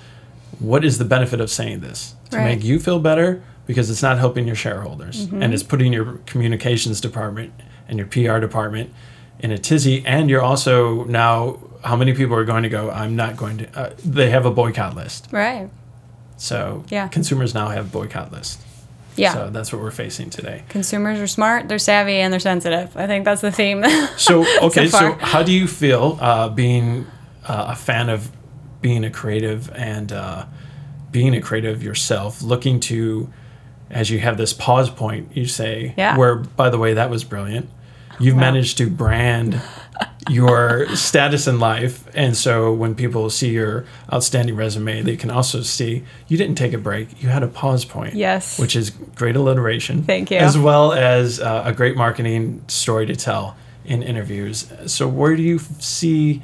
what 0.60 0.84
is 0.86 0.98
the 0.98 1.06
benefit 1.06 1.40
of 1.42 1.50
saying 1.50 1.82
this? 1.82 2.16
To 2.32 2.38
Right. 2.38 2.46
make 2.46 2.64
you 2.64 2.80
feel 2.80 3.00
better 3.00 3.42
because 3.68 3.90
it's 3.90 4.02
not 4.02 4.20
helping 4.20 4.48
your 4.48 4.56
shareholders 4.56 5.28
and 5.32 5.54
it's 5.54 5.64
putting 5.64 5.92
your 5.94 6.20
communications 6.26 7.00
department 7.02 7.52
and 7.90 7.98
your 7.98 8.08
PR 8.08 8.40
department 8.40 8.90
in 9.40 9.52
a 9.52 9.58
tizzy. 9.58 10.04
And 10.06 10.30
you're 10.30 10.42
also 10.42 11.04
now, 11.06 11.58
how 11.84 11.96
many 11.96 12.14
people 12.14 12.36
are 12.36 12.46
going 12.46 12.64
to 12.64 12.70
go, 12.70 12.90
I'm 12.90 13.16
not 13.16 13.36
going 13.38 13.58
to, 13.60 13.80
uh, 13.80 13.90
they 14.06 14.30
have 14.30 14.46
a 14.46 14.52
boycott 14.52 14.96
list. 14.96 15.28
right. 15.32 15.70
So 16.38 16.84
Yeah. 16.90 17.08
consumers 17.10 17.54
now 17.54 17.68
have 17.70 17.92
boycott 17.92 18.32
lists. 18.32 18.58
Yeah. 19.16 19.34
So 19.34 19.50
that's 19.50 19.74
what 19.74 19.82
we're 19.82 19.92
facing 19.92 20.30
today. 20.30 20.64
Consumers 20.70 21.20
are 21.20 21.28
smart, 21.28 21.68
they're 21.68 21.80
savvy, 21.80 22.16
and 22.16 22.32
they're 22.32 22.40
sensitive. 22.40 22.96
I 22.96 23.08
think 23.08 23.26
that's 23.26 23.42
the 23.42 23.52
theme. 23.52 23.84
So 24.18 24.46
okay, 24.68 24.88
so, 24.88 24.98
far. 25.00 25.12
how 25.20 25.44
do 25.44 25.52
you 25.52 25.68
feel 25.68 26.18
uh, 26.22 26.50
being 26.50 27.06
uh, 27.46 27.66
a 27.70 27.76
fan 27.76 28.10
of 28.10 28.32
being 28.82 29.04
a 29.04 29.10
creative 29.10 29.70
and 29.72 30.12
uh, 30.12 30.46
being 31.12 31.34
a 31.36 31.42
creative 31.42 31.84
yourself, 31.84 32.42
looking 32.42 32.80
to 32.82 33.32
as 33.90 34.10
you 34.10 34.20
have 34.20 34.38
this 34.38 34.54
pause 34.54 34.90
point, 34.90 35.36
you 35.36 35.46
say, 35.46 35.94
Yeah. 35.98 36.18
where 36.18 36.36
by 36.36 36.70
the 36.70 36.78
way 36.78 36.94
that 36.94 37.10
was 37.10 37.24
brilliant. 37.26 37.70
You've 38.20 38.36
Wow. 38.36 38.42
managed 38.42 38.78
to 38.78 38.90
brand 38.90 39.60
your 40.30 40.88
status 40.96 41.48
in 41.48 41.60
life, 41.60 42.06
and 42.14 42.38
so 42.38 42.72
when 42.74 42.94
people 42.96 43.30
see 43.30 43.50
your 43.50 43.86
outstanding 44.14 44.56
resume, 44.56 45.02
they 45.02 45.18
can 45.18 45.32
also 45.32 45.62
see 45.62 46.04
you 46.28 46.38
didn't 46.38 46.56
take 46.56 46.74
a 46.74 46.78
break. 46.78 47.22
You 47.24 47.30
had 47.30 47.44
a 47.44 47.48
pause 47.48 47.86
point. 47.86 48.14
Yes. 48.14 48.60
which 48.60 48.76
is 48.76 48.92
great 48.92 49.36
alliteration. 49.36 50.04
Thank 50.04 50.30
you. 50.32 50.38
As 50.38 50.58
well 50.58 50.94
as 50.94 51.40
uh, 51.40 51.64
a 51.66 51.74
great 51.74 51.96
marketing 51.98 52.64
story 52.68 53.06
to 53.08 53.16
tell 53.16 53.56
in 53.84 54.04
interviews. 54.04 54.72
So, 54.86 55.08
where 55.08 55.36
do 55.36 55.42
you 55.42 55.56
f- 55.56 55.82
see 55.82 56.42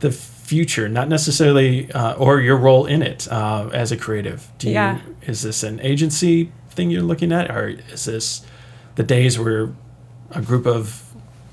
the 0.00 0.10
future? 0.10 0.88
Not 0.88 1.08
necessarily, 1.08 1.92
uh, 1.92 2.14
or 2.14 2.40
your 2.40 2.56
role 2.56 2.86
in 2.86 3.02
it 3.02 3.28
uh, 3.30 3.68
as 3.72 3.92
a 3.92 3.96
creative. 3.98 4.50
Do 4.58 4.68
you? 4.68 4.74
Yeah. 4.74 5.00
Is 5.26 5.42
this 5.42 5.62
an 5.62 5.78
agency 5.80 6.52
thing 6.70 6.90
you're 6.90 7.02
looking 7.02 7.32
at, 7.32 7.50
or 7.50 7.68
is 7.92 8.06
this 8.06 8.44
the 8.94 9.02
days 9.02 9.38
where 9.38 9.74
a 10.30 10.40
group 10.40 10.66
of 10.66 11.03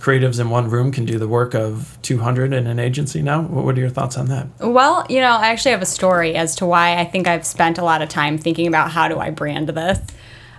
creatives 0.01 0.39
in 0.39 0.49
one 0.49 0.69
room 0.69 0.91
can 0.91 1.05
do 1.05 1.19
the 1.19 1.27
work 1.27 1.53
of 1.53 1.97
200 2.01 2.53
in 2.53 2.67
an 2.67 2.79
agency 2.79 3.21
now? 3.21 3.43
What 3.43 3.65
what 3.65 3.77
are 3.77 3.79
your 3.79 3.89
thoughts 3.89 4.17
on 4.17 4.25
that? 4.27 4.47
Well, 4.59 5.05
you 5.09 5.19
know, 5.19 5.31
I 5.31 5.49
actually 5.49 5.71
have 5.71 5.81
a 5.81 5.87
story 5.87 6.35
as 6.35 6.55
to 6.57 6.65
why 6.65 6.97
I 6.97 7.05
think 7.05 7.27
I've 7.27 7.45
spent 7.45 7.77
a 7.77 7.83
lot 7.83 8.01
of 8.01 8.09
time 8.09 8.37
thinking 8.37 8.67
about 8.67 8.91
how 8.91 9.07
do 9.07 9.19
I 9.19 9.29
brand 9.29 9.69
this. 9.69 9.99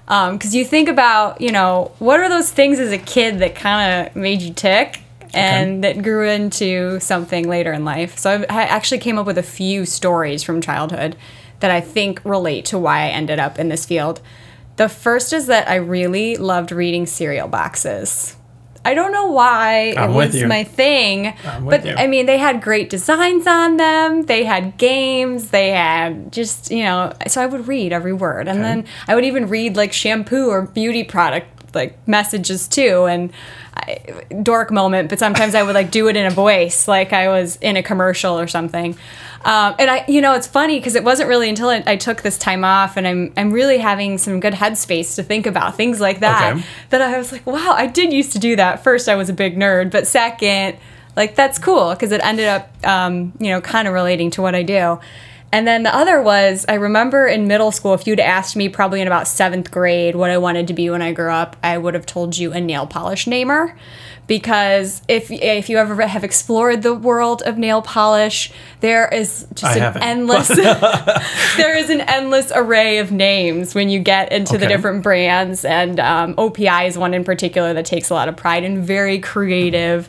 Um, 0.09 0.37
because 0.37 0.55
you 0.55 0.65
think 0.65 0.89
about, 0.89 1.41
you 1.41 1.53
know, 1.53 1.93
what 1.99 2.21
are 2.21 2.29
those 2.29 2.51
things 2.51 2.79
as 2.79 2.93
a 2.93 2.99
kid 2.99 3.39
that 3.39 3.55
kind 3.55 4.09
of 4.09 4.17
made 4.17 4.43
you 4.43 4.53
tick 4.53 5.01
and 5.35 5.83
that 5.85 6.03
grew 6.03 6.29
into 6.29 7.01
something 7.01 7.49
later 7.49 7.73
in 7.73 7.85
life. 7.85 8.19
So 8.19 8.31
I've, 8.31 8.43
I 8.51 8.63
actually 8.65 8.99
came 8.99 9.19
up 9.19 9.27
with 9.27 9.39
a 9.39 9.43
few 9.43 9.87
stories 9.87 10.43
from 10.43 10.61
childhood 10.61 11.17
that 11.61 11.71
I 11.71 11.81
think 11.81 12.21
relate 12.25 12.65
to 12.67 12.79
why 12.79 13.05
I 13.05 13.09
ended 13.09 13.39
up 13.39 13.59
in 13.59 13.69
this 13.69 13.87
field. 13.87 14.21
The 14.77 14.89
first 14.89 15.33
is 15.33 15.47
that 15.47 15.69
I 15.69 15.77
really 15.77 16.37
loved 16.37 16.73
reading 16.73 17.07
cereal 17.07 17.49
boxes. 17.49 18.37
I 18.85 18.95
don't 18.95 19.13
know 19.13 19.27
why 19.31 19.95
I'm 19.97 20.11
it 20.11 20.15
was 20.15 20.35
you. 20.35 20.49
my 20.49 20.65
thing, 20.65 21.35
I'm 21.47 21.65
with 21.67 21.83
but 21.83 21.89
you. 21.89 21.95
I 21.97 22.07
mean, 22.09 22.27
they 22.27 22.39
had 22.39 22.61
great 22.63 22.91
designs 22.91 23.47
on 23.47 23.77
them. 23.77 24.23
They 24.27 24.45
had 24.45 24.77
games. 24.77 25.51
They 25.51 25.71
had 25.71 26.33
just, 26.33 26.71
you 26.71 26.83
know, 26.83 27.13
so 27.29 27.41
I 27.41 27.47
would 27.47 27.69
read 27.69 27.93
every 27.93 28.13
word. 28.13 28.49
And 28.49 28.59
Okay. 28.59 28.69
then 28.69 28.85
I 29.07 29.15
would 29.15 29.25
even 29.25 29.49
read 29.49 29.77
like 29.77 29.93
shampoo 29.93 30.49
or 30.49 30.63
beauty 30.63 31.05
product 31.05 31.75
like 31.75 31.97
messages 32.09 32.67
too. 32.69 33.07
And 33.07 33.33
dork 34.43 34.71
moment, 34.71 35.09
but 35.09 35.19
sometimes 35.19 35.55
I 35.55 35.63
would 35.63 35.75
like 35.75 35.91
do 35.91 36.09
it 36.09 36.17
in 36.17 36.27
a 36.27 36.31
voice, 36.31 36.89
like 36.89 37.13
I 37.13 37.29
was 37.29 37.57
in 37.57 37.77
a 37.77 37.83
commercial 37.83 38.39
or 38.39 38.47
something. 38.47 38.97
Um, 39.45 39.75
and 39.79 39.91
I, 39.91 40.05
you 40.07 40.21
know, 40.21 40.35
it's 40.35 40.47
funny 40.47 40.79
because 40.79 40.95
it 40.95 41.03
wasn't 41.03 41.29
really 41.29 41.49
until 41.49 41.69
I, 41.69 41.83
I 41.87 41.97
took 41.97 42.23
this 42.23 42.39
time 42.39 42.65
off 42.65 42.97
and 42.97 43.09
I'm, 43.09 43.33
I'm 43.37 43.51
really 43.53 43.79
having 43.79 44.19
some 44.19 44.39
good 44.39 44.55
headspace 44.55 45.17
to 45.17 45.23
think 45.25 45.47
about 45.47 45.77
things 45.77 46.01
like 46.01 46.21
that 46.21 46.53
Okay. 46.55 46.65
that 46.91 47.03
I 47.03 47.19
was 47.19 47.33
like, 47.33 47.45
wow, 47.47 47.75
I 47.77 47.87
did 47.89 48.13
used 48.13 48.33
to 48.33 48.39
do 48.39 48.55
that. 48.57 48.85
First, 48.85 49.09
I 49.09 49.17
was 49.17 49.29
a 49.29 49.33
big 49.33 49.57
nerd, 49.57 49.91
but 49.91 50.07
second, 50.07 50.77
like 51.17 51.35
that's 51.35 51.59
cool 51.59 51.91
because 51.91 52.13
it 52.13 52.25
ended 52.25 52.47
up, 52.47 52.71
um, 52.87 53.33
you 53.41 53.51
know, 53.51 53.61
kind 53.61 53.89
of 53.89 53.95
relating 53.95 54.31
to 54.33 54.43
what 54.43 54.55
I 54.55 54.63
do. 54.63 55.01
And 55.53 55.69
then 55.69 55.83
the 55.83 55.95
other 55.95 56.23
was 56.23 56.65
I 56.67 56.75
remember 56.75 57.27
in 57.27 57.47
middle 57.47 57.71
school, 57.71 57.93
if 57.93 58.07
you'd 58.07 58.19
asked 58.19 58.57
me 58.57 58.71
probably 58.71 59.03
in 59.03 59.07
about 59.07 59.29
seventh 59.29 59.71
grade 59.71 60.17
what 60.17 60.31
I 60.31 60.39
wanted 60.39 60.67
to 60.69 60.73
be 60.73 60.89
when 60.89 61.03
I 61.03 61.13
grew 61.13 61.31
up, 61.31 61.57
I 61.63 61.77
would 61.77 61.93
have 61.93 62.07
told 62.07 62.39
you 62.39 62.53
a 62.53 62.61
nail 62.61 62.87
polish 62.87 63.27
namer. 63.27 63.77
Because 64.27 65.03
if 65.09 65.31
if 65.31 65.69
you 65.69 65.77
ever 65.77 66.07
have 66.07 66.25
explored 66.25 66.81
the 66.81 66.95
world 66.95 67.43
of 67.43 67.59
nail 67.59 67.83
polish, 67.83 68.51
there 68.81 69.09
is 69.09 69.47
just 69.53 69.77
I 69.77 69.85
an 69.85 70.03
endless 70.03 70.49
there 71.57 71.77
is 71.77 71.91
an 71.91 72.01
endless 72.01 72.51
array 72.55 72.99
of 72.99 73.13
names 73.13 73.75
when 73.75 73.91
you 73.91 73.99
get 73.99 74.33
into 74.33 74.57
the 74.57 74.67
different 74.67 75.03
brands, 75.03 75.67
and 75.67 76.01
um, 76.01 76.35
OPI 76.37 76.87
is 76.87 76.97
one 76.97 77.13
in 77.13 77.25
particular 77.25 77.75
that 77.75 77.85
takes 77.85 78.09
a 78.09 78.15
lot 78.15 78.29
of 78.29 78.37
pride 78.37 78.65
in 78.65 78.81
very 78.81 79.19
creative 79.19 80.09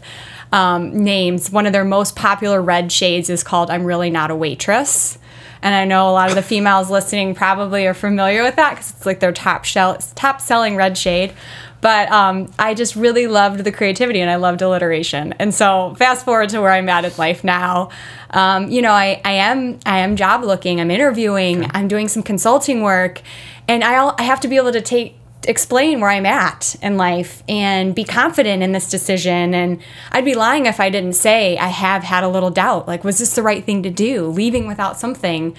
um, 0.53 1.03
names. 1.03 1.51
One 1.51 1.65
of 1.65 1.73
their 1.73 1.84
most 1.84 2.15
popular 2.15 2.62
red 2.62 2.91
shades 2.91 3.29
is 3.29 3.43
called 3.43 3.71
"I'm 3.71 3.84
Really 3.84 4.12
Not 4.12 4.32
a 4.32 4.36
Waitress." 4.36 5.17
And 5.63 5.73
I 5.73 5.86
know 5.86 6.10
a 6.10 6.12
lot 6.12 6.30
of 6.30 6.36
the 6.36 6.41
females 6.41 6.91
listening 6.91 7.36
probably 7.36 7.88
are 7.88 7.93
familiar 7.93 8.43
with 8.43 8.58
that 8.58 8.71
because 8.71 8.91
it's 8.91 9.06
like 9.06 9.21
their 9.21 9.32
top 9.32 9.63
shell, 9.63 9.97
top 10.13 10.41
selling 10.41 10.76
red 10.76 10.97
shade. 10.97 11.34
But 11.80 12.12
um, 12.12 12.52
I 12.60 12.73
just 12.73 12.97
really 12.97 13.28
loved 13.28 13.63
the 13.63 13.71
creativity 13.71 14.19
and 14.19 14.30
I 14.30 14.36
loved 14.36 14.62
alliteration. 14.62 15.34
And 15.34 15.54
so 15.54 15.95
fast 15.97 16.26
forward 16.26 16.49
to 16.49 16.60
where 16.60 16.71
I'm 16.71 16.88
at 16.89 17.06
in 17.06 17.12
life 17.17 17.45
now. 17.45 17.89
Um, 18.30 18.69
you 18.69 18.82
know, 18.82 18.91
I, 18.91 19.21
I 19.23 19.34
am 19.34 19.80
I 19.86 19.99
am 19.99 20.17
job 20.17 20.43
looking. 20.43 20.82
I'm 20.82 20.91
interviewing. 20.91 21.69
I'm 21.73 21.88
doing 21.88 22.10
some 22.10 22.23
consulting 22.23 22.82
work, 22.82 23.21
and 23.67 23.84
I 23.84 24.13
I 24.17 24.23
have 24.23 24.39
to 24.41 24.47
be 24.47 24.58
able 24.58 24.71
to 24.73 24.82
take 24.82 25.15
explain 25.45 25.99
where 25.99 26.10
I'm 26.10 26.25
at 26.25 26.75
in 26.82 26.97
life 26.97 27.43
and 27.47 27.93
be 27.93 28.03
confident 28.03 28.63
in 28.63 28.71
this 28.71 28.89
decision. 28.89 29.53
And 29.53 29.82
I'd 30.12 30.25
be 30.25 30.36
lying 30.36 30.65
if 30.65 30.79
I 30.79 30.89
didn't 30.89 31.13
say 31.13 31.58
I 31.58 31.67
have 31.67 32.03
had 32.03 32.23
a 32.23 32.29
little 32.29 32.49
doubt. 32.49 32.88
Like, 32.88 33.03
was 33.03 33.19
this 33.19 33.36
the 33.36 33.43
right 33.43 33.63
thing 33.63 33.84
to 33.84 33.89
do? 33.89 34.27
Leaving 34.27 34.67
without 34.67 34.99
something. 34.99 35.56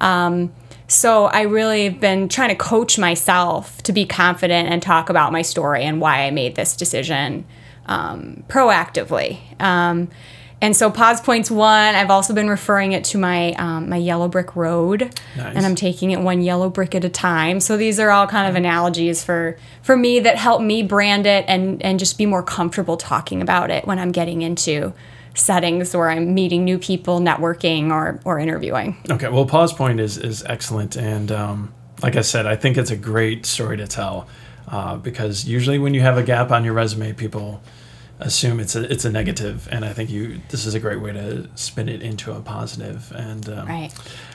Um, 0.00 0.52
so 0.86 1.26
I 1.26 1.42
really 1.42 1.84
have 1.84 2.00
been 2.00 2.28
trying 2.28 2.48
to 2.48 2.54
coach 2.54 2.98
myself 2.98 3.82
to 3.82 3.92
be 3.92 4.06
confident 4.06 4.70
and 4.70 4.82
talk 4.82 5.10
about 5.10 5.32
my 5.32 5.42
story 5.42 5.84
and 5.84 6.00
why 6.00 6.22
I 6.22 6.30
made 6.30 6.54
this 6.54 6.76
decision 6.76 7.44
um, 7.86 8.44
proactively. 8.48 9.38
Um, 9.60 10.08
and 10.60 10.76
so 10.76 10.90
pause 10.90 11.20
points 11.20 11.50
one. 11.50 11.94
I've 11.94 12.10
also 12.10 12.34
been 12.34 12.48
referring 12.48 12.92
it 12.92 13.04
to 13.04 13.18
my 13.18 13.52
um, 13.52 13.88
my 13.88 13.96
yellow 13.96 14.28
brick 14.28 14.56
road, 14.56 15.02
Nice. 15.36 15.56
and 15.56 15.64
I'm 15.64 15.74
taking 15.74 16.10
it 16.10 16.20
one 16.20 16.42
yellow 16.42 16.68
brick 16.68 16.94
at 16.94 17.04
a 17.04 17.08
time. 17.08 17.60
So 17.60 17.76
these 17.76 18.00
are 18.00 18.10
all 18.10 18.26
kind 18.26 18.48
of 18.48 18.56
analogies 18.56 19.22
for 19.24 19.56
for 19.82 19.96
me 19.96 20.20
that 20.20 20.36
help 20.36 20.60
me 20.60 20.82
brand 20.82 21.26
it 21.26 21.44
and 21.48 21.82
and 21.82 21.98
just 21.98 22.18
be 22.18 22.26
more 22.26 22.42
comfortable 22.42 22.96
talking 22.96 23.40
about 23.40 23.70
it 23.70 23.86
when 23.86 23.98
I'm 23.98 24.12
getting 24.12 24.42
into 24.42 24.92
settings 25.34 25.94
where 25.94 26.10
I'm 26.10 26.34
meeting 26.34 26.64
new 26.64 26.78
people, 26.78 27.20
networking, 27.20 27.90
or 27.92 28.20
or 28.24 28.38
interviewing. 28.40 28.96
Okay, 29.08 29.28
well, 29.28 29.46
pause 29.46 29.72
point 29.72 30.00
is 30.00 30.18
is 30.18 30.42
excellent, 30.44 30.96
and 30.96 31.30
um, 31.30 31.72
like 32.02 32.16
I 32.16 32.22
said, 32.22 32.46
I 32.46 32.56
think 32.56 32.76
it's 32.76 32.90
a 32.90 32.96
great 32.96 33.46
story 33.46 33.76
to 33.76 33.86
tell 33.86 34.26
uh, 34.66 34.96
because 34.96 35.46
usually 35.46 35.78
when 35.78 35.94
you 35.94 36.00
have 36.00 36.18
a 36.18 36.22
gap 36.22 36.50
on 36.50 36.64
your 36.64 36.74
resume, 36.74 37.12
people 37.12 37.62
assume 38.20 38.60
it's 38.60 38.74
a 38.76 38.90
it's 38.92 39.04
a 39.04 39.10
negative, 39.12 39.68
and 39.70 39.84
I 39.84 39.92
think 39.92 40.10
you 40.10 40.40
this 40.48 40.66
is 40.66 40.74
a 40.74 40.80
great 40.80 41.00
way 41.00 41.12
to 41.12 41.48
spin 41.54 41.88
it 41.88 42.02
into 42.02 42.32
a 42.32 42.40
positive. 42.40 43.12
And 43.14 43.48
um, 43.48 43.68
Right. 43.68 43.90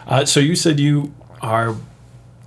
uh, 0.07 0.25
so 0.25 0.39
you 0.39 0.55
said 0.55 0.79
you 0.79 1.13
are 1.41 1.75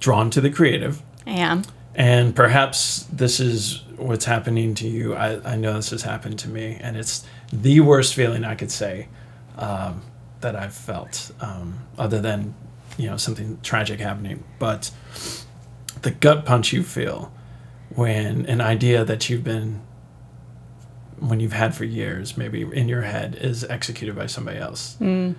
drawn 0.01 0.31
to 0.31 0.40
the 0.40 0.51
creative, 0.51 1.03
I 1.27 1.33
am. 1.33 1.62
and 1.94 2.35
perhaps 2.35 3.07
this 3.12 3.40
is 3.40 3.83
what's 3.96 4.25
happening 4.27 4.75
to 4.77 4.88
you. 4.88 5.14
I, 5.14 5.53
I 5.53 5.57
know 5.57 5.75
this 5.75 5.90
has 5.90 6.03
happened 6.03 6.38
to 6.40 6.49
me, 6.49 6.79
and 6.81 6.96
it's 6.96 7.25
the 7.53 7.81
worst 7.81 8.14
feeling 8.14 8.44
I 8.44 8.55
could 8.55 8.70
say 8.70 9.09
um, 9.59 10.03
that 10.40 10.55
I've 10.57 10.75
felt, 10.75 11.31
um, 11.40 11.79
other 11.99 12.20
than 12.20 12.55
you 12.99 13.09
know 13.11 13.16
something 13.16 13.59
tragic 13.62 14.01
happening. 14.01 14.42
But 14.59 14.90
the 16.03 16.11
gut 16.11 16.44
punch 16.46 16.72
you 16.72 16.83
feel 16.83 17.33
when 17.94 18.46
an 18.46 18.61
idea 18.61 19.05
that 19.05 19.29
you've 19.31 19.44
been 19.44 19.81
when 21.19 21.41
you've 21.41 21.53
had 21.53 21.75
for 21.75 21.85
years, 21.85 22.37
maybe 22.37 22.63
in 22.63 22.89
your 22.89 23.03
head, 23.03 23.37
is 23.41 23.65
executed 23.65 24.15
by 24.15 24.27
somebody 24.27 24.59
else. 24.59 24.97
Mm. 25.01 25.35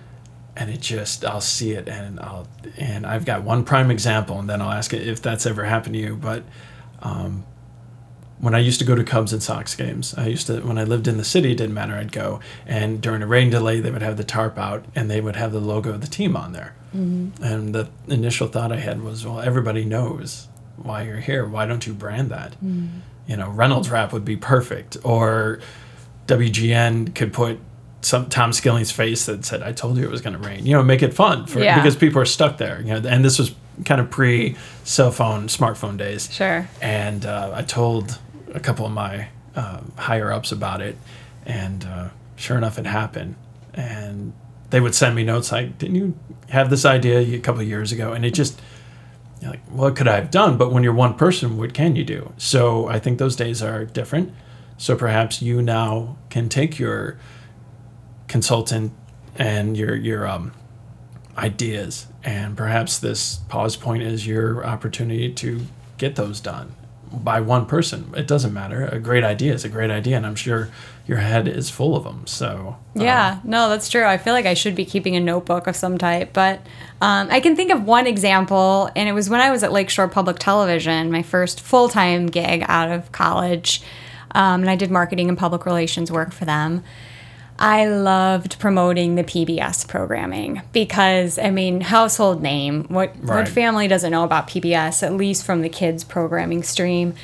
And 0.56 0.70
it 0.70 0.80
just 0.80 1.24
I'll 1.24 1.40
see 1.40 1.72
it 1.72 1.88
and 1.88 2.18
I'll 2.18 2.48
and 2.76 3.06
I've 3.06 3.24
got 3.24 3.44
one 3.44 3.64
prime 3.64 3.92
example 3.92 4.40
and 4.40 4.50
then 4.50 4.60
I'll 4.60 4.72
ask 4.72 4.92
it 4.92 5.06
if 5.06 5.22
that's 5.22 5.46
ever 5.46 5.64
happened 5.64 5.94
to 5.94 6.00
you 6.00 6.16
but 6.16 6.42
um, 7.00 7.46
when 8.40 8.56
I 8.56 8.58
used 8.58 8.80
to 8.80 8.84
go 8.84 8.96
to 8.96 9.04
Cubs 9.04 9.32
and 9.32 9.40
Sox 9.40 9.76
games 9.76 10.14
I 10.14 10.26
used 10.26 10.48
to 10.48 10.60
when 10.62 10.76
I 10.76 10.82
lived 10.82 11.06
in 11.06 11.16
the 11.16 11.24
city 11.24 11.52
it 11.52 11.58
didn't 11.58 11.74
matter 11.74 11.94
I'd 11.94 12.10
go. 12.10 12.40
And 12.66 13.00
during 13.00 13.22
a 13.22 13.26
rain 13.28 13.50
delay 13.50 13.78
they 13.78 13.92
would 13.92 14.02
have 14.02 14.16
the 14.16 14.24
tarp 14.24 14.58
out 14.58 14.84
and 14.96 15.08
they 15.08 15.20
would 15.20 15.36
have 15.36 15.52
the 15.52 15.60
logo 15.60 15.90
of 15.90 16.00
the 16.00 16.08
team 16.08 16.36
on 16.36 16.52
there. 16.52 16.74
Mm-hmm. 16.92 17.40
And 17.40 17.72
the 17.72 17.88
initial 18.08 18.48
thought 18.48 18.72
I 18.72 18.80
had 18.80 19.00
was 19.00 19.24
well 19.24 19.40
everybody 19.40 19.84
knows 19.84 20.48
why 20.76 21.02
you're 21.02 21.20
here. 21.20 21.46
Why 21.46 21.66
don't 21.66 21.86
you 21.86 21.92
brand 21.92 22.30
that 22.30 22.56
mm. 22.60 22.88
You 23.28 23.36
know 23.36 23.50
Reynolds 23.50 23.88
Wrap 23.90 24.12
would 24.12 24.24
be 24.24 24.36
perfect 24.36 24.96
or 25.04 25.60
WGN 26.26 27.14
could 27.14 27.32
put 27.32 27.58
some 28.00 28.28
Tom 28.28 28.52
Skilling's 28.52 28.90
face 28.90 29.26
that 29.26 29.44
said, 29.44 29.62
"I 29.62 29.72
told 29.72 29.96
you 29.98 30.04
it 30.04 30.10
was 30.10 30.20
going 30.20 30.34
to 30.40 30.46
rain." 30.46 30.64
You 30.66 30.72
know, 30.74 30.82
make 30.82 31.02
it 31.02 31.14
fun 31.14 31.46
for 31.46 31.60
Yeah. 31.60 31.76
because 31.76 31.96
people 31.96 32.20
are 32.20 32.24
stuck 32.26 32.58
there. 32.58 32.80
You 32.80 33.00
know, 33.00 33.08
and 33.08 33.24
this 33.24 33.38
was 33.38 33.54
kind 33.84 34.00
of 34.00 34.10
pre 34.10 34.56
cell 34.84 35.10
phone, 35.10 35.48
smartphone 35.48 35.96
days. 35.96 36.28
Sure. 36.32 36.68
And 36.80 37.24
uh, 37.26 37.52
I 37.54 37.62
told 37.62 38.18
a 38.54 38.60
couple 38.60 38.86
of 38.86 38.92
my 38.92 39.28
uh, 39.56 39.80
higher 39.96 40.32
ups 40.32 40.52
about 40.52 40.80
it, 40.80 40.96
and 41.44 41.84
uh, 41.84 42.08
sure 42.36 42.56
enough, 42.56 42.78
it 42.78 42.86
happened. 42.86 43.34
And 43.74 44.32
they 44.70 44.80
would 44.80 44.94
send 44.94 45.16
me 45.16 45.24
notes 45.24 45.50
like, 45.52 45.76
"Didn't 45.78 45.96
you 45.96 46.14
have 46.50 46.70
this 46.70 46.84
idea 46.84 47.18
a 47.20 47.40
couple 47.40 47.60
of 47.60 47.68
years 47.68 47.90
ago?" 47.92 48.12
And 48.12 48.24
it 48.24 48.32
just 48.32 48.60
you're 49.40 49.50
like, 49.50 49.64
what 49.68 49.96
could 49.96 50.08
I 50.08 50.16
have 50.16 50.30
done? 50.30 50.56
But 50.56 50.72
when 50.72 50.82
you're 50.82 50.94
one 50.94 51.14
person, 51.14 51.56
what 51.56 51.74
can 51.74 51.96
you 51.96 52.04
do? 52.04 52.32
So 52.36 52.88
I 52.88 52.98
think 52.98 53.18
those 53.18 53.36
days 53.36 53.62
are 53.62 53.84
different. 53.84 54.32
So 54.76 54.96
perhaps 54.96 55.42
you 55.42 55.62
now 55.62 56.16
can 56.30 56.48
take 56.48 56.78
your 56.78 57.18
consultant 58.28 58.92
and 59.36 59.76
your 59.76 59.94
your 59.94 60.26
um, 60.26 60.52
ideas, 61.36 62.06
and 62.24 62.56
perhaps 62.56 62.98
this 62.98 63.36
pause 63.48 63.76
point 63.76 64.02
is 64.02 64.26
your 64.26 64.64
opportunity 64.64 65.32
to 65.32 65.62
get 65.96 66.16
those 66.16 66.40
done 66.40 66.74
by 67.12 67.40
one 67.40 67.66
person. 67.66 68.12
It 68.16 68.26
doesn't 68.26 68.52
matter. 68.52 68.84
A 68.86 68.98
great 68.98 69.24
idea 69.24 69.54
is 69.54 69.64
a 69.64 69.68
great 69.68 69.90
idea, 69.90 70.16
and 70.16 70.26
I'm 70.26 70.34
sure 70.36 70.68
your 71.08 71.18
head 71.18 71.48
is 71.48 71.70
full 71.70 71.96
of 71.96 72.04
them. 72.04 72.26
So 72.26 72.76
um, 72.94 73.02
Yeah, 73.02 73.40
no, 73.42 73.68
that's 73.70 73.88
true. 73.88 74.04
I 74.04 74.18
feel 74.18 74.34
like 74.34 74.46
I 74.46 74.54
should 74.54 74.74
be 74.76 74.84
keeping 74.84 75.16
a 75.16 75.20
notebook 75.20 75.66
of 75.66 75.74
some 75.74 75.96
type, 75.98 76.32
but 76.34 76.60
um, 77.00 77.28
I 77.30 77.40
can 77.40 77.56
think 77.56 77.72
of 77.72 77.84
one 77.84 78.06
example, 78.06 78.90
and 78.94 79.08
it 79.08 79.12
was 79.12 79.30
when 79.30 79.40
I 79.40 79.50
was 79.50 79.62
at 79.62 79.72
Lakeshore 79.72 80.08
Public 80.08 80.38
Television, 80.38 81.10
my 81.10 81.22
first 81.22 81.60
full 81.60 81.88
time 81.88 82.26
gig 82.26 82.62
out 82.68 82.90
of 82.90 83.10
college, 83.10 83.82
um, 84.32 84.60
and 84.60 84.70
I 84.70 84.76
did 84.76 84.90
marketing 84.90 85.28
and 85.30 85.38
public 85.38 85.64
relations 85.64 86.12
work 86.12 86.32
for 86.32 86.44
them. 86.44 86.84
I 87.60 87.86
loved 87.88 88.60
promoting 88.60 89.16
the 89.16 89.24
PBS 89.24 89.88
programming 89.88 90.62
because, 90.72 91.38
I 91.40 91.50
mean, 91.50 91.80
household 91.80 92.40
name. 92.40 92.84
What 92.88 93.14
Right. 93.20 93.38
what 93.38 93.48
family 93.48 93.88
doesn't 93.88 94.12
know 94.12 94.22
about 94.22 94.46
PBS? 94.46 95.02
At 95.02 95.14
least 95.14 95.44
from 95.44 95.62
the 95.62 95.68
kids 95.68 96.04
programming 96.04 96.62
stream. 96.62 97.14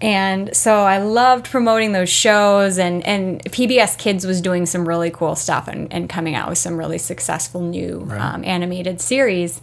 And 0.00 0.54
so 0.56 0.82
I 0.84 0.98
loved 0.98 1.50
promoting 1.50 1.90
those 1.92 2.08
shows, 2.08 2.78
and, 2.78 3.04
and 3.04 3.42
PBS 3.44 3.98
Kids 3.98 4.24
was 4.26 4.40
doing 4.40 4.64
some 4.64 4.86
really 4.86 5.10
cool 5.10 5.34
stuff 5.34 5.66
and, 5.66 5.92
and 5.92 6.08
coming 6.08 6.36
out 6.36 6.48
with 6.48 6.58
some 6.58 6.76
really 6.76 6.98
successful 6.98 7.60
new 7.62 7.98
Right. 8.00 8.20
um, 8.20 8.44
animated 8.44 9.00
series. 9.00 9.60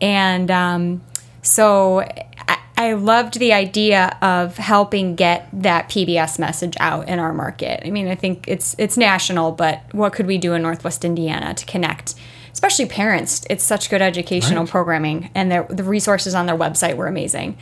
And 0.00 0.48
um, 0.50 1.02
so 1.42 2.00
I, 2.46 2.58
I 2.76 2.92
loved 2.92 3.40
the 3.40 3.52
idea 3.52 4.16
of 4.22 4.56
helping 4.58 5.16
get 5.16 5.48
that 5.52 5.88
PBS 5.88 6.38
message 6.38 6.74
out 6.78 7.08
in 7.08 7.18
our 7.18 7.32
market. 7.32 7.80
I 7.84 7.90
mean, 7.90 8.06
I 8.06 8.14
think 8.14 8.44
it's 8.46 8.76
it's 8.78 8.96
national, 8.96 9.52
but 9.52 9.82
what 9.92 10.12
could 10.12 10.26
we 10.26 10.38
do 10.38 10.52
in 10.54 10.62
Northwest 10.62 11.04
Indiana 11.04 11.52
to 11.54 11.66
connect, 11.66 12.14
especially 12.52 12.86
parents? 12.86 13.44
It's 13.50 13.64
such 13.64 13.90
good 13.90 14.02
educational 14.02 14.62
Right. 14.64 14.70
programming, 14.70 15.30
and 15.34 15.50
their, 15.50 15.64
the 15.64 15.84
resources 15.84 16.34
on 16.34 16.46
their 16.46 16.56
website 16.56 16.96
were 16.96 17.06
amazing. 17.08 17.56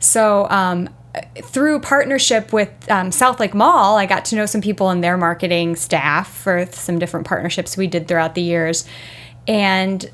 So 0.00 0.46
um, 0.50 0.88
through 1.44 1.80
partnership 1.80 2.52
with 2.52 2.70
um, 2.90 3.10
Mall, 3.54 3.96
I 3.96 4.06
got 4.06 4.24
to 4.26 4.36
know 4.36 4.46
some 4.46 4.60
people 4.60 4.90
in 4.90 5.00
their 5.00 5.16
marketing 5.16 5.76
staff 5.76 6.32
for 6.32 6.66
some 6.72 6.98
different 6.98 7.26
partnerships 7.26 7.76
we 7.76 7.86
did 7.86 8.08
throughout 8.08 8.34
the 8.34 8.42
years, 8.42 8.86
and 9.46 10.08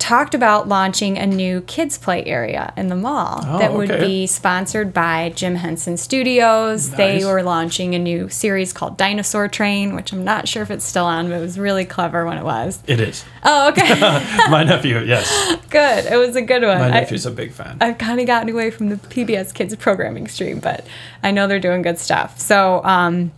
talked 0.00 0.34
about 0.34 0.66
launching 0.66 1.16
a 1.18 1.26
new 1.26 1.60
kids 1.60 1.96
play 1.98 2.24
area 2.24 2.72
in 2.76 2.88
the 2.88 2.96
mall 2.96 3.44
Oh, 3.46 3.58
that 3.58 3.72
would 3.72 3.90
okay. 3.90 4.04
be 4.04 4.26
sponsored 4.26 4.92
by 4.92 5.30
Jim 5.36 5.54
Henson 5.54 5.96
Studios. 5.96 6.90
They 6.90 7.24
were 7.24 7.42
launching 7.42 7.94
a 7.94 7.98
new 7.98 8.28
series 8.28 8.72
called 8.72 8.96
Dinosaur 8.96 9.46
Train, 9.46 9.94
which 9.94 10.12
I'm 10.12 10.24
not 10.24 10.48
sure 10.48 10.62
if 10.62 10.70
it's 10.70 10.84
still 10.84 11.04
on, 11.04 11.28
but 11.28 11.36
it 11.36 11.40
was 11.40 11.58
really 11.58 11.84
clever 11.84 12.24
when 12.26 12.38
it 12.38 12.44
was. 12.44 12.82
it 12.86 12.98
is. 12.98 13.24
Oh, 13.44 13.68
okay. 13.68 13.94
My 14.50 14.64
nephew, 14.64 14.98
yes, 15.00 15.56
Good. 15.68 16.06
It 16.06 16.16
was 16.16 16.34
a 16.34 16.42
good 16.42 16.62
one. 16.62 16.78
my 16.78 16.90
nephew's 16.90 17.26
a 17.26 17.30
big 17.30 17.52
fan. 17.52 17.76
I've 17.80 17.98
kind 17.98 18.18
of 18.20 18.26
gotten 18.26 18.48
away 18.48 18.70
from 18.70 18.88
the 18.88 18.96
PBS 18.96 19.54
Kids 19.54 19.76
programming 19.76 20.26
stream, 20.26 20.58
but 20.58 20.84
I 21.22 21.30
know 21.30 21.46
they're 21.46 21.60
doing 21.60 21.82
good 21.82 21.98
stuff. 21.98 22.40
So, 22.40 22.82
um, 22.84 23.30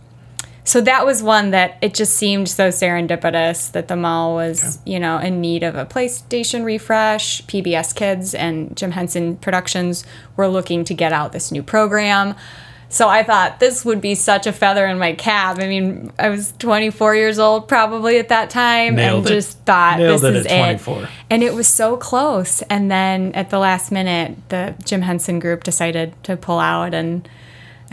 so 0.65 0.79
that 0.81 1.05
was 1.05 1.21
one 1.21 1.51
that 1.51 1.77
it 1.81 1.93
just 1.93 2.15
seemed 2.15 2.47
so 2.47 2.69
serendipitous 2.69 3.71
that 3.73 3.87
the 3.89 3.95
mall 3.95 4.35
was, 4.35 4.79
you 4.85 4.99
know, 4.99 5.17
in 5.17 5.41
need 5.41 5.63
of 5.63 5.75
a 5.75 5.85
PlayStation 5.85 6.63
refresh. 6.63 7.41
PBS 7.43 7.93
Kids 7.93 8.33
and 8.33 8.75
Jim 8.77 8.91
Henson 8.91 9.35
Productions 9.37 10.05
were 10.37 10.47
looking 10.47 10.85
to 10.85 10.93
get 10.93 11.11
out 11.11 11.33
this 11.33 11.51
new 11.51 11.63
program. 11.63 12.35
So 12.87 13.09
I 13.09 13.23
thought 13.23 13.59
this 13.59 13.83
would 13.83 14.01
be 14.01 14.13
such 14.13 14.45
a 14.45 14.53
feather 14.53 14.85
in 14.85 14.99
my 14.99 15.13
cap. 15.13 15.57
I 15.59 15.67
mean, 15.67 16.13
I 16.19 16.29
was 16.29 16.53
24 16.59 17.15
years 17.15 17.39
old 17.39 17.67
probably 17.67 18.19
at 18.19 18.29
that 18.29 18.51
time 18.51 18.95
Nailed 18.95 19.25
and 19.25 19.31
it. 19.31 19.35
just 19.35 19.57
thought 19.61 19.97
Nailed 19.97 20.21
this 20.21 20.29
it 20.29 20.35
is 20.35 20.45
at 20.45 20.75
it. 20.75 20.83
24. 20.83 21.09
And 21.31 21.43
it 21.43 21.55
was 21.55 21.67
so 21.67 21.97
close. 21.97 22.61
And 22.63 22.91
then 22.91 23.31
at 23.33 23.49
the 23.49 23.57
last 23.57 23.91
minute, 23.91 24.37
the 24.49 24.75
Jim 24.85 25.01
Henson 25.01 25.39
group 25.39 25.63
decided 25.63 26.13
to 26.23 26.37
pull 26.37 26.59
out. 26.59 26.93
And 26.93 27.27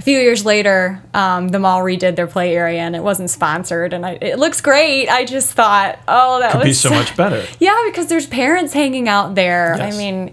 a 0.01 0.03
few 0.03 0.19
years 0.19 0.47
later, 0.47 1.03
um, 1.13 1.49
the 1.49 1.59
mall 1.59 1.81
redid 1.81 2.17
their 2.17 2.27
play 2.27 2.57
area 2.57 2.81
and 2.81 2.97
it 2.97 3.03
wasn't 3.03 3.29
sponsored. 3.29 3.93
And 3.93 4.07
I, 4.07 4.13
it 4.13 4.39
looks 4.39 4.63
great. 4.63 5.09
I 5.11 5.27
just 5.27 5.53
thought, 5.53 5.99
oh, 6.09 6.39
that 6.39 6.53
Could 6.53 6.61
was 6.61 6.69
be 6.69 6.73
so 6.73 6.89
much 6.89 7.15
better. 7.19 7.45
yeah, 7.61 7.79
because 7.87 8.07
there's 8.07 8.27
parents 8.27 8.73
hanging 8.73 9.11
out 9.11 9.35
there. 9.35 9.75
Yes. 9.77 9.95
I 9.95 9.99
mean, 9.99 10.33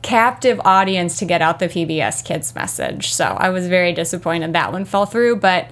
captive 0.00 0.58
audience 0.64 1.18
to 1.18 1.26
get 1.26 1.42
out 1.42 1.58
the 1.58 1.68
PBS 1.68 2.24
kids 2.24 2.54
message. 2.54 3.12
So 3.12 3.26
I 3.26 3.50
was 3.50 3.68
very 3.68 3.92
disappointed 3.92 4.54
that 4.54 4.72
one 4.72 4.86
fell 4.86 5.04
through, 5.04 5.36
but 5.36 5.70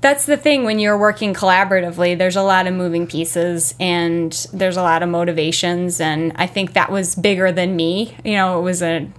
that's 0.00 0.24
the 0.24 0.36
thing 0.36 0.62
when 0.62 0.78
you're 0.78 0.96
working 0.96 1.34
collaboratively, 1.34 2.16
there's 2.16 2.36
a 2.36 2.42
lot 2.42 2.68
of 2.68 2.74
moving 2.74 3.08
pieces 3.08 3.74
and 3.80 4.30
there's 4.52 4.76
a 4.76 4.82
lot 4.82 5.02
of 5.02 5.08
motivations 5.08 6.00
and 6.00 6.32
I 6.36 6.46
think 6.46 6.74
that 6.74 6.92
was 6.92 7.16
bigger 7.16 7.50
than 7.50 7.74
me. 7.74 8.16
You 8.24 8.34
know, 8.34 8.60
it 8.60 8.62
was 8.62 8.82
a 8.82 9.10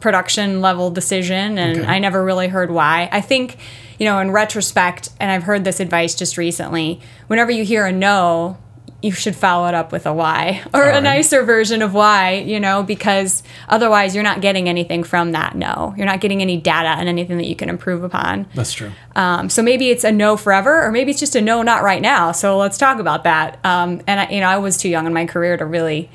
production 0.00 0.60
level 0.60 0.90
decision 0.90 1.58
and 1.58 1.80
Okay. 1.80 1.86
I 1.88 1.98
never 1.98 2.22
really 2.24 2.48
heard 2.48 2.70
why. 2.70 3.08
I 3.12 3.20
think, 3.20 3.56
you 3.98 4.04
know, 4.06 4.18
in 4.18 4.30
retrospect, 4.30 5.10
and 5.20 5.30
I've 5.30 5.42
heard 5.44 5.64
this 5.64 5.80
advice 5.80 6.14
just 6.14 6.36
recently, 6.36 7.00
whenever 7.28 7.50
you 7.50 7.64
hear 7.64 7.86
a 7.86 7.92
no, 7.92 8.58
you 9.02 9.12
should 9.12 9.36
follow 9.36 9.68
it 9.68 9.74
up 9.74 9.92
with 9.92 10.06
a 10.06 10.12
why 10.12 10.62
or 10.74 10.84
a 10.88 11.00
nicer 11.00 11.44
version 11.44 11.82
of 11.82 11.92
why, 11.94 12.32
you 12.34 12.58
know, 12.58 12.82
because 12.82 13.42
otherwise 13.68 14.14
you're 14.14 14.24
not 14.24 14.40
getting 14.40 14.68
anything 14.68 15.04
from 15.04 15.32
that 15.32 15.54
no. 15.54 15.94
You're 15.96 16.06
not 16.06 16.20
getting 16.20 16.40
any 16.40 16.56
data 16.56 16.88
and 16.98 17.08
anything 17.08 17.36
that 17.36 17.46
you 17.46 17.54
can 17.54 17.68
improve 17.68 18.02
upon. 18.02 18.46
That's 18.54 18.72
true. 18.72 18.90
Um, 19.14 19.48
so 19.50 19.62
maybe 19.62 19.90
it's 19.90 20.02
a 20.02 20.10
no 20.10 20.36
forever, 20.36 20.82
or 20.82 20.90
maybe 20.90 21.10
it's 21.10 21.20
just 21.20 21.36
a 21.36 21.40
no, 21.42 21.62
not 21.62 21.82
right 21.82 22.00
now. 22.02 22.32
So 22.32 22.56
let's 22.56 22.78
talk 22.78 22.98
about 22.98 23.24
that. 23.24 23.58
Um, 23.64 24.00
and 24.06 24.20
I, 24.20 24.28
you 24.30 24.40
know, 24.40 24.48
I 24.48 24.58
was 24.58 24.76
too 24.78 24.88
young 24.88 25.06
in 25.06 25.12
my 25.12 25.26
career 25.26 25.56
to 25.58 25.66
really 25.66 26.10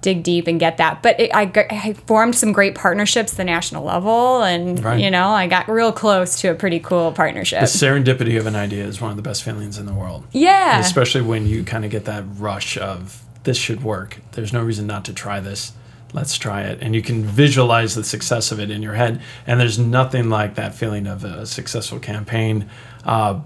dig 0.00 0.22
deep 0.22 0.46
and 0.46 0.58
get 0.58 0.76
that. 0.78 1.02
But 1.02 1.18
it, 1.20 1.30
I, 1.34 1.50
I 1.70 1.92
formed 2.06 2.34
some 2.34 2.52
great 2.52 2.74
partnerships 2.74 3.34
the 3.34 3.44
national 3.44 3.84
level, 3.84 4.42
and 4.42 4.82
Right. 4.82 5.00
you 5.00 5.10
know, 5.10 5.28
I 5.28 5.46
got 5.46 5.68
real 5.68 5.92
close 5.92 6.40
to 6.40 6.50
a 6.50 6.54
pretty 6.54 6.80
cool 6.80 7.12
partnership. 7.12 7.60
The 7.60 7.66
serendipity 7.66 8.38
of 8.38 8.46
an 8.46 8.56
idea 8.56 8.84
is 8.84 9.00
one 9.00 9.10
of 9.10 9.16
the 9.16 9.22
best 9.22 9.42
feelings 9.42 9.78
in 9.78 9.86
the 9.86 9.94
world. 9.94 10.24
yeah, 10.32 10.78
Especially 10.80 11.20
when 11.22 11.46
you 11.46 11.64
kind 11.64 11.84
of 11.84 11.90
get 11.90 12.04
that 12.06 12.24
rush 12.38 12.76
of 12.78 13.22
this 13.44 13.56
should 13.56 13.82
work. 13.82 14.18
There's 14.32 14.52
no 14.52 14.62
reason 14.62 14.86
not 14.86 15.04
to 15.06 15.12
try 15.12 15.40
this. 15.40 15.72
Let's 16.12 16.36
try 16.36 16.62
it. 16.62 16.78
And 16.82 16.94
you 16.94 17.02
can 17.02 17.22
visualize 17.24 17.94
the 17.94 18.02
success 18.04 18.50
of 18.52 18.58
it 18.58 18.70
in 18.70 18.82
your 18.82 18.94
head. 18.94 19.22
And 19.46 19.60
there's 19.60 19.78
nothing 19.78 20.28
like 20.28 20.56
that 20.56 20.74
feeling 20.74 21.06
of 21.06 21.24
a 21.24 21.46
successful 21.46 21.98
campaign. 22.00 22.68
Uh, 23.04 23.40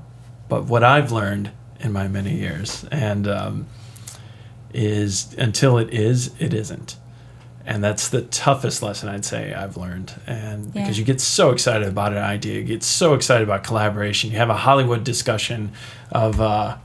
but 0.49 0.65
what 0.65 0.83
I've 0.83 1.13
learned 1.13 1.51
in 1.81 1.93
my 1.93 2.09
many 2.09 2.35
years, 2.35 2.85
and 2.91 3.29
um, 3.29 3.67
is 4.75 5.35
until 5.39 5.79
it 5.79 5.93
is, 5.93 6.35
it 6.39 6.53
isn't. 6.53 6.97
And 7.67 7.83
that's 7.83 8.09
the 8.09 8.23
toughest 8.23 8.83
lesson 8.83 9.09
I'd 9.09 9.25
say 9.25 9.55
I've 9.55 9.79
learned. 9.79 10.13
And 10.27 10.73
because 10.73 10.99
you 10.99 11.05
get 11.05 11.21
so 11.21 11.51
excited 11.51 11.89
about 11.89 12.13
an 12.13 12.19
idea, 12.19 12.59
you 12.59 12.65
get 12.65 12.83
so 12.83 13.15
excited 13.15 13.43
about 13.43 13.65
collaboration. 13.65 14.31
You 14.31 14.37
have 14.37 14.51
a 14.51 14.57
Hollywood 14.57 15.03
discussion 15.03 15.73
of, 16.13 16.43
uh, 16.43 16.77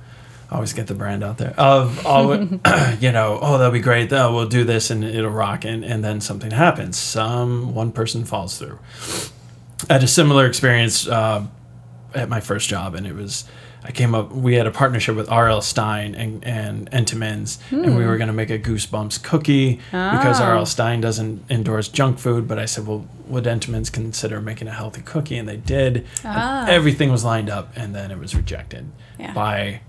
I 0.50 0.56
always 0.56 0.72
get 0.72 0.88
the 0.88 0.96
brand 0.96 1.22
out 1.22 1.38
there, 1.38 1.54
of, 1.58 2.06
all, 2.06 2.34
you 3.02 3.12
know, 3.12 3.40
oh, 3.42 3.58
that'll 3.58 3.74
be 3.74 3.82
great. 3.82 4.14
Oh, 4.14 4.34
we'll 4.34 4.48
do 4.48 4.64
this 4.64 4.90
and 4.90 5.04
it'll 5.04 5.30
rock. 5.32 5.66
And, 5.66 5.84
and 5.84 6.02
then 6.02 6.22
something 6.22 6.52
happens. 6.52 6.98
Some 6.98 7.76
one 7.76 7.92
person 7.92 8.24
falls 8.24 8.58
through. 8.58 8.80
I 9.90 9.94
had 9.94 10.04
a 10.04 10.08
similar 10.08 10.46
experience 10.46 11.08
uh, 11.10 11.46
at 12.14 12.30
my 12.30 12.40
first 12.40 12.70
job, 12.70 12.96
and 12.96 13.06
it 13.06 13.16
was 13.16 13.46
I 13.82 13.92
came 13.92 14.14
up. 14.14 14.32
We 14.32 14.56
had 14.56 14.68
a 14.68 14.72
partnership 14.72 15.16
with 15.16 15.30
R.L. 15.30 15.62
Stine 15.62 16.14
and 16.14 16.44
and 16.44 16.92
Entenmann's, 16.92 17.60
and 17.72 17.96
we 17.96 18.04
hmm. 18.04 18.08
were 18.08 18.18
going 18.18 18.28
to 18.28 18.34
make 18.34 18.50
a 18.50 18.60
Goosebumps 18.60 19.24
cookie 19.24 19.76
because 19.76 20.42
Oh. 20.42 20.44
Ah. 20.44 20.50
R.L. 20.50 20.66
Stine 20.66 21.00
doesn't 21.02 21.46
endorse 21.50 21.88
junk 21.88 22.20
food. 22.20 22.48
But 22.48 22.60
I 22.60 22.66
said, 22.66 22.86
well, 22.86 23.08
would 23.28 23.46
Entenmann's 23.46 23.90
consider 23.90 24.42
making 24.42 24.68
a 24.68 24.74
healthy 24.74 25.02
cookie? 25.02 25.38
And 25.38 25.48
they 25.48 25.58
did. 25.58 26.06
And 26.24 26.70
everything 26.70 27.10
was 27.10 27.24
lined 27.24 27.50
up, 27.50 27.72
and 27.76 27.96
then 27.96 28.12
it 28.12 28.20
was 28.20 28.36
rejected 28.36 28.92
Yeah. 29.18 29.34
by 29.34 29.82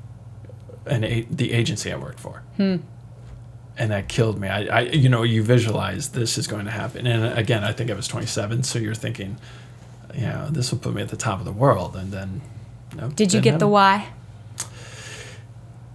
an 0.87 1.05
a- 1.05 1.27
the 1.31 1.53
agency 1.53 1.93
I 1.93 1.97
worked 1.97 2.21
for. 2.21 2.43
Hmm. 2.57 2.77
And 3.77 3.91
that 3.91 4.09
killed 4.09 4.39
me. 4.39 4.47
I, 4.49 4.65
I, 4.67 4.81
you 4.83 5.09
know, 5.09 5.23
you 5.23 5.43
visualize 5.43 6.11
this 6.11 6.37
is 6.37 6.47
going 6.47 6.67
to 6.67 6.71
happen. 6.71 7.07
And 7.07 7.39
again, 7.39 7.65
I 7.65 7.73
think 7.73 7.91
I 7.91 7.95
was 7.95 8.07
27, 8.09 8.63
so 8.63 8.79
you're 8.79 8.95
thinking, 8.95 9.39
you 10.15 10.27
know, 10.27 10.49
this 10.51 10.71
will 10.71 10.79
put 10.79 10.93
me 10.95 11.01
at 11.03 11.09
the 11.09 11.17
top 11.17 11.39
of 11.39 11.45
the 11.47 11.53
world. 11.53 11.97
And 11.97 12.13
then, 12.13 12.43
no. 12.97 13.09
Did 13.11 13.33
you 13.33 13.41
get 13.41 13.59
the 13.59 13.69
why? 13.69 14.09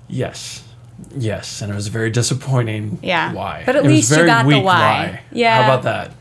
Yes. 0.07 0.63
Yes. 1.15 1.61
And 1.61 1.71
it 1.71 1.75
was 1.75 1.87
very 1.87 2.09
disappointing. 2.09 2.99
Yeah. 3.01 3.33
Why? 3.33 3.63
But 3.65 3.75
at 3.75 3.85
It 3.85 3.87
least 3.87 4.11
you 4.15 4.25
got 4.25 4.43
the 4.43 4.47
weak 4.47 4.63
why. 4.63 5.21
Yeah. 5.31 5.61
How 5.63 5.73
about 5.73 5.83
that? 5.83 6.11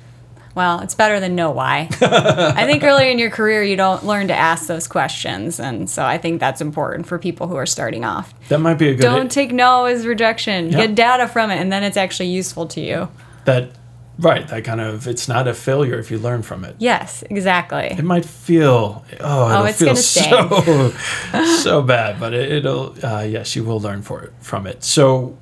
Well, 0.54 0.80
it's 0.80 0.94
better 0.94 1.18
than 1.18 1.34
no 1.34 1.50
why. 1.50 1.88
I 2.00 2.64
think 2.64 2.84
early 2.84 3.10
in 3.10 3.18
your 3.18 3.30
career 3.30 3.64
you 3.64 3.74
don't 3.76 4.04
learn 4.06 4.28
to 4.28 4.34
ask 4.34 4.68
those 4.68 4.86
questions, 4.86 5.58
and 5.58 5.90
so 5.90 6.04
I 6.04 6.16
think 6.16 6.38
that's 6.38 6.60
important 6.60 7.06
for 7.08 7.18
people 7.18 7.48
who 7.48 7.56
are 7.56 7.66
starting 7.66 8.04
off. 8.04 8.32
That 8.50 8.58
might 8.60 8.74
be 8.74 8.88
a 8.90 8.94
good. 8.94 9.02
Don't 9.02 9.32
take 9.32 9.50
no 9.52 9.86
as 9.86 10.06
rejection. 10.06 10.70
Yeah. 10.70 10.86
Get 10.86 10.94
data 10.94 11.26
from 11.26 11.50
it, 11.50 11.56
and 11.56 11.72
then 11.72 11.82
it's 11.82 11.96
actually 11.96 12.28
useful 12.28 12.66
to 12.68 12.80
you. 12.80 13.08
that, 13.46 13.70
right. 14.18 14.46
That 14.48 14.64
kind 14.64 14.80
of, 14.80 15.06
it's 15.06 15.28
not 15.28 15.48
a 15.48 15.54
failure 15.54 15.98
if 15.98 16.10
you 16.10 16.18
learn 16.18 16.42
from 16.42 16.64
it. 16.64 16.76
Yes, 16.78 17.24
exactly. 17.28 17.86
It 17.86 18.04
might 18.04 18.24
feel, 18.24 19.04
oh, 19.20 19.52
it'll 19.52 19.66
it's 19.66 19.78
feel 19.78 19.88
gonna 19.88 19.96
so, 19.96 21.44
so 21.62 21.82
bad, 21.82 22.20
but 22.20 22.34
it, 22.34 22.52
it'll, 22.52 22.94
uh, 23.04 23.22
yes, 23.22 23.56
you 23.56 23.64
will 23.64 23.80
learn 23.80 24.02
for 24.02 24.22
it, 24.22 24.32
from 24.40 24.66
it. 24.66 24.84
So, 24.84 25.38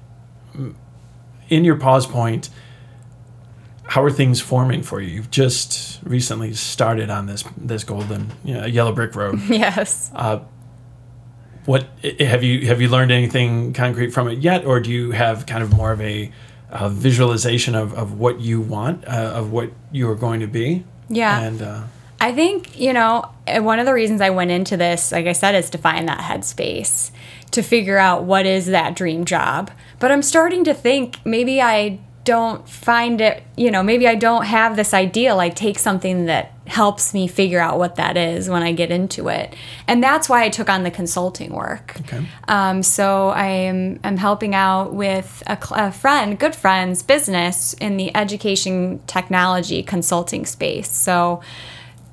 mm, 0.54 0.74
in 1.48 1.64
your 1.64 1.76
pause 1.76 2.06
point, 2.06 2.48
how 3.84 4.02
are 4.02 4.10
things 4.10 4.40
forming 4.40 4.82
for 4.82 5.00
you? 5.00 5.08
You've 5.08 5.30
just 5.30 6.00
recently 6.02 6.54
started 6.54 7.10
on 7.10 7.26
this 7.26 7.44
this 7.58 7.84
golden, 7.84 8.30
you 8.42 8.54
know, 8.54 8.64
yellow 8.64 8.92
brick 8.92 9.14
road. 9.14 9.38
yes. 9.48 10.10
what 11.66 11.86
have 12.20 12.42
you 12.42 12.66
have 12.66 12.80
you 12.80 12.88
learned 12.88 13.12
anything 13.12 13.72
concrete 13.72 14.10
from 14.10 14.28
it 14.28 14.38
yet, 14.38 14.64
or 14.64 14.80
do 14.80 14.90
you 14.90 15.10
have 15.10 15.46
kind 15.46 15.62
of 15.62 15.72
more 15.74 15.92
of 15.92 16.00
a, 16.00 16.32
uh 16.72 16.88
visualization 16.88 17.74
of, 17.74 17.94
of 17.94 18.18
what 18.18 18.40
you 18.40 18.60
want, 18.60 19.06
uh, 19.06 19.32
of 19.34 19.52
what 19.52 19.70
you 19.90 20.08
are 20.10 20.14
going 20.14 20.40
to 20.40 20.46
be? 20.46 20.84
Yeah. 21.08 21.40
and 21.40 21.62
uh, 21.62 21.82
I 22.22 22.32
think, 22.32 22.78
you 22.78 22.92
know, 22.92 23.28
uh, 23.48 23.60
one 23.60 23.80
of 23.80 23.86
the 23.86 23.92
reasons 23.92 24.20
I 24.20 24.30
went 24.30 24.52
into 24.52 24.76
this, 24.76 25.10
like 25.10 25.26
I 25.26 25.32
said, 25.32 25.56
is 25.56 25.68
to 25.70 25.78
find 25.78 26.06
that 26.06 26.20
headspace, 26.20 27.10
to 27.50 27.62
figure 27.62 27.98
out 27.98 28.22
what 28.22 28.46
is 28.46 28.66
that 28.66 28.94
dream 28.94 29.24
job. 29.24 29.72
But 29.98 30.12
I'm 30.12 30.22
starting 30.22 30.62
to 30.64 30.72
think 30.72 31.18
maybe 31.26 31.60
I 31.60 31.98
don't 32.24 32.68
find 32.68 33.20
it, 33.20 33.42
you 33.56 33.70
know, 33.70 33.82
maybe 33.82 34.06
I 34.06 34.14
don't 34.14 34.44
have 34.44 34.76
this 34.76 34.94
ideal. 34.94 35.40
I 35.40 35.48
take 35.48 35.78
something 35.78 36.26
that 36.26 36.52
helps 36.66 37.12
me 37.12 37.26
figure 37.26 37.58
out 37.58 37.78
what 37.78 37.96
that 37.96 38.16
is 38.16 38.48
when 38.48 38.62
I 38.62 38.72
get 38.72 38.90
into 38.90 39.28
it. 39.28 39.54
And 39.88 40.02
that's 40.02 40.28
why 40.28 40.44
I 40.44 40.48
took 40.48 40.68
on 40.68 40.84
the 40.84 40.90
consulting 40.90 41.52
work. 41.52 41.96
Okay. 42.02 42.24
Um, 42.46 42.82
so 42.82 43.30
I 43.30 43.46
am 43.46 43.98
I'm 44.04 44.16
helping 44.16 44.54
out 44.54 44.94
with 44.94 45.42
a, 45.46 45.58
a 45.72 45.92
friend, 45.92 46.38
good 46.38 46.54
friend's 46.54 47.02
business 47.02 47.74
in 47.74 47.96
the 47.96 48.14
education 48.16 49.00
technology 49.06 49.82
consulting 49.82 50.46
space. 50.46 50.90
So 50.90 51.42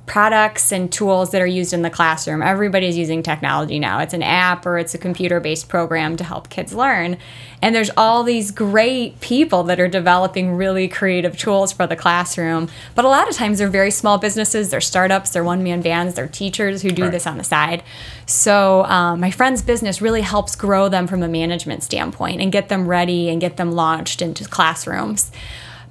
products 0.09 0.71
and 0.71 0.91
tools 0.91 1.29
that 1.29 1.39
are 1.39 1.45
used 1.45 1.71
in 1.71 1.83
the 1.83 1.89
classroom. 1.89 2.41
Everybody's 2.41 2.97
using 2.97 3.21
technology 3.21 3.77
now. 3.77 3.99
It's 3.99 4.15
an 4.15 4.23
app 4.23 4.65
or 4.65 4.79
it's 4.79 4.95
a 4.95 4.97
computer-based 4.97 5.69
program 5.69 6.17
to 6.17 6.23
help 6.23 6.49
kids 6.49 6.73
learn. 6.73 7.15
And 7.61 7.75
there's 7.75 7.91
all 7.95 8.23
these 8.23 8.49
great 8.49 9.21
people 9.21 9.61
that 9.65 9.79
are 9.79 9.87
developing 9.87 10.55
really 10.55 10.87
creative 10.87 11.37
tools 11.37 11.71
for 11.71 11.85
the 11.85 11.95
classroom. 11.95 12.69
But 12.95 13.05
a 13.05 13.07
lot 13.07 13.29
of 13.29 13.35
times 13.35 13.59
they're 13.59 13.69
very 13.69 13.91
small 13.91 14.17
businesses, 14.17 14.71
they're 14.71 14.81
startups, 14.81 15.29
they're 15.29 15.43
one-man 15.43 15.81
bands, 15.83 16.15
they're 16.15 16.27
teachers 16.27 16.81
who 16.81 16.89
do 16.89 17.03
Right. 17.03 17.11
this 17.11 17.27
on 17.27 17.37
the 17.37 17.43
side. 17.43 17.83
So 18.25 18.85
um, 18.85 19.19
my 19.19 19.29
friend's 19.29 19.61
business 19.61 20.01
really 20.01 20.21
helps 20.21 20.55
grow 20.55 20.89
them 20.89 21.05
from 21.05 21.21
a 21.21 21.27
management 21.27 21.83
standpoint 21.83 22.41
and 22.41 22.51
get 22.51 22.67
them 22.67 22.87
ready 22.87 23.29
and 23.29 23.39
get 23.39 23.57
them 23.57 23.73
launched 23.73 24.23
into 24.23 24.43
classrooms. 24.45 25.31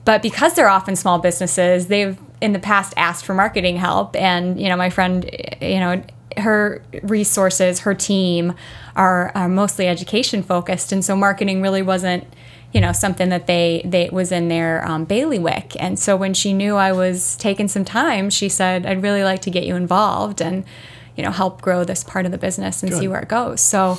But 0.05 0.23
because 0.23 0.55
they're 0.55 0.69
often 0.69 0.97
small 0.97 1.21
businesses, 1.21 1.87
they've 1.87 2.19
in 2.41 2.53
the 2.53 2.59
past 2.59 2.95
asked 2.97 3.24
for 3.24 3.34
marketing 3.34 3.76
help. 3.76 4.14
And, 4.16 4.61
you 4.61 4.68
know, 4.68 4.76
my 4.76 4.91
friend, 4.91 5.28
you 5.61 5.80
know, 5.80 6.03
her 6.36 6.82
resources, 7.03 7.80
her 7.80 7.95
team 7.95 8.55
are, 8.95 9.32
are 9.34 9.49
mostly 9.49 9.89
education 9.89 10.43
focused. 10.43 10.93
And 10.93 11.05
so 11.05 11.16
marketing 11.16 11.62
really 11.62 11.82
wasn't, 11.82 12.24
you 12.72 12.80
know, 12.80 12.93
something 12.93 13.28
that 13.30 13.47
they, 13.47 13.82
they 13.84 14.09
was 14.11 14.30
in 14.30 14.49
their 14.49 14.86
um, 14.86 15.05
bailiwick. 15.05 15.74
And 15.80 15.99
so 15.99 16.16
when 16.16 16.34
she 16.34 16.53
knew 16.53 16.76
I 16.76 16.93
was 16.93 17.36
taking 17.36 17.66
some 17.66 17.84
time, 17.84 18.30
she 18.30 18.49
said, 18.49 18.86
I'd 18.86 19.03
really 19.03 19.24
like 19.24 19.43
to 19.43 19.51
get 19.51 19.64
you 19.64 19.74
involved. 19.74 20.41
And, 20.41 20.64
you 21.16 21.24
know, 21.24 21.32
help 21.32 21.61
grow 21.61 21.82
this 21.82 22.05
part 22.05 22.26
of 22.26 22.32
the 22.32 22.39
business 22.39 22.82
and 22.82 22.95
see 22.95 23.09
where 23.09 23.20
it 23.20 23.28
goes. 23.28 23.61
So 23.61 23.99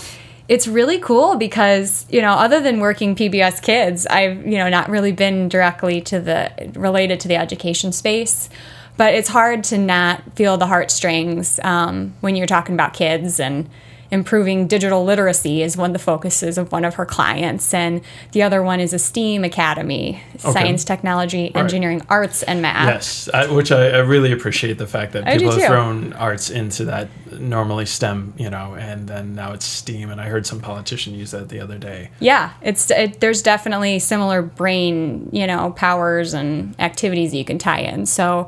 it's 0.49 0.67
really 0.67 0.97
cool 0.97 1.35
because, 1.35 2.07
you 2.09 2.21
know, 2.21 2.31
other 2.31 2.59
than 2.59 2.79
working 2.79 3.15
PBS 3.15 3.61
kids, 3.61 4.07
I've, 4.07 4.45
you 4.47 4.57
know, 4.57 4.67
not 4.67 4.89
really 4.89 5.11
been 5.11 5.47
directly 5.47 6.01
to 6.01 6.19
the 6.19 6.71
related 6.73 7.19
to 7.21 7.27
the 7.27 7.35
education 7.35 7.91
space. 7.91 8.49
But 8.97 9.13
it's 9.13 9.29
hard 9.29 9.63
to 9.65 9.77
not 9.77 10.23
feel 10.35 10.57
the 10.57 10.65
heartstrings 10.65 11.59
um, 11.63 12.15
when 12.19 12.35
you're 12.35 12.47
talking 12.47 12.73
about 12.73 12.93
kids 12.93 13.39
and 13.39 13.69
improving 14.11 14.67
digital 14.67 15.03
literacy 15.03 15.61
is 15.61 15.77
one 15.77 15.91
of 15.91 15.93
the 15.93 15.99
focuses 15.99 16.57
of 16.57 16.71
one 16.71 16.83
of 16.85 16.95
her 16.95 17.05
clients 17.05 17.73
and 17.73 18.01
the 18.31 18.41
other 18.41 18.63
one 18.63 18.79
is 18.79 18.93
a 18.93 18.99
steam 18.99 19.43
academy 19.43 20.21
science 20.37 20.83
technology 20.83 21.53
engineering 21.55 22.01
arts 22.09 22.43
and 22.43 22.61
math 22.61 22.87
Yes, 22.87 23.29
I, 23.33 23.51
which 23.51 23.71
I, 23.71 23.89
I 23.89 23.97
really 23.99 24.31
appreciate 24.31 24.77
the 24.77 24.87
fact 24.87 25.13
that 25.13 25.27
I 25.27 25.37
people 25.37 25.51
have 25.51 25.61
too. 25.61 25.67
thrown 25.67 26.13
arts 26.13 26.49
into 26.49 26.85
that 26.85 27.09
normally 27.31 27.85
STEM, 27.85 28.33
you 28.37 28.49
know, 28.49 28.75
and 28.75 29.07
then 29.07 29.35
now 29.35 29.53
it's 29.53 29.65
STEAM. 29.65 30.09
And 30.09 30.19
I 30.19 30.25
heard 30.27 30.45
some 30.45 30.59
politician 30.59 31.13
use 31.13 31.31
that 31.31 31.49
the 31.49 31.59
other 31.59 31.77
day. 31.77 32.09
yeah 32.19 32.53
it's 32.61 32.89
it, 32.91 33.19
there's 33.19 33.41
definitely 33.41 33.99
similar 33.99 34.41
brain 34.41 35.29
you 35.31 35.45
know 35.45 35.71
powers 35.71 36.33
and 36.33 36.79
activities 36.79 37.33
you 37.33 37.45
can 37.45 37.57
tie 37.57 37.79
in 37.79 38.05
so 38.05 38.47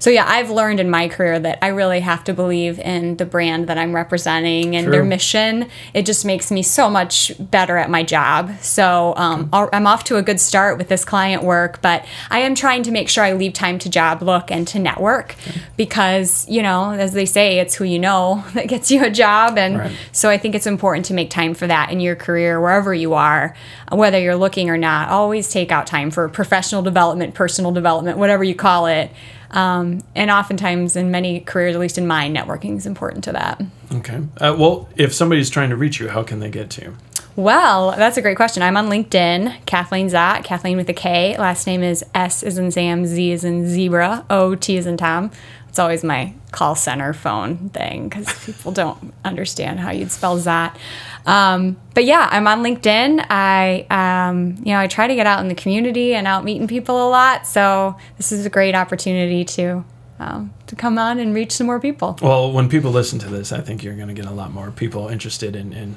so 0.00 0.10
yeah 0.10 0.24
i've 0.26 0.50
learned 0.50 0.80
in 0.80 0.90
my 0.90 1.06
career 1.06 1.38
that 1.38 1.58
i 1.62 1.68
really 1.68 2.00
have 2.00 2.24
to 2.24 2.32
believe 2.34 2.78
in 2.80 3.16
the 3.18 3.24
brand 3.24 3.68
that 3.68 3.78
i'm 3.78 3.94
representing 3.94 4.74
and 4.74 4.92
their 4.92 5.04
mission 5.04 5.68
it 5.94 6.04
just 6.04 6.24
makes 6.24 6.50
me 6.50 6.62
so 6.62 6.90
much 6.90 7.30
better 7.38 7.76
at 7.76 7.88
my 7.88 8.02
job 8.02 8.50
so 8.60 9.14
um, 9.16 9.48
i'm 9.52 9.86
off 9.86 10.02
to 10.02 10.16
a 10.16 10.22
good 10.22 10.40
start 10.40 10.76
with 10.78 10.88
this 10.88 11.04
client 11.04 11.42
work 11.44 11.80
but 11.82 12.04
i 12.30 12.40
am 12.40 12.54
trying 12.54 12.82
to 12.82 12.90
make 12.90 13.08
sure 13.08 13.22
i 13.22 13.32
leave 13.32 13.52
time 13.52 13.78
to 13.78 13.88
job 13.88 14.20
look 14.22 14.50
and 14.50 14.66
to 14.66 14.78
network 14.78 15.36
because 15.76 16.48
you 16.48 16.62
know 16.62 16.90
as 16.92 17.12
they 17.12 17.26
say 17.26 17.58
it's 17.58 17.74
who 17.76 17.84
you 17.84 17.98
know 17.98 18.42
that 18.54 18.66
gets 18.68 18.90
you 18.90 19.04
a 19.04 19.10
job 19.10 19.56
and 19.56 19.78
Right. 19.78 19.96
so 20.12 20.28
I 20.28 20.36
think 20.36 20.54
it's 20.54 20.66
important 20.66 21.06
to 21.06 21.14
make 21.14 21.30
time 21.30 21.54
for 21.54 21.66
that 21.66 21.90
in 21.90 22.00
your 22.00 22.16
career, 22.16 22.60
wherever 22.60 22.92
you 22.92 23.14
are, 23.14 23.54
whether 23.90 24.18
you're 24.18 24.36
looking 24.36 24.68
or 24.68 24.76
not. 24.76 25.08
Always 25.08 25.48
take 25.50 25.70
out 25.70 25.86
time 25.86 26.10
for 26.10 26.28
professional 26.28 26.82
development, 26.82 27.34
personal 27.34 27.70
development, 27.72 28.18
whatever 28.18 28.42
you 28.44 28.54
call 28.54 28.86
it. 28.86 29.10
Um, 29.52 30.02
and 30.14 30.30
oftentimes, 30.30 30.96
in 30.96 31.10
many 31.10 31.40
careers, 31.40 31.74
at 31.74 31.80
least 31.80 31.98
in 31.98 32.06
mine, 32.06 32.34
networking 32.34 32.76
is 32.76 32.86
important 32.86 33.24
to 33.24 33.32
that. 33.32 33.60
Okay. 33.92 34.20
Uh, 34.36 34.54
well, 34.58 34.88
if 34.96 35.12
somebody's 35.12 35.50
trying 35.50 35.70
to 35.70 35.76
reach 35.76 35.98
you, 35.98 36.08
how 36.08 36.22
can 36.22 36.40
they 36.40 36.50
get 36.50 36.70
to 36.70 36.82
you? 36.82 36.96
Well, 37.36 37.92
that's 37.92 38.16
a 38.16 38.22
great 38.22 38.36
question. 38.36 38.62
I'm 38.62 38.76
on 38.76 38.88
LinkedIn, 38.88 39.64
Kathleen 39.64 40.08
Szott, 40.08 40.44
Kathleen 40.44 40.76
with 40.76 40.88
a 40.88 40.92
K. 40.92 41.36
Last 41.38 41.66
name 41.66 41.82
is 41.82 42.04
S 42.14 42.42
is 42.42 42.58
in 42.58 42.70
Sam, 42.70 43.06
Z 43.06 43.30
is 43.30 43.44
in 43.44 43.66
zebra, 43.68 44.26
O 44.28 44.54
T 44.54 44.76
is 44.76 44.86
in 44.86 44.96
Tom. 44.96 45.30
It's 45.68 45.78
always 45.78 46.02
my 46.04 46.34
call 46.50 46.74
center 46.74 47.12
phone 47.12 47.68
thing 47.70 48.08
because 48.08 48.32
people 48.44 48.72
don't 48.72 49.12
understand 49.24 49.80
how 49.80 49.90
you'd 49.90 50.10
spell 50.10 50.36
that. 50.36 50.78
Um, 51.26 51.76
but 51.94 52.04
yeah, 52.04 52.28
I'm 52.30 52.46
on 52.46 52.62
LinkedIn. 52.62 53.26
I, 53.30 53.86
um, 53.90 54.56
you 54.64 54.72
know, 54.72 54.80
I 54.80 54.86
try 54.86 55.06
to 55.06 55.14
get 55.14 55.26
out 55.26 55.40
in 55.40 55.48
the 55.48 55.54
community 55.54 56.14
and 56.14 56.26
out 56.26 56.44
meeting 56.44 56.66
people 56.66 57.08
a 57.08 57.10
lot. 57.10 57.46
So 57.46 57.96
this 58.16 58.32
is 58.32 58.46
a 58.46 58.50
great 58.50 58.74
opportunity 58.74 59.44
to 59.44 59.84
um, 60.18 60.52
to 60.66 60.76
come 60.76 60.98
on 60.98 61.18
and 61.18 61.34
reach 61.34 61.52
some 61.52 61.66
more 61.66 61.80
people. 61.80 62.18
Well, 62.20 62.52
when 62.52 62.68
people 62.68 62.90
listen 62.90 63.18
to 63.20 63.28
this, 63.28 63.52
I 63.52 63.62
think 63.62 63.82
you're 63.82 63.96
going 63.96 64.08
to 64.08 64.14
get 64.14 64.26
a 64.26 64.30
lot 64.30 64.52
more 64.52 64.70
people 64.70 65.08
interested 65.08 65.56
in, 65.56 65.72
in 65.72 65.96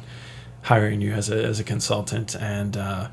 hiring 0.62 1.02
you 1.02 1.12
as 1.12 1.30
a, 1.30 1.44
as 1.44 1.60
a 1.60 1.64
consultant. 1.64 2.34
And 2.34 2.78
uh, 2.78 3.10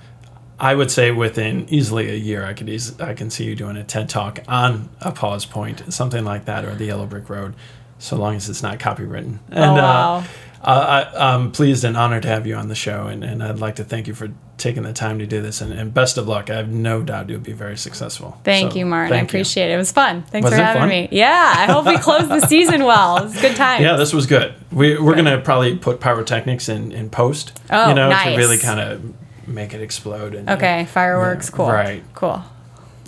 I 0.61 0.75
would 0.75 0.91
say 0.91 1.11
within 1.11 1.67
easily 1.71 2.11
a 2.11 2.15
year, 2.17 2.45
I 2.45 2.53
could 2.53 2.69
eas- 2.69 3.01
I 3.01 3.15
can 3.15 3.31
see 3.31 3.45
you 3.45 3.57
doing 3.57 3.77
a 3.77 3.85
TED 3.85 4.09
talk 4.09 4.41
on 4.47 4.91
a 5.01 5.11
pause 5.11 5.47
point, 5.47 5.93
something 5.93 6.25
like 6.25 6.45
that, 6.45 6.65
or 6.65 6.75
the 6.75 6.85
Yellow 6.87 7.07
Brick 7.07 7.31
Road, 7.31 7.55
so 7.99 8.17
long 8.17 8.37
as 8.37 8.49
it's 8.49 8.63
not 8.63 8.79
copywritten. 8.79 9.39
And 9.51 9.65
Oh, 9.71 9.75
wow. 9.75 10.25
uh, 10.63 11.05
I, 11.15 11.33
I'm 11.35 11.51
pleased 11.53 11.85
and 11.85 11.97
honored 11.97 12.23
to 12.25 12.29
have 12.29 12.47
you 12.47 12.55
on 12.57 12.69
the 12.69 12.75
show, 12.75 13.07
and, 13.07 13.25
and 13.25 13.43
I'd 13.43 13.59
like 13.59 13.77
to 13.77 13.85
thank 13.85 14.07
you 14.07 14.13
for 14.15 14.29
taking 14.59 14.83
the 14.83 14.93
time 14.93 15.19
to 15.19 15.27
do 15.27 15.41
this. 15.41 15.63
And, 15.63 15.73
and 15.73 15.95
best 15.95 16.19
of 16.19 16.29
luck. 16.29 16.51
I 16.51 16.57
have 16.57 16.69
no 16.69 17.01
doubt 17.03 17.31
you'll 17.31 17.41
be 17.41 17.53
very 17.53 17.79
successful. 17.79 18.39
Thank 18.45 18.73
So, 18.73 18.79
you, 18.81 18.85
Martin. 18.85 19.15
I 19.15 19.17
thank 19.21 19.29
you. 19.33 19.39
appreciate 19.39 19.71
it. 19.71 19.75
It 19.75 19.79
was 19.79 19.91
fun. 19.91 20.23
Thanks 20.25 20.45
Was 20.45 20.53
for 20.53 20.63
having 20.63 20.83
fun? 20.83 20.89
me. 20.91 21.09
Yeah, 21.11 21.55
I 21.57 21.65
hope 21.73 21.87
we 21.87 21.97
close 21.97 22.29
the 22.29 22.41
season 22.47 22.85
well. 22.85 23.17
It 23.17 23.23
was 23.25 23.39
a 23.39 23.41
good 23.41 23.57
time. 23.57 23.83
Yeah, 23.83 23.97
this 23.97 24.13
was 24.13 24.27
good. 24.27 24.53
We, 24.71 24.99
we're 24.99 25.15
going 25.15 25.25
to 25.25 25.41
probably 25.41 25.79
put 25.79 26.01
pyrotechnics 26.01 26.69
in, 26.69 26.93
in 26.93 27.09
post, 27.09 27.59
Oh, 27.71 27.89
you 27.89 27.95
know, 27.95 28.11
to 28.11 28.37
really 28.37 28.59
kind 28.59 28.81
of 28.81 29.15
make 29.47 29.75
it 29.75 29.81
explode. 29.83 30.35
And, 30.35 30.49
Okay, 30.51 30.87
fireworks. 30.87 31.49
Yeah, 31.51 31.57
cool. 31.57 31.67
right. 31.71 32.03
Cool. 32.15 32.43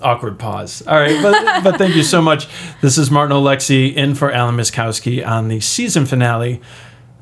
awkward 0.03 0.39
pause. 0.39 0.83
All 0.87 0.99
right, 0.99 1.20
but, 1.22 1.62
but 1.64 1.78
thank 1.78 1.95
you 1.95 2.03
so 2.03 2.20
much. 2.20 2.49
This 2.80 2.99
is 2.99 3.11
Martin 3.11 3.37
Alexi 3.37 3.95
in 3.95 4.14
for 4.14 4.33
Alan 4.33 4.57
Miskowski 4.57 5.24
on 5.26 5.49
the 5.49 5.61
season 5.61 6.07
finale 6.07 6.61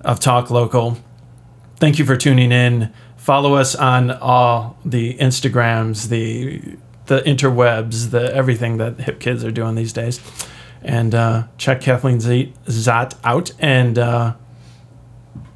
of 0.03 0.19
Talk 0.21 0.51
Local. 0.51 0.97
Thank 1.77 1.99
you 1.99 2.05
for 2.05 2.17
tuning 2.17 2.53
in. 2.53 2.93
Follow 3.17 3.55
us 3.55 3.75
on 3.75 4.11
all 4.11 4.79
the 4.85 5.15
Instagrams, 5.19 6.09
the 6.09 6.77
the 7.07 7.21
interwebs, 7.23 8.11
the 8.13 8.33
everything 8.35 8.77
that 8.79 9.01
hip 9.01 9.19
kids 9.21 9.45
are 9.45 9.51
doing 9.51 9.75
these 9.75 9.93
days, 9.93 10.21
and 10.83 11.15
uh, 11.15 11.43
check 11.59 11.81
Kathleen 11.81 12.21
Z- 12.21 12.55
Szott 12.67 13.15
out 13.25 13.51
and 13.59 13.99
uh, 13.99 14.35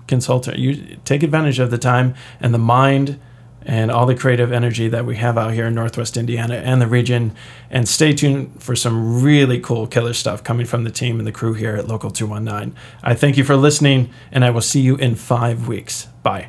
consult 0.06 0.46
her. 0.46 0.54
You 0.56 0.98
take 1.04 1.22
advantage 1.22 1.58
of 1.58 1.70
the 1.70 1.78
time 1.78 2.14
and 2.40 2.52
the 2.52 2.58
mind 2.58 3.18
and 3.64 3.90
all 3.90 4.06
the 4.06 4.14
creative 4.14 4.52
energy 4.52 4.88
that 4.88 5.04
we 5.04 5.16
have 5.16 5.38
out 5.38 5.52
here 5.52 5.66
in 5.66 5.74
Northwest 5.74 6.16
Indiana 6.16 6.56
and 6.56 6.80
the 6.80 6.86
region. 6.86 7.32
And 7.70 7.88
stay 7.88 8.12
tuned 8.12 8.62
for 8.62 8.76
some 8.76 9.22
really 9.22 9.60
cool 9.60 9.86
killer 9.86 10.14
stuff 10.14 10.44
coming 10.44 10.66
from 10.66 10.84
the 10.84 10.90
team 10.90 11.18
and 11.18 11.26
the 11.26 11.32
crew 11.32 11.54
here 11.54 11.76
at 11.76 11.88
Local 11.88 12.10
219. 12.10 12.76
I 13.02 13.14
thank 13.14 13.36
you 13.36 13.44
for 13.44 13.56
listening, 13.56 14.10
and 14.30 14.44
I 14.44 14.50
will 14.50 14.60
see 14.60 14.80
you 14.80 14.96
in 14.96 15.14
five 15.14 15.66
weeks. 15.68 16.08
Bye. 16.22 16.48